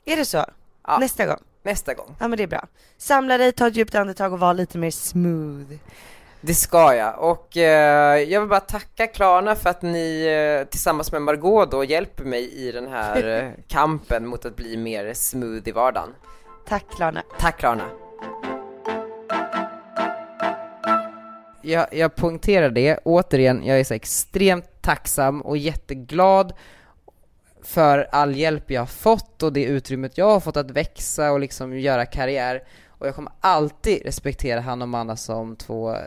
Är 0.05 0.17
det 0.17 0.25
så? 0.25 0.45
Ja. 0.87 0.99
Nästa 0.99 1.27
gång? 1.27 1.41
Nästa 1.63 1.95
gång. 1.95 2.17
Ja 2.21 2.29
men 2.29 2.37
det 2.37 2.43
är 2.43 2.47
bra. 2.47 2.67
Samla 2.97 3.39
dig, 3.39 3.53
ta 3.53 3.67
ett 3.67 3.77
djupt 3.77 3.95
andetag 3.95 4.33
och 4.33 4.39
var 4.39 4.55
lite 4.55 4.79
mer 4.79 4.91
smooth. 4.91 5.73
Det 6.41 6.55
ska 6.55 6.95
jag, 6.95 7.19
och 7.19 7.57
eh, 7.57 8.19
jag 8.19 8.41
vill 8.41 8.49
bara 8.49 8.61
tacka 8.61 9.07
Klarna 9.07 9.55
för 9.55 9.71
att 9.71 9.83
ni 9.83 10.27
eh, 10.27 10.69
tillsammans 10.69 11.13
med 11.13 11.23
Margot 11.23 11.71
då 11.71 11.85
hjälper 11.85 12.25
mig 12.25 12.69
i 12.69 12.73
den 12.73 12.89
här 12.89 13.55
kampen 13.69 14.27
mot 14.27 14.45
att 14.45 14.57
bli 14.57 14.77
mer 14.77 15.15
smooth 15.15 15.69
i 15.69 15.73
vardagen. 15.73 16.15
Tack 16.69 16.85
Klarna. 16.91 17.23
Tack 17.39 17.59
Klarna. 17.59 17.85
Jag, 21.67 21.87
jag 21.91 22.15
poängterar 22.15 22.71
det, 22.71 22.99
återigen, 23.05 23.65
jag 23.65 23.81
är 23.81 23.85
så 23.85 23.95
extremt 23.95 24.83
tacksam 24.83 25.41
och 25.41 25.57
jätteglad 25.57 26.53
för 27.63 28.09
all 28.13 28.37
hjälp 28.37 28.71
jag 28.71 28.81
har 28.81 28.87
fått 28.87 29.43
och 29.43 29.53
det 29.53 29.65
utrymmet 29.65 30.19
jag 30.19 30.31
har 30.31 30.41
fått 30.41 30.57
att 30.57 30.71
växa 30.71 31.33
och 31.33 31.41
liksom 31.41 31.79
göra 31.79 32.07
karriär. 32.07 32.63
Och 32.89 33.07
jag 33.07 33.15
kommer 33.15 33.33
alltid 33.41 34.03
respektera 34.05 34.61
han 34.61 34.83
och 34.83 34.89
Manna 34.89 35.17
som 35.17 35.57
två 35.57 35.95
eh, 35.95 35.99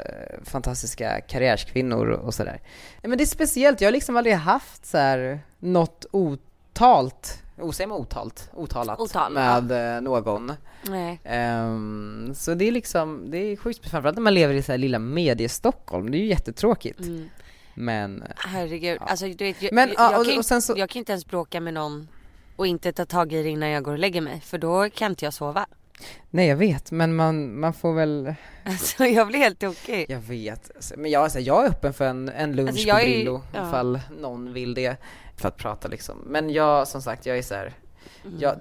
fantastiska 0.44 1.22
karriärskvinnor 1.22 2.08
och 2.10 2.34
sådär. 2.34 2.62
Nej, 3.02 3.10
Men 3.10 3.18
det 3.18 3.24
är 3.24 3.26
speciellt, 3.26 3.82
jag 3.82 3.88
har 3.88 3.94
liksom 3.94 4.18
aldrig 4.18 4.36
haft 4.36 4.86
så 4.86 4.98
här 4.98 5.40
något 5.60 6.06
otalt, 6.12 7.44
oh, 7.62 7.72
säger 7.72 7.88
man 7.88 7.98
otalt? 7.98 8.50
Otalat 8.54 9.00
Otal, 9.00 9.34
med 9.34 9.96
eh, 9.96 10.02
någon. 10.02 10.52
Nej. 10.84 11.20
Ehm, 11.24 12.32
så 12.36 12.54
det 12.54 12.68
är 12.68 12.72
liksom, 12.72 13.32
det 13.32 13.38
är 13.38 13.56
sjukt, 13.56 13.90
framförallt 13.90 14.16
när 14.18 14.22
man 14.24 14.34
lever 14.34 14.54
i 14.54 14.62
så 14.62 14.72
här 14.72 14.78
lilla 14.78 15.00
mediestockholm, 15.00 16.12
det 16.12 16.18
är 16.18 16.20
ju 16.20 16.26
jättetråkigt. 16.28 17.00
Mm. 17.00 17.30
Men, 17.74 18.24
Herregud, 18.38 18.98
alltså 19.02 19.26
du 19.26 19.44
vet, 19.46 19.62
jag, 19.62 19.74
Men, 19.74 19.90
jag, 19.90 19.96
ja, 19.98 20.12
jag, 20.12 20.20
och- 20.22 20.28
kan, 20.28 20.38
och 20.58 20.64
så- 20.64 20.74
jag 20.78 20.90
kan 20.90 21.00
inte 21.00 21.12
ens 21.12 21.26
bråka 21.26 21.60
med 21.62 21.74
någon 21.74 22.08
och 22.56 22.68
inte 22.68 22.92
ta 22.92 23.06
tag 23.06 23.34
i 23.34 23.44
det 23.44 23.50
innan 23.50 23.70
jag 23.70 23.84
går 23.84 23.92
och 23.92 24.00
lägger 24.00 24.22
mig 24.22 24.42
för 24.42 24.58
då 24.58 24.90
kan 24.90 25.12
inte 25.12 25.26
jag 25.26 25.34
sova. 25.34 25.66
nej 26.30 26.48
jag 26.48 26.56
vet, 26.56 26.92
men 26.92 27.16
man, 27.16 27.60
man 27.60 27.74
får 27.74 27.94
väl, 27.94 28.34
Alltså 28.66 29.06
jag 29.06 29.28
blir 29.28 29.40
helt 29.40 29.60
tokig. 29.60 30.06
jag 30.10 30.20
vet, 30.20 30.72
men 30.98 31.12
jag, 31.12 31.24
alltså, 31.24 31.40
jag 31.40 31.66
är 31.66 31.70
öppen 31.70 31.94
för 31.94 32.06
en, 32.06 32.30
en 32.30 32.56
lunch 32.56 32.70
Alltså, 32.70 32.90
på 32.90 32.96
är- 32.98 33.06
Brillo 33.06 33.42
ja. 33.54 33.68
ifall 33.68 34.00
någon 34.22 34.54
vill 34.54 34.74
det, 34.74 34.98
för 35.40 35.48
att 35.48 35.58
prata 35.58 35.88
liksom. 35.88 36.18
Men 36.26 36.50
jag, 36.50 36.88
som 36.88 37.02
sagt, 37.02 37.26
jag 37.26 37.38
är 37.38 37.42
så 37.42 37.56
här, 37.56 37.74
Mm. 38.26 38.40
jag, 38.40 38.56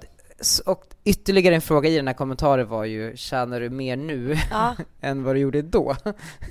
och 0.65 0.83
ytterligare 1.03 1.55
en 1.55 1.61
fråga 1.61 1.89
i 1.89 1.95
den 1.95 2.07
här 2.07 2.13
kommentaren 2.13 2.67
var 2.67 2.85
ju, 2.85 3.17
tjänar 3.17 3.59
du 3.59 3.69
mer 3.69 3.95
nu 3.97 4.35
Ja, 4.51 4.75
än 5.01 5.23
vad 5.23 5.35
du 5.35 5.39
gjorde 5.39 5.61
då? 5.61 5.95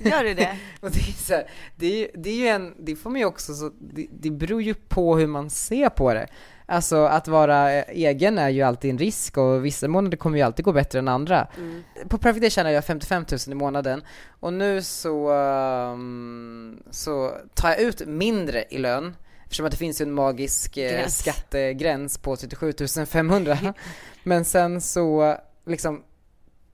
gör 0.05 0.23
du 0.23 0.33
det? 0.33 0.57
Och 0.81 0.91
det 0.91 0.99
är 0.99 1.13
så 1.25 1.33
här, 1.33 1.49
det 1.75 1.85
är, 2.03 2.11
det 2.13 2.29
är 2.29 2.35
ju 2.35 2.47
en, 2.47 2.73
det 2.79 2.95
får 2.95 3.09
man 3.09 3.19
ju 3.19 3.25
också 3.25 3.53
så, 3.53 3.71
det, 3.79 4.07
det 4.11 4.29
beror 4.31 4.61
ju 4.61 4.73
på 4.73 5.17
hur 5.17 5.27
man 5.27 5.49
ser 5.49 5.89
på 5.89 6.13
det. 6.13 6.27
Alltså 6.65 6.97
att 7.05 7.27
vara 7.27 7.73
eh, 7.73 7.83
egen 7.87 8.37
är 8.37 8.49
ju 8.49 8.61
alltid 8.61 8.91
en 8.91 8.97
risk 8.97 9.37
och 9.37 9.65
vissa 9.65 9.87
månader 9.87 10.17
kommer 10.17 10.37
ju 10.37 10.43
alltid 10.43 10.65
gå 10.65 10.71
bättre 10.71 10.99
än 10.99 11.07
andra. 11.07 11.47
Mm. 11.57 11.83
På 12.09 12.17
Perfect 12.17 12.41
Day 12.41 12.49
tjänar 12.49 12.69
jag 12.69 12.85
55 12.85 13.25
000 13.31 13.39
i 13.51 13.53
månaden 13.55 14.01
och 14.39 14.53
nu 14.53 14.81
så, 14.81 15.31
ehm, 15.31 16.83
så 16.91 17.31
tar 17.53 17.69
jag 17.69 17.79
ut 17.81 18.07
mindre 18.07 18.63
i 18.69 18.77
lön 18.77 19.15
eftersom 19.49 19.65
att 19.65 19.71
det 19.71 19.77
finns 19.77 20.01
ju 20.01 20.03
en 20.03 20.13
magisk 20.13 20.77
eh, 20.77 20.91
Gräns. 20.91 21.17
skattegräns 21.19 22.17
på 22.17 22.35
37 22.35 22.73
500. 23.07 23.57
Men 24.23 24.45
sen 24.45 24.81
så 24.81 25.37
liksom, 25.65 26.03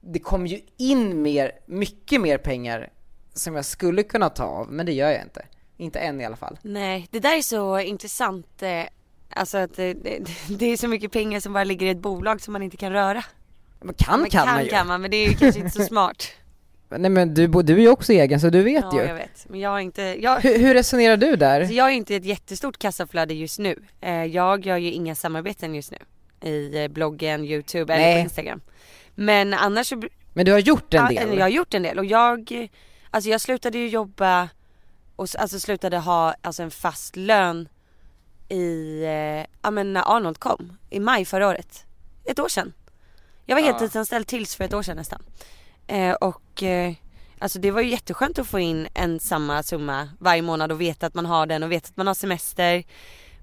det 0.01 0.19
kommer 0.19 0.47
ju 0.47 0.59
in 0.77 1.21
mer, 1.21 1.51
mycket 1.65 2.21
mer 2.21 2.38
pengar 2.38 2.89
som 3.33 3.55
jag 3.55 3.65
skulle 3.65 4.03
kunna 4.03 4.29
ta 4.29 4.43
av, 4.43 4.71
men 4.71 4.85
det 4.85 4.91
gör 4.93 5.11
jag 5.11 5.21
inte. 5.21 5.45
Inte 5.77 5.99
än 5.99 6.21
i 6.21 6.25
alla 6.25 6.35
fall. 6.35 6.59
Nej, 6.61 7.07
det 7.11 7.19
där 7.19 7.38
är 7.38 7.41
så 7.41 7.79
intressant. 7.79 8.61
eh, 8.61 8.83
Alltså 9.29 9.57
att 9.57 9.75
det, 9.75 9.93
det, 9.93 10.19
det 10.49 10.65
är 10.65 10.77
så 10.77 10.88
mycket 10.88 11.11
pengar 11.11 11.39
som 11.39 11.53
bara 11.53 11.63
ligger 11.63 11.88
i 11.88 11.89
ett 11.89 11.97
bolag 11.97 12.41
som 12.41 12.53
man 12.53 12.61
inte 12.63 12.77
kan 12.77 12.91
röra. 12.91 13.23
Men 13.81 13.93
kan 13.95 14.21
Men 14.21 14.29
kan, 14.29 14.45
kan 14.45 14.53
man 14.55 14.63
ju. 14.63 14.69
kan 14.69 14.88
man, 14.88 15.01
men 15.01 15.11
det 15.11 15.17
är 15.17 15.29
ju 15.29 15.33
kanske 15.38 15.59
inte 15.59 15.71
så 15.79 15.83
smart. 15.88 16.23
Nej 16.89 17.10
men 17.12 17.34
du, 17.34 17.48
du 17.48 17.74
är 17.74 17.80
ju 17.80 17.89
också 17.89 18.13
egen 18.13 18.39
så 18.39 18.50
du 18.50 18.62
vet 18.63 18.86
Ja, 18.91 19.02
ju. 19.02 19.08
jag 19.08 19.15
vet. 19.15 19.45
Men 19.50 19.60
jag 19.60 19.69
har 19.69 19.80
inte, 19.80 20.02
jag, 20.02 20.39
Hur, 20.39 20.60
hur 20.60 20.74
resonerar 20.74 21.17
du 21.17 21.36
där? 21.36 21.60
alltså 21.60 21.74
jag 21.76 21.84
har 21.84 21.91
inte 21.91 22.15
ett 22.15 22.26
jättestort 22.26 22.78
kassaflöde 22.78 23.34
just 23.34 23.60
nu. 23.60 23.80
Eh, 24.02 24.24
Jag 24.26 24.65
gör 24.65 24.78
ju 24.78 24.91
inga 24.91 25.15
samarbeten 25.15 25.76
just 25.76 25.91
nu. 25.91 25.98
I 26.50 26.84
eh, 26.84 26.88
bloggen, 26.88 27.45
youtube 27.45 27.93
eller 27.93 28.04
Nej. 28.06 28.15
på 28.15 28.19
instagram. 28.19 28.62
Men 29.15 29.54
annars 29.54 29.88
så, 29.88 30.02
Men 30.34 30.45
du 30.45 30.52
har 30.52 30.60
gjort 30.60 30.93
en 30.93 31.02
Ja, 31.15 31.21
del? 31.26 31.38
Jag 31.38 31.43
har 31.45 31.50
gjort 31.50 31.74
en 31.74 31.84
del 31.84 32.00
och 32.00 32.06
jag, 32.06 32.69
alltså 33.10 33.30
jag 33.30 33.41
slutade 33.41 33.78
ju 33.78 33.88
jobba 33.88 34.50
och 35.15 35.28
alltså 35.38 35.60
slutade 35.60 35.98
ha 35.98 36.36
alltså 36.41 36.63
en 36.63 36.71
fast 36.71 37.15
lön 37.15 37.67
i, 38.50 39.02
eh, 39.04 39.45
ja 39.62 39.71
men 39.71 39.93
när 39.93 40.15
Arnold 40.17 40.39
kom, 40.39 40.78
i 40.89 41.00
maj 41.00 41.26
förra 41.26 41.48
året. 41.48 41.86
Ett 42.26 42.39
år 42.39 42.48
sedan. 42.50 42.74
Jag 43.45 43.56
var 43.56 43.62
Ja. 43.62 43.67
heltidsanställd 43.67 44.28
tills 44.28 44.56
för 44.56 44.63
ett 44.63 44.74
år 44.74 44.82
sedan 44.82 44.98
nästan. 44.98 45.21
Eh, 45.88 46.13
och 46.13 46.63
eh, 46.63 46.93
alltså 47.39 47.60
det 47.60 47.71
var 47.71 47.82
ju 47.82 47.89
jätteskönt 47.89 48.39
att 48.39 48.48
få 48.48 48.60
in 48.60 48.88
en 48.93 49.19
samma 49.19 49.63
summa 49.63 50.10
varje 50.19 50.41
månad 50.41 50.71
och 50.71 50.82
veta 50.82 51.06
att 51.08 51.13
man 51.13 51.26
har 51.26 51.45
den 51.45 51.63
och 51.63 51.71
veta 51.71 51.88
att 51.89 51.98
man 51.98 52.08
har 52.08 52.13
semester. 52.13 52.84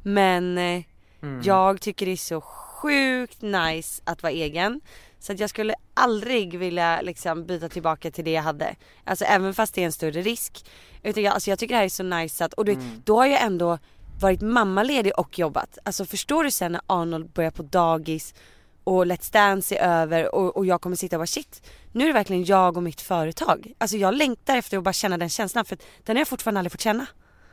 Men 0.02 0.58
eh, 0.58 0.82
Mm. 1.24 1.42
jag 1.44 1.80
tycker 1.80 2.06
det 2.06 2.12
är 2.12 2.16
så 2.16 2.40
sjukt 2.40 3.42
nice 3.42 4.02
att 4.04 4.22
vara 4.22 4.32
egen. 4.32 4.80
Så 5.18 5.32
att 5.32 5.40
jag 5.40 5.50
skulle 5.50 5.74
aldrig 5.94 6.58
vilja 6.58 7.00
liksom 7.00 7.46
byta 7.46 7.68
tillbaka 7.68 8.10
till 8.10 8.24
det 8.24 8.30
jag 8.32 8.42
hade. 8.42 8.74
Alltså 9.04 9.24
även 9.24 9.54
fast 9.54 9.74
det 9.74 9.80
är 9.80 9.86
en 9.86 9.92
större 9.92 10.22
risk. 10.22 10.64
Utan 11.02 11.22
jag, 11.22 11.34
alltså 11.34 11.50
jag 11.50 11.58
tycker 11.58 11.74
det 11.74 11.78
här 11.78 11.84
är 11.84 11.88
så 11.88 12.02
nice 12.02 12.44
att, 12.44 12.52
och 12.52 12.64
du, 12.64 12.72
Mm. 12.72 13.02
då 13.04 13.16
har 13.16 13.26
jag 13.26 13.42
ändå 13.42 13.78
varit 14.20 14.40
mammaledig 14.40 15.12
och 15.18 15.38
jobbat. 15.38 15.78
Alltså 15.84 16.04
förstår 16.04 16.44
du 16.44 16.50
sen 16.50 16.72
när 16.72 16.80
Arnold 16.86 17.28
börjar 17.30 17.50
på 17.50 17.62
dagis 17.62 18.34
och 18.84 19.06
Let's 19.06 19.32
Dance 19.32 19.76
är 19.76 20.02
över 20.02 20.34
och, 20.34 20.56
och 20.56 20.66
jag 20.66 20.80
kommer 20.80 20.96
sitta 20.96 21.16
och 21.16 21.20
bara 21.20 21.26
shit, 21.26 21.62
nu 21.92 22.04
är 22.04 22.08
det 22.08 22.14
verkligen 22.14 22.44
jag 22.44 22.76
och 22.76 22.82
mitt 22.82 23.00
företag. 23.00 23.72
Alltså 23.78 23.96
jag 23.96 24.14
längtar 24.14 24.56
efter 24.56 24.78
att 24.78 24.84
bara 24.84 24.92
känna 24.92 25.18
den 25.18 25.28
känslan 25.28 25.64
för 25.64 25.74
att 25.76 25.82
den 26.04 26.16
har 26.16 26.20
jag 26.20 26.28
fortfarande 26.28 26.60
aldrig 26.60 26.72
fått 26.72 26.80
känna. 26.80 27.06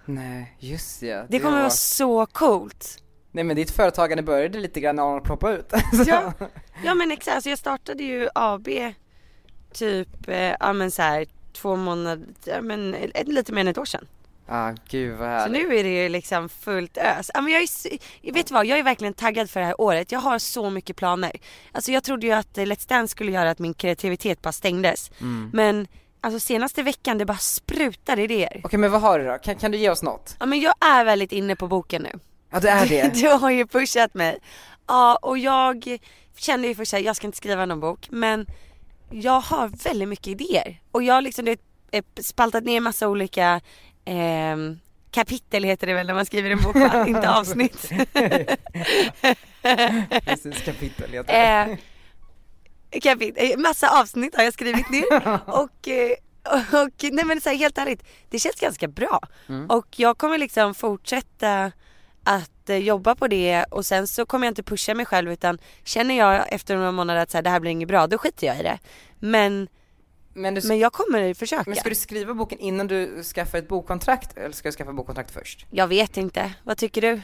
Nej, 0.06 0.56
just 0.60 1.02
ja. 1.02 1.26
Det 1.30 1.40
kommer 1.40 1.52
var... 1.52 1.60
vara 1.60 1.70
så 1.70 2.26
coolt. 2.26 3.04
Nej 3.32 3.44
men 3.44 3.56
ditt 3.56 3.72
företagande 3.72 4.24
började 4.24 4.60
lite 4.60 4.80
grann 4.80 4.96
när 4.96 5.04
Arnold 5.04 5.24
ploppade 5.24 5.58
ut. 5.58 5.74
Ja, 6.08 6.34
ja 6.84 6.94
men 6.94 7.12
exakt, 7.12 7.36
alltså 7.36 7.50
jag 7.50 7.60
startade 7.60 8.04
ju 8.04 8.30
AB 8.36 8.68
typ, 9.74 10.28
eh, 10.28 10.56
ja 10.60 10.74
men 10.74 10.92
så 10.92 11.02
här 11.02 11.26
två 11.54 11.76
månader, 11.76 12.26
ja 12.46 12.62
men 12.62 12.94
ett, 12.94 13.28
lite 13.28 13.54
mer 13.54 13.62
än 13.62 13.68
ett 13.68 13.78
år 13.78 13.86
sedan. 13.86 14.08
Ah, 14.50 14.72
gud 14.90 15.12
vad 15.12 15.20
Så 15.20 15.24
härligt. 15.26 15.70
nu 15.70 15.78
är 15.78 15.84
det 15.84 16.04
ju 16.04 16.10
liksom 16.10 16.50
fullt 16.50 16.98
ös. 16.98 17.32
Ja 17.34 17.42
men 17.42 17.54
jag 17.54 17.62
är, 17.62 18.34
vet 18.34 18.48
du 18.48 18.54
vad, 18.54 18.66
jag 18.66 18.80
är 18.80 18.84
verkligen 18.84 19.14
taggad 19.14 19.50
för 19.50 19.60
det 19.60 19.66
här 19.66 19.82
året. 19.82 20.12
Jag 20.12 20.20
har 20.20 20.40
så 20.40 20.70
mycket 20.70 20.96
planer. 20.96 21.32
Alltså 21.72 21.92
jag 21.92 22.04
trodde 22.04 22.28
ju 22.28 22.34
att 22.34 22.58
Let's 22.58 22.90
Dance 22.90 23.12
skulle 23.12 23.32
göra 23.32 23.50
att 23.50 23.60
min 23.60 23.74
kreativitet 23.74 24.42
bara 24.42 24.52
stängdes. 24.52 25.12
Mm. 25.22 25.50
Men 25.54 25.88
alltså 26.22 26.40
senaste 26.40 26.84
veckan 26.84 27.18
det 27.18 27.26
bara 27.26 27.38
sprutar 27.38 28.20
idéer. 28.20 28.62
Okej 28.64 28.80
men 28.80 28.92
vad 28.92 29.02
har 29.02 29.20
du 29.20 29.26
då? 29.26 29.38
Kan, 29.38 29.56
kan 29.56 29.72
du 29.72 29.78
ge 29.78 29.90
oss 29.90 30.04
något? 30.04 30.36
Ja 30.40 30.46
men 30.46 30.60
jag 30.60 30.74
är 30.80 31.06
väldigt 31.06 31.32
inne 31.32 31.56
på 31.56 31.68
boken 31.68 32.02
nu. 32.02 32.20
Ja 32.52 32.60
det 32.60 32.70
är 32.70 32.86
det. 32.86 33.14
Du 33.22 33.28
har 33.28 33.50
ju 33.52 33.68
pushat 33.68 34.14
mig. 34.14 34.40
Ja 34.88 35.20
och 35.22 35.38
jag 35.38 35.98
kände 36.38 36.68
ju 36.68 36.76
för 36.76 36.86
sig, 36.86 37.04
jag 37.04 37.16
ska 37.16 37.28
inte 37.28 37.38
skriva 37.38 37.66
någon 37.66 37.80
bok 37.80 38.08
men 38.10 38.46
jag 39.12 39.40
har 39.42 39.68
väldigt 39.68 40.08
mycket 40.10 40.28
idéer. 40.28 40.82
Och 40.92 41.04
jag 41.04 41.14
har 41.14 41.22
liksom 41.22 41.46
du 41.46 41.52
vet, 41.52 41.62
eh, 41.92 42.04
spaltat 42.22 42.64
ner 42.64 42.80
massa 42.82 43.08
olika 43.08 43.62
ehm, 44.10 44.80
kapitel 45.12 45.64
heter 45.64 45.88
det 45.88 45.94
väl 45.94 46.08
när 46.08 46.14
man 46.14 46.26
skriver 46.26 46.50
en 46.50 46.62
bok 46.62 46.76
va? 46.76 47.08
Inte 47.08 47.30
avsnitt. 47.30 47.90
Precis, 50.26 50.62
kapitel 50.66 51.12
heter 51.12 51.34
det. 51.34 51.78
eh, 52.92 53.00
kapitel, 53.02 53.52
eh, 53.52 53.58
massa 53.58 54.02
avsnitt 54.02 54.36
har 54.36 54.44
jag 54.44 54.54
skrivit 54.54 54.90
ner 54.90 55.40
och 55.48 55.88
eh, 55.88 56.12
och 56.84 57.04
nej 57.12 57.26
men 57.26 57.42
så 57.42 57.50
här, 57.50 57.58
helt 57.58 57.78
ärligt, 57.78 58.04
det 58.30 58.40
känns 58.40 58.56
ganska 58.56 58.88
bra. 58.88 59.20
Mm. 59.50 59.66
Och 59.70 59.88
jag 59.96 60.18
kommer 60.18 60.38
liksom 60.38 60.74
fortsätta 60.76 61.72
att 62.24 62.70
eh, 62.70 62.78
jobba 62.78 63.16
på 63.16 63.28
det 63.28 63.64
och 63.64 63.86
sen 63.86 64.08
så 64.08 64.26
kommer 64.26 64.48
jag 64.48 64.52
inte 64.52 64.64
pusha 64.64 64.94
mig 64.94 65.06
själv 65.06 65.32
utan 65.32 65.60
känner 65.84 66.18
jag 66.18 66.54
efter 66.54 66.76
några 66.76 66.92
månader 66.92 67.22
att 67.22 67.32
så 67.32 67.38
här, 67.38 67.42
det 67.42 67.50
här 67.50 67.60
blir 67.60 67.72
inget 67.72 67.88
bra, 67.88 68.08
då 68.08 68.18
skiter 68.18 68.48
jag 68.48 68.60
i 68.60 68.64
det. 68.64 68.80
Men, 69.20 69.68
Men, 70.42 70.54
du, 70.56 70.62
men 70.68 70.80
jag 70.80 70.94
kommer 70.94 71.34
försöka. 71.34 71.64
men 71.68 71.76
ska 71.76 71.90
du 71.90 71.96
skriva 71.96 72.34
boken 72.34 72.60
innan 72.60 72.88
du 72.88 73.24
skaffar 73.24 73.58
ett 73.58 73.68
bokkontrakt 73.68 74.38
eller 74.38 74.52
ska 74.52 74.68
du 74.70 74.74
skaffa 74.74 74.94
bokkontrakt 74.94 75.32
först? 75.32 75.66
Jag 75.72 75.88
vet 75.88 76.18
inte, 76.18 76.54
vad 76.64 76.78
tycker 76.78 77.02
du? 77.02 77.22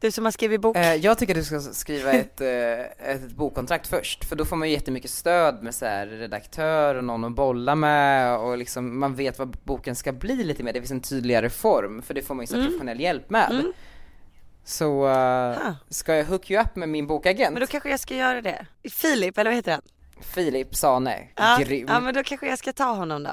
Du 0.00 0.10
som 0.10 0.24
har 0.24 0.32
skrivit 0.32 0.60
bok. 0.60 0.76
Eh, 0.76 0.94
jag 0.94 1.18
tycker 1.18 1.34
att 1.34 1.40
du 1.40 1.44
ska 1.44 1.60
skriva 1.60 2.12
ett, 2.12 2.40
eh, 2.40 3.08
ett 3.14 3.30
bokkontrakt 3.36 3.86
först, 3.86 4.24
för 4.24 4.36
då 4.36 4.44
får 4.44 4.56
man 4.56 4.68
ju 4.68 4.74
jättemycket 4.74 5.10
stöd 5.10 5.62
med 5.62 5.74
så 5.74 5.86
här 5.86 6.06
redaktör 6.06 6.94
och 6.94 7.04
någon 7.04 7.24
att 7.24 7.32
bolla 7.32 7.74
med 7.74 8.36
och 8.38 8.58
liksom 8.58 8.98
man 8.98 9.14
vet 9.14 9.38
vad 9.38 9.48
boken 9.64 9.96
ska 9.96 10.12
bli 10.12 10.34
lite 10.44 10.62
mer, 10.62 10.72
det 10.72 10.80
finns 10.80 10.90
en 10.90 11.00
tydligare 11.00 11.50
form, 11.50 12.02
för 12.02 12.14
det 12.14 12.22
får 12.22 12.34
man 12.34 12.42
ju 12.42 12.46
så 12.46 12.54
Mm. 12.54 12.66
professionell 12.66 13.00
hjälp 13.00 13.30
med. 13.30 13.50
Mm. 13.50 13.72
Så 14.64 15.06
Ah. 15.06 15.74
ska 15.88 16.14
jag 16.14 16.24
hook 16.24 16.50
you 16.50 16.60
up 16.62 16.76
med 16.76 16.88
min 16.88 17.06
bokagent, 17.06 17.52
Men 17.52 17.60
då 17.60 17.66
kanske 17.66 17.90
jag 17.90 18.00
ska 18.00 18.14
göra 18.16 18.42
det. 18.42 18.66
Filip, 18.90 19.38
eller 19.38 19.50
vad 19.50 19.56
heter 19.56 19.72
han? 19.72 19.82
Filip 20.20 20.74
Sane, 20.76 21.28
Ja, 21.36 21.58
grym. 21.60 21.86
ja 21.88 22.00
men 22.00 22.14
då 22.14 22.22
kanske 22.22 22.46
jag 22.48 22.58
ska 22.58 22.72
ta 22.72 22.84
honom 22.84 23.22
då. 23.22 23.30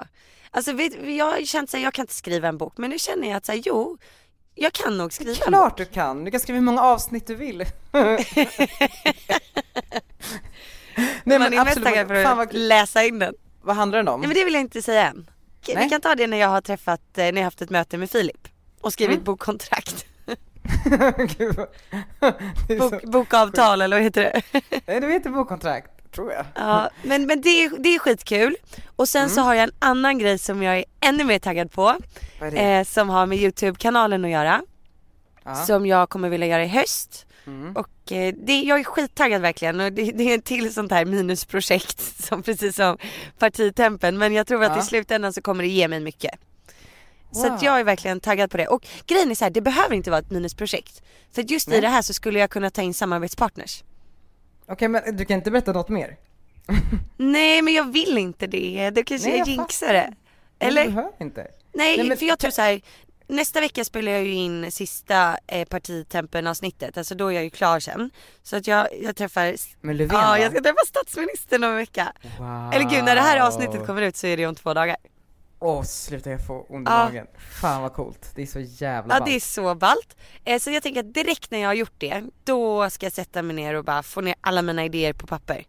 Alltså 0.52 0.74
vet, 0.74 0.94
jag 1.18 1.26
har 1.26 1.46
känt 1.46 1.74
att 1.74 1.82
jag 1.82 1.94
kan 1.94 2.04
inte 2.04 2.14
skriva 2.14 2.48
en 2.48 2.58
bok 2.58 2.74
men 2.78 2.90
nu 2.90 3.00
känner 3.00 3.28
jag 3.30 3.38
att 3.38 3.46
så 3.46 3.52
här, 3.52 3.62
jo, 3.66 3.98
jag 4.56 4.74
kan 4.74 4.98
nog 4.98 5.14
skriva 5.14 5.32
en 5.32 5.38
bok. 5.38 5.48
Klart 5.48 5.78
du 5.78 5.86
kan, 5.86 6.24
du 6.26 6.32
kan 6.32 6.40
skriva 6.40 6.58
hur 6.60 6.66
många 6.66 6.82
avsnitt 6.82 7.28
du 7.28 7.36
vill. 7.36 7.58
Nej 11.24 11.40
Man 11.40 11.54
är 11.54 11.66
mest 11.66 11.84
taggad 11.84 12.08
för 12.08 12.24
fan 12.24 12.32
att 12.32 12.38
vad, 12.38 12.54
läsa 12.54 13.04
in 13.04 13.20
den. 13.20 13.34
vad 13.62 13.76
handlar 13.76 13.98
den 13.98 14.08
om? 14.08 14.20
Nej 14.22 14.28
men 14.28 14.36
det 14.36 14.44
vill 14.46 14.54
jag 14.54 14.62
inte 14.62 14.82
säga 14.82 15.08
än. 15.10 15.30
Nej. 15.68 15.84
vi 15.84 15.90
kan 15.90 16.02
ta 16.02 16.16
det 16.16 16.28
när 16.28 16.38
jag 16.38 16.48
har 16.48 16.62
träffat, 16.62 17.02
eh, 17.18 17.24
när 17.24 17.36
jag 17.38 17.44
haft 17.44 17.62
ett 17.62 17.70
möte 17.70 17.98
med 17.98 18.10
Filip 18.12 18.48
och 18.82 18.94
skrivit 18.94 19.14
Mm. 19.16 19.24
bokkontrakt. 19.24 20.06
Är 22.70 22.80
Bok, 22.80 23.04
bokavtal 23.04 23.82
eller 23.82 23.96
vad 23.98 24.04
heter 24.04 24.22
det? 24.22 24.42
Nej, 24.88 25.00
det 25.02 25.08
heter 25.12 25.30
bokkontrakt, 25.30 25.92
tror 26.14 26.32
jag. 26.32 26.46
Ja, 26.56 26.90
men, 27.04 27.26
men 27.26 27.42
det, 27.42 27.50
är, 27.50 27.70
det 27.80 27.90
är 27.96 28.00
skitkul. 28.00 28.56
Och 28.96 29.10
sen 29.10 29.30
så 29.30 29.42
har 29.42 29.54
jag 29.54 29.64
en 29.64 29.72
annan 29.80 30.18
grej 30.20 30.38
som 30.38 30.64
jag 30.64 30.78
är 30.78 30.86
ännu 31.00 31.24
mer 31.24 31.40
taggad 31.40 31.72
på. 31.72 31.96
Eh, 32.54 32.84
som 32.84 33.10
har 33.10 33.26
med 33.26 33.38
Youtube-kanalen 33.38 34.26
att 34.26 34.32
göra. 34.32 34.62
Ja. 35.44 35.56
Som 35.56 35.86
jag 35.86 36.10
kommer 36.10 36.30
vilja 36.30 36.48
göra 36.48 36.64
i 36.64 36.68
höst. 36.68 37.26
Mm. 37.48 37.76
Och 37.76 38.12
eh, 38.12 38.34
det, 38.38 38.62
jag 38.62 38.80
är 38.80 38.84
skittaggad 38.84 39.42
verkligen 39.42 39.80
och 39.80 39.94
det, 39.94 40.12
det 40.12 40.24
är 40.24 40.38
ett 40.38 40.46
till 40.46 40.74
sånt 40.74 40.92
här 40.92 41.06
minusprojekt 41.06 42.02
som 42.24 42.44
precis 42.44 42.76
som 42.76 42.98
partitempen 43.40 44.18
men 44.18 44.34
jag 44.34 44.48
tror 44.48 44.64
att 44.64 44.72
Ja. 44.76 44.80
i 44.80 44.82
slutändan 44.82 45.34
så 45.34 45.42
kommer 45.42 45.64
det 45.64 45.70
ge 45.70 45.88
mig 45.88 46.00
mycket. 46.00 46.32
Så 47.32 47.44
Wow. 47.44 47.52
att 47.54 47.62
jag 47.64 47.80
är 47.80 47.84
verkligen 47.84 48.20
taggad 48.20 48.52
på 48.52 48.58
det 48.58 48.68
och 48.68 48.88
grejen 49.08 49.32
är 49.32 49.36
så 49.36 49.46
här, 49.46 49.52
det 49.52 49.62
behöver 49.62 49.96
inte 49.96 50.10
vara 50.12 50.20
ett 50.22 50.32
minusprojekt. 50.32 51.02
För 51.36 51.42
att 51.42 51.50
just 51.50 51.68
i 51.68 51.72
Nej. 51.72 51.82
det 51.82 51.88
här 51.88 52.02
så 52.02 52.14
skulle 52.14 52.40
jag 52.40 52.50
kunna 52.50 52.70
ta 52.70 52.82
in 52.82 52.94
samarbetspartners. 52.94 53.84
Okej, 54.68 54.88
men 54.88 55.18
du 55.18 55.26
kan 55.26 55.38
inte 55.38 55.52
berätta 55.52 55.72
något 55.74 55.90
mer? 55.90 56.18
Nej 57.18 57.62
men 57.62 57.74
jag 57.74 57.92
vill 57.94 58.18
inte 58.18 58.48
det, 58.48 58.90
då 58.90 59.04
kanske 59.04 59.28
Nej, 59.30 59.38
jag 59.38 59.48
jag 59.48 59.56
jinxar 59.56 59.94
det. 59.94 60.02
Nej, 60.04 60.16
Du 60.60 60.68
Eller? 60.68 60.86
behöver 60.86 61.12
inte. 61.20 61.48
Nej, 61.74 61.98
Nej, 61.98 62.08
men- 62.08 62.18
för 62.18 62.26
jag 62.26 62.40
tror 62.40 62.52
så 62.52 62.62
här. 62.62 62.82
Nästa 63.28 63.60
vecka 63.62 63.84
spelar 63.84 64.12
jag 64.12 64.24
ju 64.24 64.34
in 64.34 64.72
sista 64.72 65.38
eh, 65.48 65.66
partitempen 65.68 66.48
avsnittet, 66.48 66.98
alltså 66.98 67.16
då 67.16 67.28
är 67.28 67.32
jag 67.32 67.44
ju 67.44 67.50
klar 67.50 67.80
sen. 67.80 68.10
Så 68.44 68.56
att 68.56 68.68
jag, 68.68 68.88
jag 69.02 69.16
träffar, 69.16 69.56
Men 69.82 69.98
Löfven 69.98 70.20
ja 70.20 70.28
va? 70.28 70.40
jag 70.40 70.52
ska 70.52 70.62
träffa 70.62 70.86
statsministern 70.88 71.64
om 71.64 71.70
en 71.70 71.76
vecka. 71.76 72.14
Wow. 72.40 72.72
Eller 72.74 72.90
gud 72.90 73.04
när 73.04 73.16
det 73.16 73.22
här 73.22 73.40
avsnittet 73.48 73.86
kommer 73.86 74.02
ut 74.02 74.16
så 74.16 74.28
är 74.28 74.38
det 74.38 74.46
om 74.48 74.56
två 74.56 74.74
dagar. 74.74 74.98
Åh 75.66 75.84
sluta 75.84 76.30
jag 76.32 76.46
får 76.48 76.72
ont 76.72 76.88
i 76.88 76.92
Ja. 76.92 77.06
magen. 77.06 77.28
Fan 77.62 77.82
vad 77.82 77.94
coolt, 77.94 78.32
det 78.36 78.42
är 78.42 78.46
så 78.46 78.60
jävla 78.60 79.16
Ja 79.16 79.20
ballt. 79.20 79.26
det 79.32 79.36
är 79.36 79.40
så 79.40 79.76
ballt. 79.76 80.18
Eh, 80.46 80.60
så 80.60 80.72
jag 80.72 80.84
tänker 80.84 81.00
att 81.00 81.14
direkt 81.14 81.52
när 81.52 81.60
jag 81.60 81.70
har 81.70 81.74
gjort 81.74 81.94
det, 81.98 82.24
då 82.44 82.90
ska 82.90 83.06
jag 83.06 83.14
sätta 83.14 83.42
mig 83.42 83.56
ner 83.56 83.74
och 83.74 83.86
bara 83.86 84.04
få 84.04 84.22
ner 84.22 84.36
alla 84.42 84.62
mina 84.62 84.86
idéer 84.86 85.14
på 85.14 85.28
papper. 85.28 85.64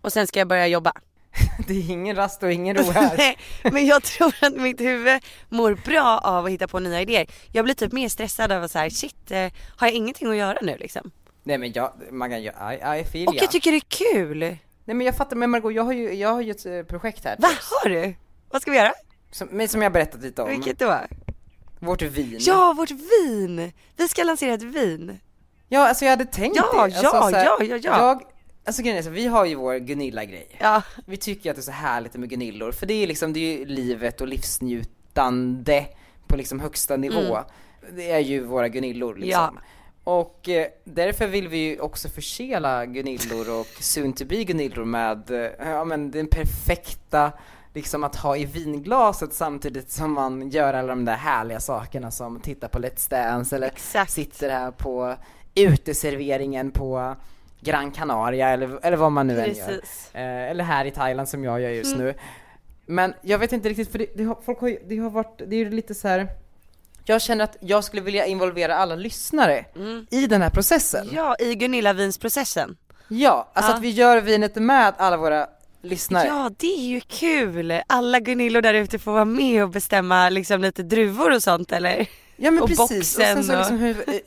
Och 0.00 0.12
sen 0.12 0.26
ska 0.26 0.38
jag 0.38 0.48
börja 0.48 0.66
jobba. 0.66 0.92
det 1.68 1.74
är 1.74 1.90
ingen 1.90 2.16
rast 2.16 2.42
och 2.42 2.52
ingen 2.52 2.76
ro 2.76 2.90
här. 2.90 3.16
Nej, 3.18 3.36
men 3.72 3.86
jag 3.86 4.02
tror 4.02 4.34
att 4.40 4.54
mitt 4.56 4.80
huvud 4.80 5.22
mår 5.48 5.74
bra 5.74 6.18
av 6.18 6.44
att 6.44 6.50
hitta 6.50 6.68
på 6.68 6.78
nya 6.80 7.00
idéer. 7.00 7.26
Jag 7.52 7.64
blir 7.64 7.74
typ 7.74 7.92
mer 7.92 8.08
stressad 8.08 8.52
av 8.52 8.62
att 8.62 8.70
så 8.70 8.78
här, 8.78 8.90
shit, 8.90 9.30
eh, 9.30 9.50
har 9.76 9.86
jag 9.86 9.92
ingenting 9.92 10.30
att 10.30 10.36
göra 10.36 10.58
nu 10.62 10.76
liksom? 10.76 11.10
Nej 11.42 11.58
men 11.58 11.72
jag, 11.72 11.92
kan 12.10 12.42
göra, 12.42 12.96
I, 12.96 13.00
I 13.00 13.04
feel 13.04 13.28
Och 13.28 13.34
jag 13.34 13.50
tycker 13.50 13.70
det 13.70 13.76
är 13.76 14.14
kul. 14.14 14.38
Nej 14.38 14.58
men 14.84 15.00
jag 15.00 15.16
fattar, 15.16 15.36
men 15.36 15.50
Margot 15.50 15.74
jag 15.74 15.82
har 15.82 15.92
ju, 15.92 16.12
jag 16.14 16.32
har 16.32 16.40
ju 16.40 16.50
ett 16.50 16.66
eh, 16.66 16.82
projekt 16.82 17.24
här. 17.24 17.36
Va, 17.38 17.48
har 17.82 17.88
du? 17.90 18.14
Vad 18.50 18.62
ska 18.62 18.70
vi 18.70 18.76
göra? 18.76 18.92
Som, 19.34 19.48
men 19.50 19.68
som 19.68 19.82
jag 19.82 19.92
berättat 19.92 20.22
lite 20.22 20.42
om. 20.42 20.48
Vilket 20.48 20.78
då? 20.78 20.98
Vårt 21.78 22.02
vin. 22.02 22.36
Ja, 22.40 22.74
vårt 22.76 22.90
vin! 22.90 23.72
Vi 23.96 24.08
ska 24.08 24.22
lansera 24.24 24.54
ett 24.54 24.62
vin. 24.62 25.18
Ja 25.68 25.88
alltså 25.88 26.04
jag 26.04 26.10
hade 26.10 26.24
tänkt 26.24 26.56
Ja, 26.56 26.72
det. 26.72 26.78
Alltså, 26.80 27.02
ja, 27.02 27.30
här, 27.32 27.44
ja, 27.44 27.56
ja, 27.60 27.76
ja. 27.82 27.98
Jag, 27.98 28.22
alltså 28.64 28.82
grejen 28.82 28.98
är 28.98 29.02
så, 29.02 29.10
vi 29.10 29.26
har 29.26 29.44
ju 29.44 29.54
vår 29.54 29.78
Gunilla-grej. 29.78 30.48
Ja, 30.60 30.82
Vi 31.06 31.16
tycker 31.16 31.50
att 31.50 31.56
det 31.56 31.60
är 31.60 31.62
så 31.62 31.70
härligt 31.70 32.14
med 32.14 32.30
Gunillor, 32.30 32.72
för 32.72 32.86
det 32.86 32.94
är 32.94 33.06
liksom, 33.06 33.32
det 33.32 33.40
är 33.40 33.58
ju 33.58 33.64
livet 33.64 34.20
och 34.20 34.28
livsnjutande 34.28 35.86
på 36.26 36.36
liksom 36.36 36.60
högsta 36.60 36.96
nivå. 36.96 37.38
Det 37.92 38.10
är 38.10 38.20
ju 38.20 38.40
våra 38.40 38.68
Gunillor 38.68 39.14
liksom. 39.14 39.42
Mm. 39.42 39.54
Ja. 40.04 40.12
Och 40.12 40.48
eh, 40.48 40.66
därför 40.84 41.26
vill 41.26 41.48
vi 41.48 41.56
ju 41.56 41.80
också 41.80 42.08
försela 42.08 42.86
Gunillor 42.86 43.60
och 43.60 43.66
soon 43.80 44.12
to 44.12 44.24
be 44.24 44.44
Gunillor 44.44 44.84
med, 44.84 45.30
eh, 45.30 45.50
ja 45.58 45.84
men 45.84 46.10
den 46.10 46.26
perfekta 46.26 47.32
liksom 47.74 48.04
att 48.04 48.16
ha 48.16 48.36
i 48.36 48.44
vinglaset 48.44 49.32
samtidigt 49.34 49.90
som 49.90 50.12
man 50.12 50.50
gör 50.50 50.74
alla 50.74 50.88
de 50.88 51.04
där 51.04 51.16
härliga 51.16 51.60
sakerna 51.60 52.10
som 52.10 52.40
tittar 52.40 52.68
på 52.68 52.78
Let's 52.78 53.10
Dance 53.10 53.56
eller 53.56 53.66
Exakt. 53.66 54.10
sitter 54.12 54.50
här 54.50 54.70
på 54.70 55.14
uteserveringen 55.54 56.70
på 56.70 57.16
Gran 57.60 57.90
Canaria 57.90 58.48
eller, 58.48 58.78
eller 58.86 58.96
vad 58.96 59.12
man 59.12 59.26
nu 59.26 59.40
än 59.40 59.54
gör. 59.54 59.66
precis. 59.66 60.10
Eh, 60.14 60.50
eller 60.50 60.64
här 60.64 60.84
i 60.84 60.90
Thailand 60.90 61.28
som 61.28 61.44
jag 61.44 61.60
gör 61.60 61.70
just 61.70 61.94
Mm. 61.94 62.06
nu. 62.06 62.14
Men 62.86 63.14
jag 63.22 63.38
vet 63.38 63.52
inte 63.52 63.68
riktigt 63.68 63.92
för 63.92 63.98
det, 63.98 64.06
det 64.16 64.24
har, 64.24 64.38
folk 64.44 64.60
har 64.60 64.76
det 64.88 64.96
har 64.96 65.10
varit, 65.10 65.38
det 65.46 65.56
är 65.56 65.58
ju 65.58 65.70
lite 65.70 65.94
så 65.94 66.08
här. 66.08 66.28
Jag 67.04 67.22
känner 67.22 67.44
att 67.44 67.56
jag 67.60 67.84
skulle 67.84 68.02
vilja 68.02 68.26
involvera 68.26 68.76
alla 68.76 68.94
lyssnare 68.94 69.64
i 70.10 70.26
den 70.26 70.42
här 70.42 70.50
processen. 70.50 71.02
Mm. 71.02 71.14
Ja, 71.16 71.36
i 71.38 71.54
Gunilla-vinsprocessen. 71.54 72.76
Ja, 73.08 73.50
alltså 73.52 73.72
Ja. 73.72 73.76
att 73.76 73.82
vi 73.82 73.90
gör 73.90 74.20
vinet 74.20 74.54
med 74.56 74.94
alla 74.96 75.16
våra 75.16 75.46
lyssnare. 75.84 76.26
Ja, 76.26 76.50
det 76.58 76.66
är 76.74 76.86
ju 76.86 77.00
kul. 77.00 77.80
Alla 77.86 78.20
Gunillor 78.20 78.62
där 78.62 78.74
ute 78.74 78.98
får 78.98 79.12
vara 79.12 79.24
med 79.24 79.62
och 79.62 79.70
bestämma 79.70 80.28
liksom 80.28 80.60
lite 80.60 80.82
druvor 80.82 81.34
och 81.34 81.42
sånt 81.42 81.72
eller? 81.72 82.06
Ja 82.36 82.50
men 82.50 82.62
Och 82.62 82.68
precis, 82.68 83.16
och 83.18 83.22
sen 83.24 83.36
boxen 83.36 83.44
så 83.44 83.58
liksom 83.58 83.78
hur, 83.78 84.04
eh, 84.08 84.14
eh, 84.14 84.20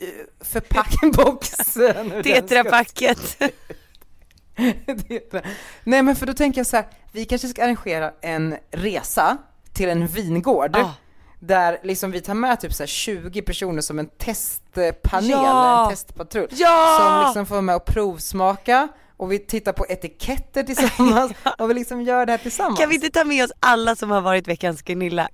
den 1.94 2.08
ska- 2.10 2.22
Tetrapacket. 2.22 3.38
Tetra. 5.08 5.40
Nej 5.84 6.02
men 6.02 6.16
för 6.16 6.26
då 6.26 6.32
tänker 6.34 6.58
jag 6.58 6.66
så 6.66 6.76
här, 6.76 6.86
vi 7.12 7.24
kanske 7.24 7.48
ska 7.48 7.64
arrangera 7.64 8.12
en 8.20 8.56
resa 8.70 9.36
till 9.72 9.88
en 9.88 10.06
vingård. 10.06 10.70
Ja. 10.76 10.94
Där 11.40 11.78
liksom 11.82 12.10
vi 12.10 12.20
tar 12.20 12.34
med 12.34 12.60
typ 12.60 12.74
så 12.74 12.82
här 12.82 12.88
20 12.88 13.42
personer 13.42 13.80
som 13.80 13.98
en 13.98 14.06
testpanel, 14.06 15.30
Ja. 15.30 15.84
en 15.84 15.90
testpatrull. 15.90 16.48
Ja! 16.50 16.98
Som 17.00 17.26
liksom 17.28 17.46
får 17.46 17.54
vara 17.54 17.62
med 17.62 17.76
och 17.76 17.84
provsmaka 17.84 18.88
och 19.18 19.32
vi 19.32 19.38
tittar 19.38 19.72
på 19.72 19.86
etiketter 19.88 20.62
tillsammans 20.62 21.32
och 21.58 21.70
vi 21.70 21.74
liksom 21.74 22.02
gör 22.02 22.26
det 22.26 22.32
här 22.32 22.38
tillsammans. 22.38 22.78
Kan 22.80 22.88
vi 22.88 22.94
inte 22.94 23.10
ta 23.10 23.24
med 23.24 23.44
oss 23.44 23.52
alla 23.60 23.96
som 23.96 24.10
har 24.10 24.20
varit 24.20 24.48
veckans 24.48 24.82
Gunilla? 24.82 25.28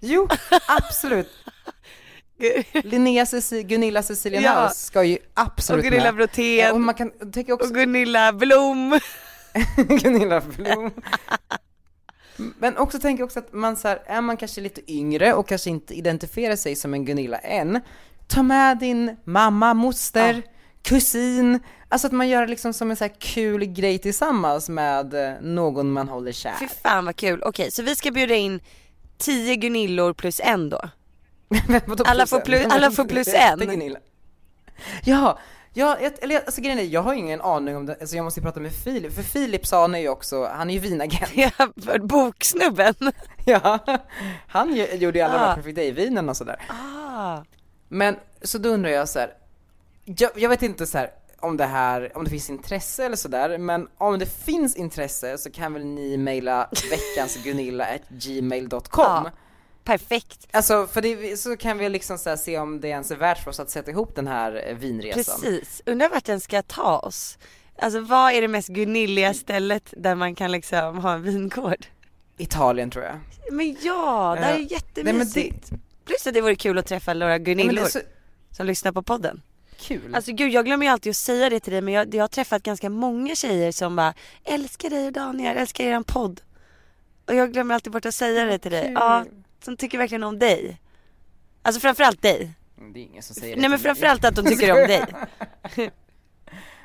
Jo, 0.00 0.28
absolut. 0.68 1.28
Linnea 2.84 3.24
Ceci- 3.24 3.62
Gunilla 3.62 4.02
Cecilia 4.02 4.40
Ja. 4.40 4.54
Naus 4.54 4.84
ska 4.84 5.04
ju 5.04 5.18
absolut 5.34 5.84
Och 5.84 5.90
Gunilla. 5.90 6.28
Ja, 6.36 6.72
och 6.72 6.80
man 6.80 6.94
kan 6.94 7.10
också 7.52 7.68
Och 7.68 7.74
Gunilla 7.74 8.32
Blom. 8.32 8.98
Gunilla 9.76 10.40
Blom. 10.40 10.90
Men 12.36 12.76
också 12.76 12.98
tänker 13.00 13.20
jag 13.20 13.26
också 13.26 13.38
att 13.38 13.52
man 13.52 13.76
så 13.76 13.88
här, 13.88 14.02
är 14.06 14.20
man 14.20 14.36
kanske 14.36 14.60
lite 14.60 14.92
yngre 14.92 15.34
och 15.34 15.48
kanske 15.48 15.70
inte 15.70 15.94
identifierar 15.94 16.56
sig 16.56 16.76
som 16.76 16.94
en 16.94 17.04
Gunilla 17.04 17.38
än, 17.38 17.80
ta 18.26 18.42
med 18.42 18.78
din 18.78 19.16
mamma, 19.24 19.74
moster, 19.74 20.42
kusin, 20.82 21.60
alltså 21.88 22.06
att 22.06 22.12
man 22.12 22.28
gör 22.28 22.40
det 22.40 22.46
liksom 22.46 22.72
som 22.72 22.90
en 22.90 22.96
så 22.96 23.04
här 23.04 23.14
kul 23.18 23.64
grej 23.64 23.98
tillsammans 23.98 24.68
med 24.68 25.14
eh, 25.14 25.32
någon 25.40 25.92
man 25.92 26.08
håller 26.08 26.32
kär. 26.32 26.54
Fy 26.60 26.68
fan 26.68 27.04
vad 27.04 27.16
kul. 27.16 27.42
Okej, 27.44 27.70
så 27.70 27.82
vi 27.82 27.96
ska 27.96 28.10
bjuda 28.10 28.34
in 28.34 28.60
10 29.18 29.56
Gunillor 29.56 30.12
plus 30.12 30.40
en 30.44 30.70
då? 30.70 30.80
Alla 32.04 32.26
får 32.26 32.40
plus- 32.40 32.66
alla 32.70 32.90
får 32.90 33.04
plus 33.04 33.28
en. 33.34 33.96
Ja, 35.04 35.38
ja, 35.74 35.96
eller 36.22 36.36
alltså 36.40 36.60
grejen 36.60 36.78
är, 36.78 36.82
jag 36.82 37.02
har 37.02 37.14
ingen 37.14 37.40
aning 37.40 37.76
om 37.76 37.86
det, 37.86 37.96
alltså 38.00 38.16
jag 38.16 38.24
måste 38.24 38.40
ju 38.40 38.44
prata 38.44 38.60
med 38.60 38.72
Filip, 38.72 39.14
för 39.14 39.22
Filip 39.22 39.66
sa 39.66 39.80
han 39.80 39.94
är 39.94 39.98
ju 39.98 40.08
också, 40.08 40.44
han 40.44 40.70
är 40.70 40.74
ju 40.74 40.80
vinagent. 40.80 41.30
Ja, 41.34 41.50
boksnubben. 42.00 42.94
Ja, 43.44 43.78
han 44.48 44.74
gjorde 44.76 45.18
ju 45.18 45.24
alla 45.24 45.34
de 45.34 45.40
Ah. 45.40 45.46
här 45.46 45.54
Perfect 45.54 45.76
Day-vinen 45.76 46.28
och 46.28 46.36
sådär. 46.36 46.56
Ah. 46.68 47.42
Men, 47.88 48.16
så 48.42 48.58
då 48.58 48.68
undrar 48.68 48.90
jag 48.90 49.08
så 49.08 49.18
här. 49.18 49.32
Jag, 50.04 50.30
jag 50.36 50.48
vet 50.48 50.62
inte 50.62 50.86
så 50.86 50.98
här 50.98 51.10
om 51.40 51.56
det 51.56 51.66
här, 51.66 52.12
om 52.16 52.24
det 52.24 52.30
finns 52.30 52.50
intresse 52.50 53.04
eller 53.04 53.16
sådär, 53.16 53.58
men 53.58 53.88
om 53.98 54.18
det 54.18 54.26
finns 54.44 54.76
intresse 54.76 55.38
så 55.38 55.50
kan 55.50 55.72
väl 55.72 55.84
ni 55.84 56.16
mejla 56.16 56.70
veckansgunilla.gmail.com 56.90 58.80
Ja. 58.96 59.30
Perfekt. 59.84 60.46
Alltså 60.50 60.86
för 60.86 61.02
det, 61.02 61.36
så 61.36 61.56
kan 61.56 61.78
vi 61.78 61.88
liksom 61.88 62.18
så 62.18 62.36
se 62.36 62.58
om 62.58 62.80
det 62.80 62.88
ens 62.88 63.10
är 63.10 63.16
värt 63.16 63.38
för 63.44 63.50
oss 63.50 63.60
att 63.60 63.70
sätta 63.70 63.90
ihop 63.90 64.14
den 64.14 64.26
här 64.26 64.64
eh, 64.68 64.76
vinresan. 64.76 65.40
Precis. 65.40 65.82
Undrar 65.86 66.08
vart 66.08 66.24
den 66.24 66.40
ska 66.40 66.62
ta 66.62 66.98
oss. 66.98 67.38
Alltså 67.78 68.00
vad 68.00 68.32
är 68.32 68.40
det 68.40 68.48
mest 68.48 68.68
Gunilliga 68.68 69.34
stället 69.34 69.94
där 69.96 70.14
man 70.14 70.34
kan 70.34 70.52
liksom 70.52 70.98
ha 70.98 71.12
en 71.12 71.22
vingård? 71.22 71.86
Italien 72.38 72.90
tror 72.90 73.04
jag. 73.04 73.16
Men 73.52 73.76
ja, 73.80 74.34
det 74.38 74.44
här 74.44 74.54
är 74.54 74.58
Ja. 74.58 74.66
jättemysigt. 74.70 75.70
Plus 76.04 76.26
att 76.26 76.34
det 76.34 76.40
vore 76.40 76.54
kul 76.56 76.78
att 76.78 76.86
träffa 76.86 77.14
några 77.14 77.26
Nej, 77.32 77.38
det 77.38 77.44
Gunillor 77.44 77.84
så 77.84 77.98
som 78.50 78.66
lyssnar 78.66 78.92
på 78.92 79.02
podden. 79.02 79.42
Kul. 79.78 80.14
Alltså 80.14 80.32
gud 80.32 80.52
jag 80.52 80.64
glömmer 80.64 80.86
ju 80.86 80.92
alltid 80.92 81.10
att 81.10 81.16
säga 81.16 81.50
det 81.50 81.60
till 81.60 81.72
dig 81.72 81.82
men 81.82 81.94
jag, 81.94 82.14
jag 82.14 82.22
har 82.22 82.28
träffat 82.28 82.62
ganska 82.62 82.90
många 82.90 83.34
tjejer 83.34 83.72
som 83.72 83.96
bara 83.96 84.14
älskar 84.44 84.90
dig 84.90 85.06
och 85.06 85.12
Daniel, 85.12 85.56
älskar 85.56 85.84
eran 85.84 86.04
podd. 86.04 86.40
Och 87.26 87.34
jag 87.34 87.52
glömmer 87.52 87.74
alltid 87.74 87.92
bort 87.92 88.06
att 88.06 88.14
säga 88.14 88.44
det 88.44 88.58
till 88.58 88.70
dig. 88.70 88.84
kul. 88.84 88.92
Ja, 88.94 89.24
som 89.64 89.76
tycker 89.76 89.98
verkligen 89.98 90.24
om 90.24 90.38
dig. 90.38 90.80
Alltså 91.62 91.80
framförallt 91.80 92.22
dig. 92.22 92.50
Mm, 92.78 92.92
det 92.92 93.00
är 93.00 93.02
ingen 93.02 93.22
som 93.22 93.34
säger 93.34 93.54
det 93.54 93.60
Nej 93.60 93.70
men 93.70 93.78
framförallt 93.78 94.24
att 94.24 94.34
de 94.34 94.44
tycker 94.46 94.70
om 94.70 94.88
dig. 94.88 95.04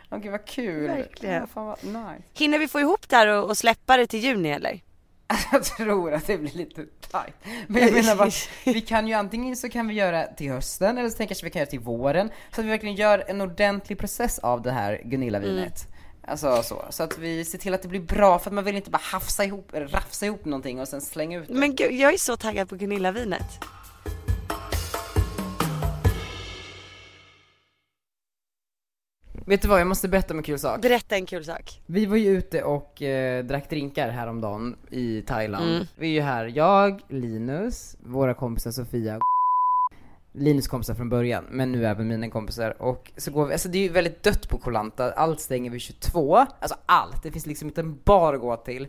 Okej 0.10 0.32
vad 0.32 0.46
kul. 0.46 0.88
Verkligen. 0.88 1.36
Ja, 1.36 1.48
fan 1.48 1.66
vad 1.66 1.84
nice. 1.84 2.24
Hinner 2.34 2.60
vi 2.60 2.68
få 2.68 2.80
ihop 2.80 3.10
det 3.10 3.16
här 3.16 3.28
och, 3.28 3.50
och 3.50 3.58
släppa 3.58 3.98
det 3.98 4.08
till 4.08 4.20
juni 4.20 4.50
eller? 4.50 4.82
Jag 5.52 5.64
tror 5.64 6.14
att 6.14 6.28
det 6.28 6.38
blir 6.38 6.52
lite 6.52 6.86
tight. 6.86 7.36
Men 7.68 7.82
jag 7.82 7.94
menar 7.94 8.16
bara, 8.16 8.30
vi 8.66 8.82
kan 8.88 9.08
ju 9.08 9.14
antingen 9.14 9.56
så 9.56 9.70
kan 9.70 9.88
vi 9.88 9.94
göra 9.94 10.28
till 10.28 10.52
hösten 10.52 10.98
eller 10.98 11.10
så 11.10 11.18
tänker 11.18 11.36
jag 11.36 11.38
att 11.38 11.44
vi 11.44 11.50
kan 11.50 11.60
göra 11.60 11.70
till 11.70 11.80
våren. 11.80 12.30
Så 12.56 12.62
att 12.62 12.66
vi 12.66 12.70
verkligen 12.70 12.96
gör 12.96 13.24
en 13.28 13.42
ordentlig 13.42 13.98
process 13.98 14.40
av 14.40 14.62
det 14.62 14.72
här 14.72 15.02
Gunilla-vinet. 15.04 15.88
Alltså 16.28 16.64
så, 16.64 16.86
så 16.90 17.04
att 17.04 17.18
vi 17.18 17.46
ser 17.46 17.58
till 17.58 17.74
att 17.74 17.82
det 17.82 17.88
blir 17.88 18.00
bra 18.00 18.40
för 18.40 18.50
att 18.50 18.54
man 18.54 18.64
vill 18.64 18.76
inte 18.76 18.90
bara 18.90 19.02
hafsa 19.04 19.46
ihop, 19.46 19.70
rafsa 19.74 20.26
ihop 20.26 20.46
någonting 20.46 20.80
och 20.80 20.88
sen 20.88 21.02
slänga 21.02 21.40
ut 21.40 21.48
det. 21.48 21.54
Men 21.54 21.76
gud, 21.76 21.92
jag 21.92 22.14
är 22.14 22.18
så 22.18 22.38
taggad 22.38 22.70
på 22.70 22.76
Gunilla-vinet. 22.76 23.66
Vet 29.46 29.62
du 29.62 29.68
vad, 29.68 29.80
jag 29.80 29.88
måste 29.88 30.08
berätta 30.08 30.34
om 30.34 30.38
en 30.38 30.44
kul 30.44 30.60
sak. 30.60 30.82
Berätta 30.82 31.16
en 31.16 31.26
kul 31.26 31.46
sak. 31.46 31.82
Vi 31.86 32.06
var 32.06 32.18
ju 32.18 32.30
ute 32.30 32.64
och 32.64 33.02
eh, 33.02 33.46
drack 33.46 33.70
drinkar 33.70 34.10
häromdagen 34.10 34.76
i 34.90 35.22
Thailand. 35.22 35.70
Mm. 35.70 35.86
Vi 35.96 36.08
är 36.08 36.12
ju 36.12 36.22
här, 36.22 36.52
jag, 36.56 37.02
Linus, 37.08 37.98
våra 38.04 38.34
kompisar 38.34 38.72
Sofia 38.72 39.20
Linus 40.36 40.68
kompisar 40.68 40.94
från 40.94 41.10
början, 41.10 41.46
men 41.50 41.72
nu 41.72 41.86
även 41.86 42.08
mina 42.08 42.30
kompisar. 42.30 42.82
Och 42.82 43.12
så 43.18 43.32
går 43.32 43.46
vi, 43.46 43.54
alltså 43.54 43.70
det 43.70 43.78
är 43.78 43.84
ju 43.84 43.90
väldigt 43.90 44.24
dött 44.24 44.50
på 44.50 44.58
Kolanta, 44.58 45.12
allt 45.12 45.40
stänger 45.40 45.72
vid 45.72 45.82
22. 45.82 46.36
Alltså 46.36 46.78
allt, 46.86 47.24
det 47.24 47.32
finns 47.32 47.46
liksom 47.46 47.68
inte 47.68 47.82
en 47.82 48.00
bar 48.04 48.34
att 48.34 48.42
gå 48.42 48.58
till. 48.58 48.88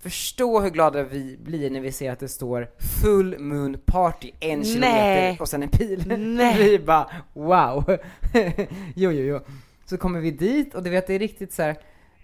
Förstå 0.00 0.60
hur 0.60 0.70
glada 0.70 1.02
vi 1.02 1.36
blir 1.44 1.70
när 1.70 1.80
vi 1.80 1.92
ser 1.92 2.12
att 2.12 2.18
det 2.18 2.28
står 2.28 2.70
full 3.02 3.38
moon 3.38 3.76
party 3.84 4.30
en 4.40 4.64
kilometer 4.64 5.42
och 5.42 5.48
sen 5.48 5.62
en 5.62 5.68
pil. 5.68 6.18
Nej. 6.18 6.56
Vi 6.70 6.78
bara 6.78 7.10
wow. 7.32 7.84
jo, 8.94 9.10
jo, 9.12 9.22
jo. 9.24 9.40
Så 9.90 9.96
kommer 9.96 10.20
vi 10.20 10.30
dit 10.30 10.74
och 10.74 10.82
du 10.82 10.90
vet 10.90 11.06
det 11.06 11.14
är 11.14 11.18
riktigt 11.18 11.52
så 11.52 11.62
här. 11.62 11.76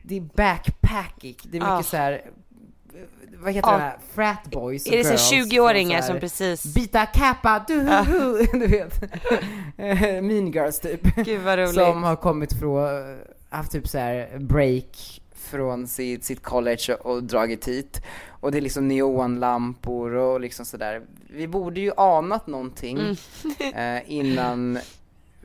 det 0.03 0.17
är 0.17 0.21
backpacking, 0.21 1.37
det 1.43 1.57
är 1.57 1.61
mycket 1.61 1.69
Ah. 1.69 1.83
så 1.83 1.97
här. 1.97 2.23
vad 3.39 3.53
heter 3.53 3.69
Ja. 3.71 3.77
det 3.77 3.83
här, 3.83 3.99
frat 4.15 4.45
boys 4.51 4.87
och 4.87 4.93
Är 4.93 4.97
det 4.99 5.05
så 5.05 5.11
girls 5.11 5.31
här 5.33 5.43
20-åringar 5.43 5.97
från 5.99 6.03
så 6.03 6.07
som 6.07 6.15
här 6.15 6.21
precis, 6.21 6.75
Bita 6.75 7.07
kappa, 7.07 7.65
du, 7.69 7.83
du 8.53 8.67
vet. 8.67 9.01
mean 10.25 10.53
girls 10.53 10.81
typ. 10.81 11.17
gud 11.17 11.41
vad 11.43 11.59
roligt. 11.59 11.75
Som 11.75 12.03
har 12.03 12.17
kommit 12.17 12.53
från, 12.53 12.89
haft 13.49 13.73
typ 13.73 13.89
så 13.89 13.99
här 13.99 14.39
break 14.39 15.21
från 15.35 15.87
sitt, 15.87 16.25
sitt 16.25 16.43
college 16.43 16.95
och, 17.01 17.07
och 17.15 17.23
dragit 17.23 17.69
hit. 17.69 18.03
Och 18.29 18.53
det 18.53 18.59
är 18.59 18.63
liksom 18.63 18.89
neonlampor 18.89 20.15
och 20.15 20.41
liksom 20.41 20.65
sådär. 20.67 21.03
Vi 21.31 21.49
borde 21.49 21.81
ju 21.81 21.93
anat 21.97 22.47
någonting 22.47 22.99
Mm. 22.99 23.97
eh, 23.97 24.03
innan 24.13 24.79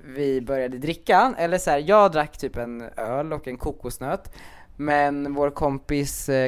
vi 0.05 0.41
började 0.41 0.77
dricka. 0.77 1.33
Eller 1.37 1.57
så 1.57 1.69
här, 1.71 1.77
jag 1.87 2.11
drack 2.11 2.37
typ 2.37 2.57
en 2.57 2.81
öl 2.97 3.33
och 3.33 3.47
en 3.47 3.57
kokosnöt. 3.57 4.35
Men 4.77 5.33
vår 5.33 5.49
kompis 5.51 6.29
eh, 6.29 6.47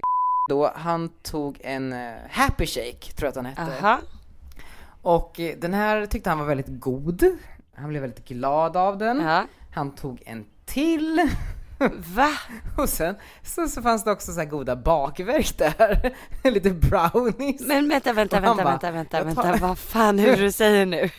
då, 0.50 0.72
han 0.76 1.10
tog 1.10 1.58
en 1.64 1.94
eh, 1.94 2.14
happy 2.30 2.66
shake, 2.66 3.12
tror 3.16 3.26
jag 3.26 3.30
att 3.30 3.36
han 3.36 3.46
hette. 3.46 3.62
Aha. 3.62 4.00
Och 5.02 5.40
eh, 5.40 5.56
den 5.58 5.74
här 5.74 6.06
tyckte 6.06 6.30
han 6.30 6.40
var 6.40 6.46
väldigt 6.46 6.80
god. 6.80 7.24
Han 7.76 7.90
blev 7.90 8.02
väldigt 8.02 8.28
glad 8.28 8.78
av 8.78 8.98
den. 8.98 9.20
Ja. 9.22 9.44
Han 9.74 9.96
tog 9.96 10.22
en 10.26 10.46
till. 10.66 11.30
Va? 12.16 12.30
Och 12.78 12.90
sen 12.90 13.16
så, 13.44 13.68
så 13.68 13.82
fanns 13.82 14.04
det 14.04 14.12
också 14.12 14.32
så 14.32 14.40
här 14.40 14.48
goda 14.48 14.76
bakverk 14.76 15.58
där. 15.58 16.16
Lite 16.52 16.70
brownies. 16.70 17.62
Men 17.68 17.90
vänta, 17.90 18.14
vänta, 18.14 18.40
vänta, 18.40 18.64
vänta, 18.64 18.92
vänta, 18.92 19.24
vänta, 19.24 19.44
tar- 19.44 19.58
vad 19.58 19.78
fan 19.78 20.18
det 20.18 20.36
du 20.36 20.52
säger 20.62 20.86
nu? 20.86 21.10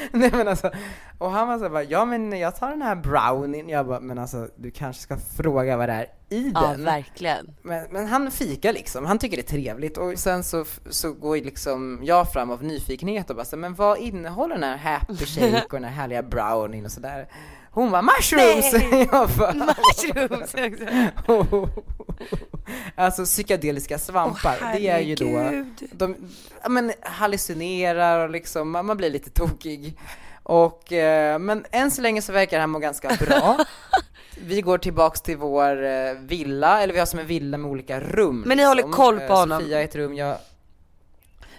Nej 0.12 0.30
men 0.32 0.48
alltså, 0.48 0.70
och 1.18 1.30
han 1.30 1.48
var 1.48 1.58
så 1.58 1.68
bara, 1.70 1.82
ja 1.82 2.04
men 2.04 2.38
jag 2.38 2.56
tar 2.56 2.70
den 2.70 2.82
här 2.82 2.96
brownien. 2.96 3.68
Jag 3.68 3.86
bara, 3.86 4.00
men 4.00 4.18
alltså 4.18 4.48
du 4.56 4.70
kanske 4.70 5.02
ska 5.02 5.16
fråga 5.16 5.76
vad 5.76 5.88
det 5.88 5.92
är 5.92 6.06
i 6.28 6.50
Ja, 6.54 6.60
den. 6.60 6.84
verkligen. 6.84 7.50
Men, 7.62 7.86
men 7.90 8.06
han 8.06 8.30
fikar 8.30 8.72
liksom, 8.72 9.06
han 9.06 9.18
tycker 9.18 9.36
det 9.36 9.42
är 9.42 9.56
trevligt 9.56 9.96
och 9.98 10.18
sen 10.18 10.44
så, 10.44 10.64
så 10.90 11.12
går 11.12 11.36
liksom 11.36 12.00
jag 12.02 12.32
fram 12.32 12.50
av 12.50 12.64
nyfikenhet 12.64 13.30
och 13.30 13.36
bara 13.36 13.44
så, 13.44 13.56
men 13.56 13.74
vad 13.74 13.98
innehåller 13.98 14.54
den 14.54 14.64
här 14.64 14.76
happy 14.76 15.26
shake 15.26 15.64
och 15.64 15.72
den 15.72 15.84
här 15.84 15.90
härliga 15.90 16.22
brownien 16.22 16.84
och 16.84 16.92
sådär? 16.92 17.28
Hon 17.72 17.90
var 17.90 18.02
mushrooms! 18.02 18.72
Jag 19.12 19.28
bara, 19.28 19.52
Mushrooms 19.54 20.54
också. 20.54 21.68
alltså 22.96 23.24
psykedeliska 23.24 23.98
svampar, 23.98 24.58
Åh, 24.62 24.72
det 24.72 24.88
är 24.88 25.00
ju 25.00 25.14
då 25.14 25.64
de 25.92 26.16
ja, 26.62 26.68
men, 26.68 26.92
hallucinerar 27.02 28.24
och 28.24 28.30
liksom, 28.30 28.70
man 28.70 28.86
man 28.86 28.96
blir 28.96 29.10
lite 29.10 29.30
tokig. 29.30 29.98
Och, 30.42 30.92
eh, 30.92 31.38
men 31.38 31.64
än 31.70 31.90
så 31.90 32.02
länge 32.02 32.22
så 32.22 32.32
verkar 32.32 32.60
han 32.60 32.70
må 32.70 32.78
ganska 32.78 33.16
bra. 33.20 33.58
Vi 34.42 34.60
går 34.60 34.78
tillbaks 34.78 35.20
till 35.20 35.36
vår 35.36 35.84
eh, 35.84 36.12
villa, 36.20 36.82
eller 36.82 36.92
vi 36.92 36.98
har 36.98 37.06
som 37.06 37.18
en 37.18 37.26
villa 37.26 37.58
med 37.58 37.70
olika 37.70 38.00
rum. 38.00 38.44
Men 38.46 38.56
ni 38.56 38.64
håller 38.64 38.82
liksom. 38.82 38.92
koll 38.92 39.16
på 39.16 39.32
Eh, 39.32 39.38
honom? 39.38 39.60
Sofia 39.60 39.80
i 39.80 39.84
ett 39.84 39.94
rum, 39.94 40.14
jag... 40.14 40.36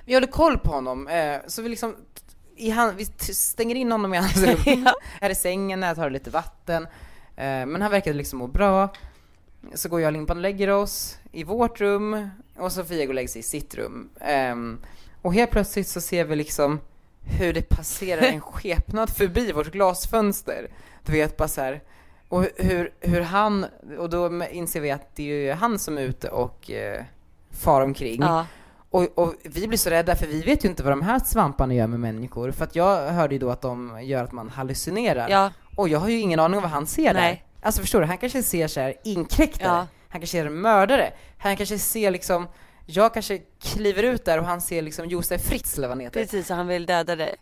Vi 0.06 0.14
håller 0.14 0.28
koll 0.28 0.58
på 0.58 0.72
honom, 0.72 1.08
eh, 1.08 1.38
så 1.48 1.62
vi 1.62 1.70
liksom 1.70 1.96
han, 2.76 2.96
vi 2.96 3.06
stänger 3.34 3.76
in 3.76 3.92
honom 3.92 4.14
i 4.14 4.18
hans 4.18 4.44
rum, 4.44 4.88
här 5.22 5.30
i 5.30 5.36
sängen, 5.36 5.84
här 5.84 5.96
tar 5.96 6.10
lite 6.10 6.30
vatten. 6.30 6.84
Eh, 7.36 7.66
men 7.66 7.82
han 7.82 7.92
verkade 7.92 8.18
liksom 8.18 8.40
må 8.40 8.48
bra. 8.48 8.94
Så 9.74 9.90
går 9.90 10.02
jag 10.02 10.08
och 10.08 10.14
Limpan 10.14 10.38
och 10.38 10.42
lägger 10.42 10.68
oss 10.68 11.18
i 11.32 11.44
vårt 11.44 11.82
rum 11.82 12.30
och 12.58 12.72
Sofia 12.72 13.06
går 13.06 13.12
och 13.12 13.16
lägger 13.16 13.28
sig 13.28 13.40
i 13.40 13.44
sitt 13.44 13.76
rum. 13.76 14.10
Ehm, 14.20 14.80
och 15.22 15.34
helt 15.34 15.52
plötsligt 15.52 15.88
så 15.88 16.02
ser 16.02 16.26
vi 16.26 16.36
liksom 16.36 16.80
hur 17.40 17.54
det 17.54 17.70
passerar 17.70 18.22
en 18.22 18.42
skepnad 18.52 19.10
förbi 19.10 19.52
vårt 19.52 19.72
glasfönster. 19.72 20.68
Du 21.06 21.12
vet 21.12 21.38
bara 21.38 21.48
så 21.48 21.62
här. 21.62 21.82
Och 22.30 22.46
hur, 22.56 22.94
hur 23.00 23.22
han, 23.22 23.66
och 23.98 24.10
då 24.10 24.44
inser 24.52 24.82
vi 24.82 24.92
att 24.92 25.16
det 25.16 25.24
är 25.24 25.36
ju 25.36 25.52
han 25.52 25.80
som 25.80 25.98
är 25.98 26.02
ute 26.02 26.30
och 26.30 26.72
eh, 26.72 27.04
far 27.52 27.82
omkring. 27.82 28.22
Ja. 28.22 28.46
Och, 28.92 29.18
och 29.18 29.36
vi 29.44 29.68
blir 29.68 29.78
så 29.78 29.90
rädda 29.90 30.16
för 30.16 30.28
vi 30.28 30.42
vet 30.42 30.66
ju 30.66 30.70
inte 30.70 30.84
vad 30.84 30.92
de 30.92 31.02
här 31.02 31.20
svamparna 31.20 31.74
gör 31.74 31.88
med 31.88 32.00
människor. 32.00 32.52
För 32.52 32.64
att 32.64 32.76
jag 32.76 33.12
hörde 33.12 33.36
ju 33.36 33.40
då 33.40 33.50
att 33.50 33.62
de 33.62 34.00
gör 34.04 34.24
att 34.24 34.32
man 34.32 34.50
hallucinerar. 34.50 35.30
Ja. 35.30 35.52
Och 35.76 35.90
jag 35.90 36.00
har 36.00 36.10
ju 36.10 36.20
ingen 36.20 36.40
aning 36.40 36.58
om 36.58 36.62
vad 36.62 36.72
han 36.72 36.88
ser 36.88 37.14
Nej. 37.14 37.44
där. 37.60 37.66
Alltså 37.66 37.82
förstår 37.82 38.02
du, 38.02 38.06
han 38.06 38.18
kanske 38.18 38.44
ser 38.44 38.68
så 38.68 38.80
här 38.80 38.94
inkräktare. 39.04 39.68
Ja. 39.68 39.88
Han 40.10 40.22
kanske 40.22 40.28
ser 40.28 40.46
en 40.46 40.62
mördare. 40.62 41.14
Han 41.38 41.58
kanske 41.58 41.80
ser 41.80 42.12
liksom, 42.12 42.48
jag 42.86 43.14
kanske 43.14 43.38
kliver 43.62 44.04
ut 44.04 44.26
där 44.26 44.38
och 44.38 44.46
han 44.46 44.62
ser 44.62 44.82
liksom 44.82 45.06
Josef 45.06 45.42
Fritz 45.42 45.78
eller 45.78 45.88
vad 45.88 45.98
han 45.98 46.06
heter. 46.06 46.22
Precis, 46.22 46.48
så 46.48 46.54
han 46.54 46.68
vill 46.68 46.86
döda 46.86 47.16
dig. 47.16 47.36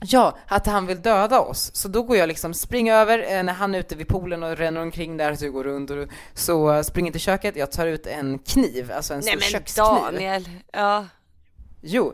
Ja, 0.00 0.38
att 0.46 0.66
han 0.66 0.86
vill 0.86 1.02
döda 1.02 1.40
oss. 1.40 1.70
Så 1.74 1.88
då 1.88 2.02
går 2.02 2.16
jag 2.16 2.28
liksom, 2.28 2.54
springer 2.54 2.94
över 2.94 3.18
eh, 3.32 3.42
när 3.42 3.52
han 3.52 3.74
är 3.74 3.78
ute 3.78 3.96
vid 3.96 4.08
poolen 4.08 4.42
och 4.42 4.56
ränner 4.56 4.80
omkring 4.80 5.16
där 5.16 5.34
så 5.34 5.44
jag 5.44 5.52
går 5.52 5.64
runt 5.64 5.90
och 5.90 6.08
så 6.34 6.84
springer 6.84 7.12
till 7.12 7.20
köket, 7.20 7.56
jag 7.56 7.72
tar 7.72 7.86
ut 7.86 8.06
en 8.06 8.38
kniv, 8.38 8.92
alltså 8.92 9.14
en 9.14 9.20
Nej 9.20 9.28
stor 9.28 9.40
men 9.40 9.48
kökskniv. 9.48 9.84
Daniel. 9.84 10.48
Ja. 10.72 11.06
Jo, 11.80 12.12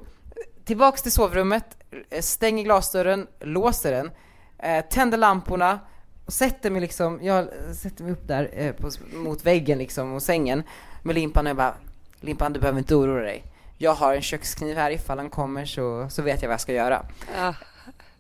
tillbaks 0.64 1.02
till 1.02 1.12
sovrummet, 1.12 1.64
eh, 2.10 2.20
stänger 2.20 2.64
glasdörren, 2.64 3.26
låser 3.40 3.92
den, 3.92 4.10
eh, 4.58 4.84
tänder 4.84 5.18
lamporna 5.18 5.80
och 6.26 6.32
sätter 6.32 6.70
mig 6.70 6.80
liksom, 6.80 7.18
jag 7.22 7.48
sätter 7.76 8.04
mig 8.04 8.12
upp 8.12 8.28
där 8.28 8.72
på, 8.72 8.90
mot 9.16 9.44
väggen 9.44 9.78
liksom, 9.78 10.08
mot 10.08 10.22
sängen 10.22 10.62
med 11.02 11.14
Limpan 11.14 11.46
och 11.46 11.50
jag 11.50 11.56
bara 11.56 11.74
Limpan 12.20 12.52
du 12.52 12.60
behöver 12.60 12.78
inte 12.78 12.94
oroa 12.94 13.20
dig. 13.22 13.44
Jag 13.78 13.94
har 13.94 14.14
en 14.14 14.22
kökskniv 14.22 14.76
här 14.76 14.90
ifall 14.90 15.18
han 15.18 15.30
kommer 15.30 15.64
så, 15.64 16.06
så 16.10 16.22
vet 16.22 16.42
jag 16.42 16.48
vad 16.48 16.54
jag 16.54 16.60
ska 16.60 16.72
göra. 16.72 17.06
ja. 17.36 17.54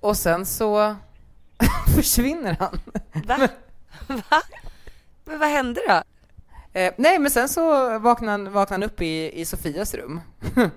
Och 0.02 0.16
sen 0.16 0.46
så 0.46 0.96
försvinner 1.96 2.56
han. 2.60 2.80
Va? 3.26 3.48
Va? 4.06 4.42
Men 5.24 5.38
vad 5.38 5.48
hände 5.48 5.80
då? 5.88 6.02
Eh, 6.80 6.92
nej 6.96 7.18
men 7.18 7.30
sen 7.30 7.48
så 7.48 7.98
vaknade 7.98 8.32
han, 8.32 8.52
vaknade 8.52 8.82
han 8.84 8.90
upp 8.92 9.00
i, 9.02 9.40
i 9.40 9.44
Sofias 9.44 9.94
rum 9.94 10.20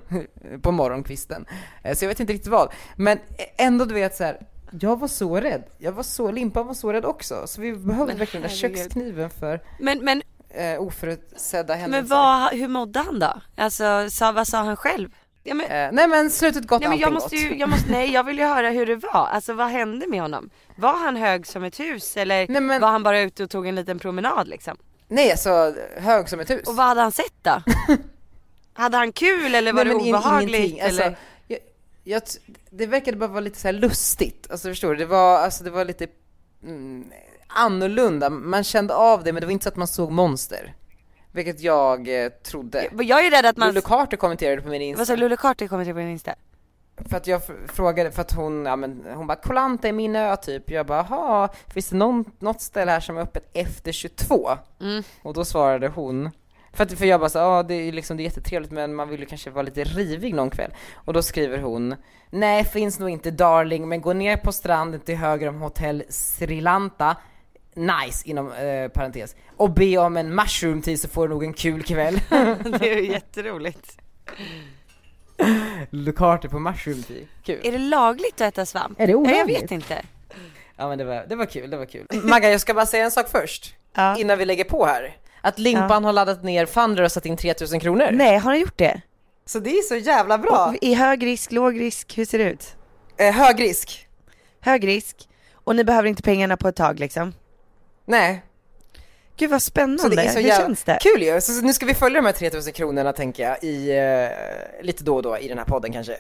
på 0.62 0.72
morgonkvisten. 0.72 1.46
Eh, 1.84 1.96
så 1.96 2.06
jag 2.06 2.10
vet 2.10 2.20
inte 2.20 2.34
riktigt 2.34 2.52
vad. 2.52 2.74
Men 2.96 3.20
ändå 3.58 3.86
du 3.86 3.94
vet 3.94 4.16
så 4.16 4.24
här. 4.24 4.40
jag 4.72 5.00
var 5.00 5.08
så 5.08 5.40
rädd. 5.40 5.64
Jag 5.78 5.92
var 5.92 6.04
så, 6.04 6.32
Limpan 6.32 6.68
var 6.68 6.74
så 6.74 6.94
rädd 6.94 7.06
också. 7.06 7.48
Så 7.48 7.62
vi 7.62 7.74
behövde 7.74 8.06
Men 8.06 8.18
verkligen 8.20 8.42
den 8.42 8.52
där 8.52 8.58
kökskniven 8.58 9.30
för 9.30 9.62
Men, 9.80 10.06
men, 10.06 10.22
eh, 10.50 10.82
oförutsedda 10.82 11.74
händelser. 11.76 12.02
men 12.02 12.08
vad, 12.10 12.54
hur 12.54 12.68
mådde 12.68 13.00
han 13.00 13.20
då? 13.20 13.42
Alltså, 13.58 14.10
sa, 14.10 14.32
vad 14.32 14.48
sa 14.48 14.58
han 14.64 14.76
själv? 14.76 15.10
Ja, 15.48 15.54
men, 15.54 15.66
Eh, 15.66 15.90
nej 15.92 16.08
men 16.08 16.30
slutet 16.32 16.68
gott, 16.68 16.80
nej, 16.82 16.90
men 16.90 17.00
jag 17.00 17.14
måste 17.14 17.36
gott. 17.36 17.46
ju, 17.46 17.56
jag 17.58 17.70
måste, 17.70 17.92
nej 17.92 18.12
jag 18.12 18.24
vill 18.24 18.38
ju 18.40 18.46
höra 18.46 18.70
hur 18.70 18.86
det 18.86 18.96
var. 18.96 19.28
Alltså 19.32 19.54
vad 19.54 19.68
hände 19.68 20.08
med 20.08 20.22
honom? 20.22 20.50
Var 20.76 20.94
han 20.94 21.16
hög 21.16 21.48
som 21.48 21.64
ett 21.64 21.80
hus 21.80 22.18
eller 22.18 22.48
Nej, 22.50 22.62
men- 22.62 22.82
var 22.82 22.88
han 22.90 23.04
bara 23.04 23.20
ute 23.22 23.44
och 23.44 23.50
tog 23.50 23.68
en 23.68 23.76
liten 23.76 24.00
promenad 24.00 24.48
liksom? 24.48 24.78
Nej 25.08 25.32
alltså, 25.32 25.76
hög 25.98 26.30
som 26.30 26.40
ett 26.40 26.50
hus. 26.50 26.68
Och 26.68 26.76
vad 26.76 26.86
hade 26.86 27.02
han 27.02 27.12
sett 27.12 27.34
då? 27.42 27.62
hade 28.74 28.98
han 28.98 29.12
kul 29.12 29.56
eller 29.56 29.74
var 29.74 29.86
Nej, 29.86 29.94
det 29.94 29.98
men 29.98 30.06
in- 30.08 30.16
obehagligt 30.16 30.56
ingenting. 30.60 30.82
Alltså, 30.82 31.04
eller? 31.04 31.18
jag, 31.48 31.60
jag, 32.04 32.26
t- 32.26 32.40
det 32.70 32.86
verkade 32.88 33.18
bara 33.18 33.28
vara 33.30 33.40
lite 33.40 33.60
så 33.60 33.68
här 33.68 33.74
lustigt, 33.74 34.48
alltså 34.52 34.68
förstår 34.70 34.90
du? 34.90 34.96
Det 34.96 35.06
var, 35.06 35.38
alltså, 35.40 35.64
det 35.64 35.70
var 35.70 35.86
lite 35.86 36.08
mm, 36.64 37.06
annorlunda, 37.48 38.30
man 38.30 38.64
kände 38.64 38.94
av 38.96 39.24
det 39.24 39.34
men 39.34 39.42
det 39.42 39.46
var 39.48 39.52
inte 39.54 39.64
så 39.64 39.70
att 39.70 39.76
man 39.76 39.88
såg 39.88 40.12
monster. 40.12 40.74
Vilket 41.36 41.62
jag 41.62 42.24
eh, 42.24 42.30
trodde. 42.30 42.90
Jag 43.00 43.26
är 43.26 43.32
rädd 43.32 43.46
att 43.46 43.58
man... 43.58 43.68
Lulu 43.68 43.82
Carter 43.82 44.18
kommenterade 44.18 44.62
på 44.62 44.70
min 44.70 44.82
Insta. 44.82 45.00
Vad 45.00 45.08
sa 45.08 45.16
Lulle 45.16 45.38
Carter 45.38 45.68
kommer 45.68 45.84
till 45.86 45.94
på 45.94 46.00
din 46.00 46.10
Insta? 46.10 46.36
För 47.10 47.18
att 47.18 47.28
jag 47.28 47.42
fr- 47.42 47.68
frågade, 47.68 48.12
för 48.12 48.22
att 48.22 48.34
hon, 48.34 48.66
ja 48.66 48.76
men 48.76 49.06
hon 49.16 49.28
bara 49.28 49.36
'Kolanta 49.36 49.88
är 49.88 49.92
min 49.92 50.16
ö' 50.16 50.36
typ. 50.36 50.72
Jag 50.72 50.86
bara 50.86 51.06
'Jaha, 51.10 51.50
finns 51.74 51.90
det 51.90 51.96
någon, 51.96 52.26
något 52.40 52.62
ställe 52.62 52.92
här 52.92 53.00
som 53.00 53.18
är 53.18 53.22
öppet 53.22 53.50
efter 53.54 53.92
22?' 53.92 54.58
Mm. 54.82 55.04
Och 55.22 55.34
då 55.34 55.46
svarade 55.46 55.88
hon, 55.88 56.30
för, 56.74 56.84
att, 56.84 56.94
för 56.94 57.06
jag 57.06 57.20
bara 57.20 57.30
så, 57.30 57.38
ja 57.38 57.64
det 57.64 57.74
är 57.74 57.92
liksom 57.92 58.18
det 58.18 58.24
är 58.24 58.26
jättetrevligt 58.26 58.72
men 58.72 58.96
man 58.96 59.10
vill 59.10 59.20
ju 59.20 59.26
kanske 59.26 59.50
vara 59.50 59.64
lite 59.64 59.84
rivig 59.84 60.34
någon 60.34 60.50
kväll. 60.50 60.72
Och 60.94 61.14
då 61.14 61.22
skriver 61.22 61.58
hon, 61.58 61.96
'Nej 62.30 62.64
finns 62.64 63.00
nog 63.00 63.10
inte 63.10 63.32
darling, 63.32 63.90
men 63.90 64.02
gå 64.02 64.14
ner 64.14 64.38
på 64.38 64.52
stranden 64.52 65.00
till 65.00 65.16
höger 65.18 65.50
om 65.50 65.62
hotell 65.62 66.04
Sri 66.10 66.62
Lanta, 66.62 67.16
nice 67.76 68.30
inom 68.30 68.52
eh, 68.52 68.88
parentes. 68.88 69.36
Och 69.58 69.72
be 69.74 69.98
om 69.98 70.18
en 70.18 70.36
mushroom 70.36 70.82
tea 70.82 70.98
så 70.98 71.08
får 71.10 71.28
du 71.28 71.34
nog 71.34 71.44
en 71.44 71.54
kul 71.54 71.84
kväll. 71.84 72.20
Det 72.80 72.92
är 72.92 72.96
ju 72.96 73.12
jätteroligt. 73.12 73.98
Lucarter 75.90 76.50
på 76.50 76.60
mushroom 76.60 77.04
tea, 77.04 77.18
kul. 77.44 77.60
Är 77.64 77.72
det 77.72 77.78
lagligt 77.78 78.34
att 78.34 78.42
äta 78.42 78.66
svamp? 78.66 79.00
Är 79.02 79.08
det 79.08 79.12
Ja, 79.14 79.18
Jag 79.20 79.28
olagligt? 79.34 79.64
vet 79.64 79.72
inte. 79.72 80.02
Ja 80.78 80.88
men 80.90 80.98
det 80.98 81.04
var, 81.06 81.26
det 81.30 81.36
var 81.36 81.46
kul, 81.46 81.70
det 81.70 81.78
var 81.78 81.86
kul. 81.86 82.06
Magga 82.24 82.50
jag 82.50 82.62
ska 82.62 82.74
bara 82.74 82.86
säga 82.86 83.06
en 83.06 83.12
sak 83.12 83.30
först, 83.30 83.76
Ja. 83.96 84.18
innan 84.18 84.38
vi 84.38 84.46
lägger 84.46 84.64
på 84.64 84.86
här. 84.86 85.18
Att 85.42 85.60
Limpan 85.60 86.06
har 86.06 86.14
laddat 86.14 86.44
ner 86.44 86.66
Funder 86.66 87.04
och 87.04 87.12
satt 87.12 87.26
in 87.26 87.38
3000 87.38 87.80
kronor. 87.80 88.08
Nej, 88.12 88.38
har 88.38 88.52
han 88.52 88.60
gjort 88.60 88.78
det? 88.78 89.02
Så 89.46 89.60
det 89.60 89.70
är 89.70 89.82
så 89.82 89.96
jävla 89.96 90.38
bra. 90.38 90.66
Och 90.68 90.76
I 90.84 90.94
hög 90.94 91.26
risk, 91.26 91.52
låg 91.52 91.80
risk, 91.80 92.18
hur 92.18 92.26
ser 92.26 92.38
det 92.38 92.44
ut? 92.52 92.76
Eh, 93.18 93.34
hög 93.34 93.62
risk. 93.62 94.08
Hög 94.62 94.88
risk, 94.88 95.30
och 95.54 95.76
ni 95.76 95.84
behöver 95.84 96.08
inte 96.10 96.24
pengarna 96.24 96.58
på 96.58 96.68
ett 96.68 96.76
tag 96.76 97.00
liksom? 97.00 97.34
Nej, 98.06 98.44
Gud 99.38 99.50
vad 99.52 99.62
spännande, 99.62 100.02
så 100.02 100.10
det 100.10 100.22
är 100.22 100.30
så 100.30 100.40
hur 100.40 100.50
känns 100.50 100.84
det? 100.84 100.98
kul 101.02 101.24
ju. 101.24 101.42
Så 101.42 101.62
nu 101.62 101.74
ska 101.74 101.86
vi 101.86 101.94
följa 101.94 102.22
de 102.22 102.26
här 102.26 102.34
3000 102.34 102.74
kronorna 102.74 103.14
tänker 103.14 103.44
jag, 103.44 103.64
i, 103.64 103.98
eh, 103.98 104.86
lite 104.86 105.04
då 105.04 105.16
och 105.16 105.22
då 105.24 105.38
i 105.38 105.48
den 105.48 105.58
här 105.58 105.66
podden 105.66 105.92
kanske. 105.94 106.18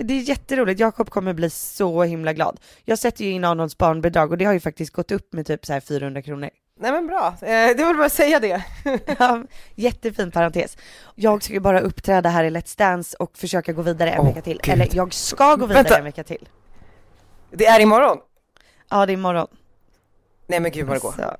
Det 0.00 0.14
är 0.14 0.20
jätteroligt, 0.20 0.80
Jakob 0.80 1.10
kommer 1.10 1.32
bli 1.32 1.50
så 1.50 2.02
himla 2.02 2.32
glad. 2.32 2.60
Jag 2.84 2.98
sätter 2.98 3.24
ju 3.24 3.30
in 3.30 3.44
Arnolds 3.44 3.78
barnbidrag 3.78 4.30
och 4.30 4.38
det 4.38 4.44
har 4.44 4.52
ju 4.52 4.60
faktiskt 4.60 4.92
gått 4.92 5.10
upp 5.10 5.32
med 5.32 5.46
typ 5.46 5.66
så 5.66 5.72
här 5.72 5.80
400 5.80 6.22
kronor. 6.22 6.50
Nej 6.80 6.92
men 6.92 7.06
bra, 7.06 7.26
eh, 7.40 7.76
det 7.76 7.84
var 7.84 7.94
bara 7.94 8.06
att 8.06 8.12
säga 8.12 8.40
det. 8.40 8.62
Ja, 9.18 9.42
Jättefin 9.74 10.30
parentes. 10.30 10.76
Jag 11.14 11.42
ska 11.42 11.52
ju 11.52 11.60
bara 11.60 11.80
uppträda 11.80 12.28
här 12.28 12.44
i 12.44 12.50
Let's 12.50 12.78
Dance 12.78 13.16
och 13.18 13.38
försöka 13.38 13.72
gå 13.72 13.82
vidare 13.82 14.10
en 14.10 14.20
Åh, 14.20 14.26
vecka 14.26 14.42
till. 14.42 14.60
Gud. 14.62 14.74
Eller 14.74 14.88
jag 14.92 15.14
ska 15.14 15.54
gå 15.56 15.66
vidare 15.66 15.82
Vänta. 15.82 15.98
en 15.98 16.04
vecka 16.04 16.24
till. 16.24 16.48
Det 17.50 17.66
är 17.66 17.80
imorgon. 17.80 18.18
Ja 18.90 19.06
det 19.06 19.12
är 19.12 19.14
imorgon. 19.14 19.46
Nej 20.48 20.60
men 20.60 20.70
gud 20.72 20.86
vad 20.86 20.96
det 20.96 21.00
går. 21.00 21.08
Alltså, 21.08 21.36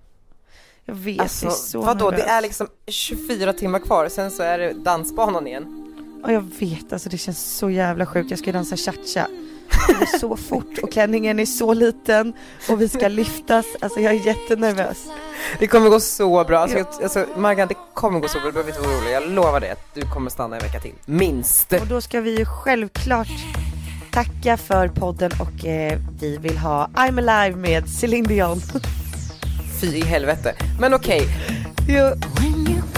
jag 0.84 0.94
vet, 0.94 1.06
jag 1.16 1.18
är 1.18 1.22
Alltså 1.22 1.50
så 1.50 1.80
vadå, 1.82 2.10
det 2.10 2.16
nervös. 2.16 2.30
är 2.32 2.40
liksom 2.42 2.66
24 2.86 3.52
timmar 3.52 3.78
kvar, 3.78 4.08
sen 4.08 4.30
så 4.30 4.42
är 4.42 4.58
det 4.58 4.72
dansbanan 4.72 5.46
igen. 5.46 5.84
Ja 6.24 6.32
jag 6.32 6.44
vet, 6.60 6.92
alltså 6.92 7.08
det 7.08 7.18
känns 7.18 7.56
så 7.58 7.70
jävla 7.70 8.06
sjukt. 8.06 8.30
Jag 8.30 8.38
ska 8.38 8.46
ju 8.46 8.52
dansa 8.52 8.76
cha-cha. 8.76 9.26
Det 9.88 9.92
går 9.94 10.18
så 10.18 10.36
fort 10.48 10.78
och 10.82 10.92
klänningen 10.92 11.38
är 11.40 11.46
så 11.46 11.74
liten 11.74 12.32
och 12.70 12.80
vi 12.80 12.88
ska 12.88 13.08
lyftas. 13.08 13.66
Alltså 13.80 14.00
jag 14.00 14.14
är 14.14 14.26
jättenervös. 14.26 15.06
Det 15.58 15.66
kommer 15.66 15.90
gå 15.90 16.00
så 16.00 16.44
bra, 16.44 16.58
alltså, 16.58 16.78
jag, 16.78 16.86
alltså 17.02 17.26
Margan 17.36 17.68
det 17.68 17.74
kommer 17.94 18.20
gå 18.20 18.28
så 18.28 18.38
bra, 18.38 18.46
du 18.46 18.52
behöver 18.52 18.70
inte 18.70 18.82
vara 18.88 18.98
orolig, 18.98 19.12
jag 19.12 19.28
lovar 19.28 19.60
dig 19.60 19.70
att 19.70 19.94
du 19.94 20.00
kommer 20.00 20.30
stanna 20.30 20.56
en 20.56 20.62
vecka 20.62 20.80
till. 20.80 20.94
Minst! 21.04 21.72
Och 21.72 21.86
då 21.86 22.00
ska 22.00 22.20
vi 22.20 22.38
ju 22.38 22.44
självklart 22.44 23.28
tacka 24.12 24.56
för 24.56 24.88
podden 24.88 25.30
och 25.40 25.64
eh, 25.64 25.98
vi 26.20 26.36
vill 26.38 26.58
ha 26.58 26.90
I'm 26.94 27.30
Alive 27.30 27.56
med 27.56 27.88
Celine 27.88 28.24
Dion. 28.26 28.60
Fy 29.80 29.86
i 29.86 30.04
helvete. 30.04 30.54
Men 30.80 30.94
okej, 30.94 31.22
Jo. 31.88 32.04
When 32.04 32.97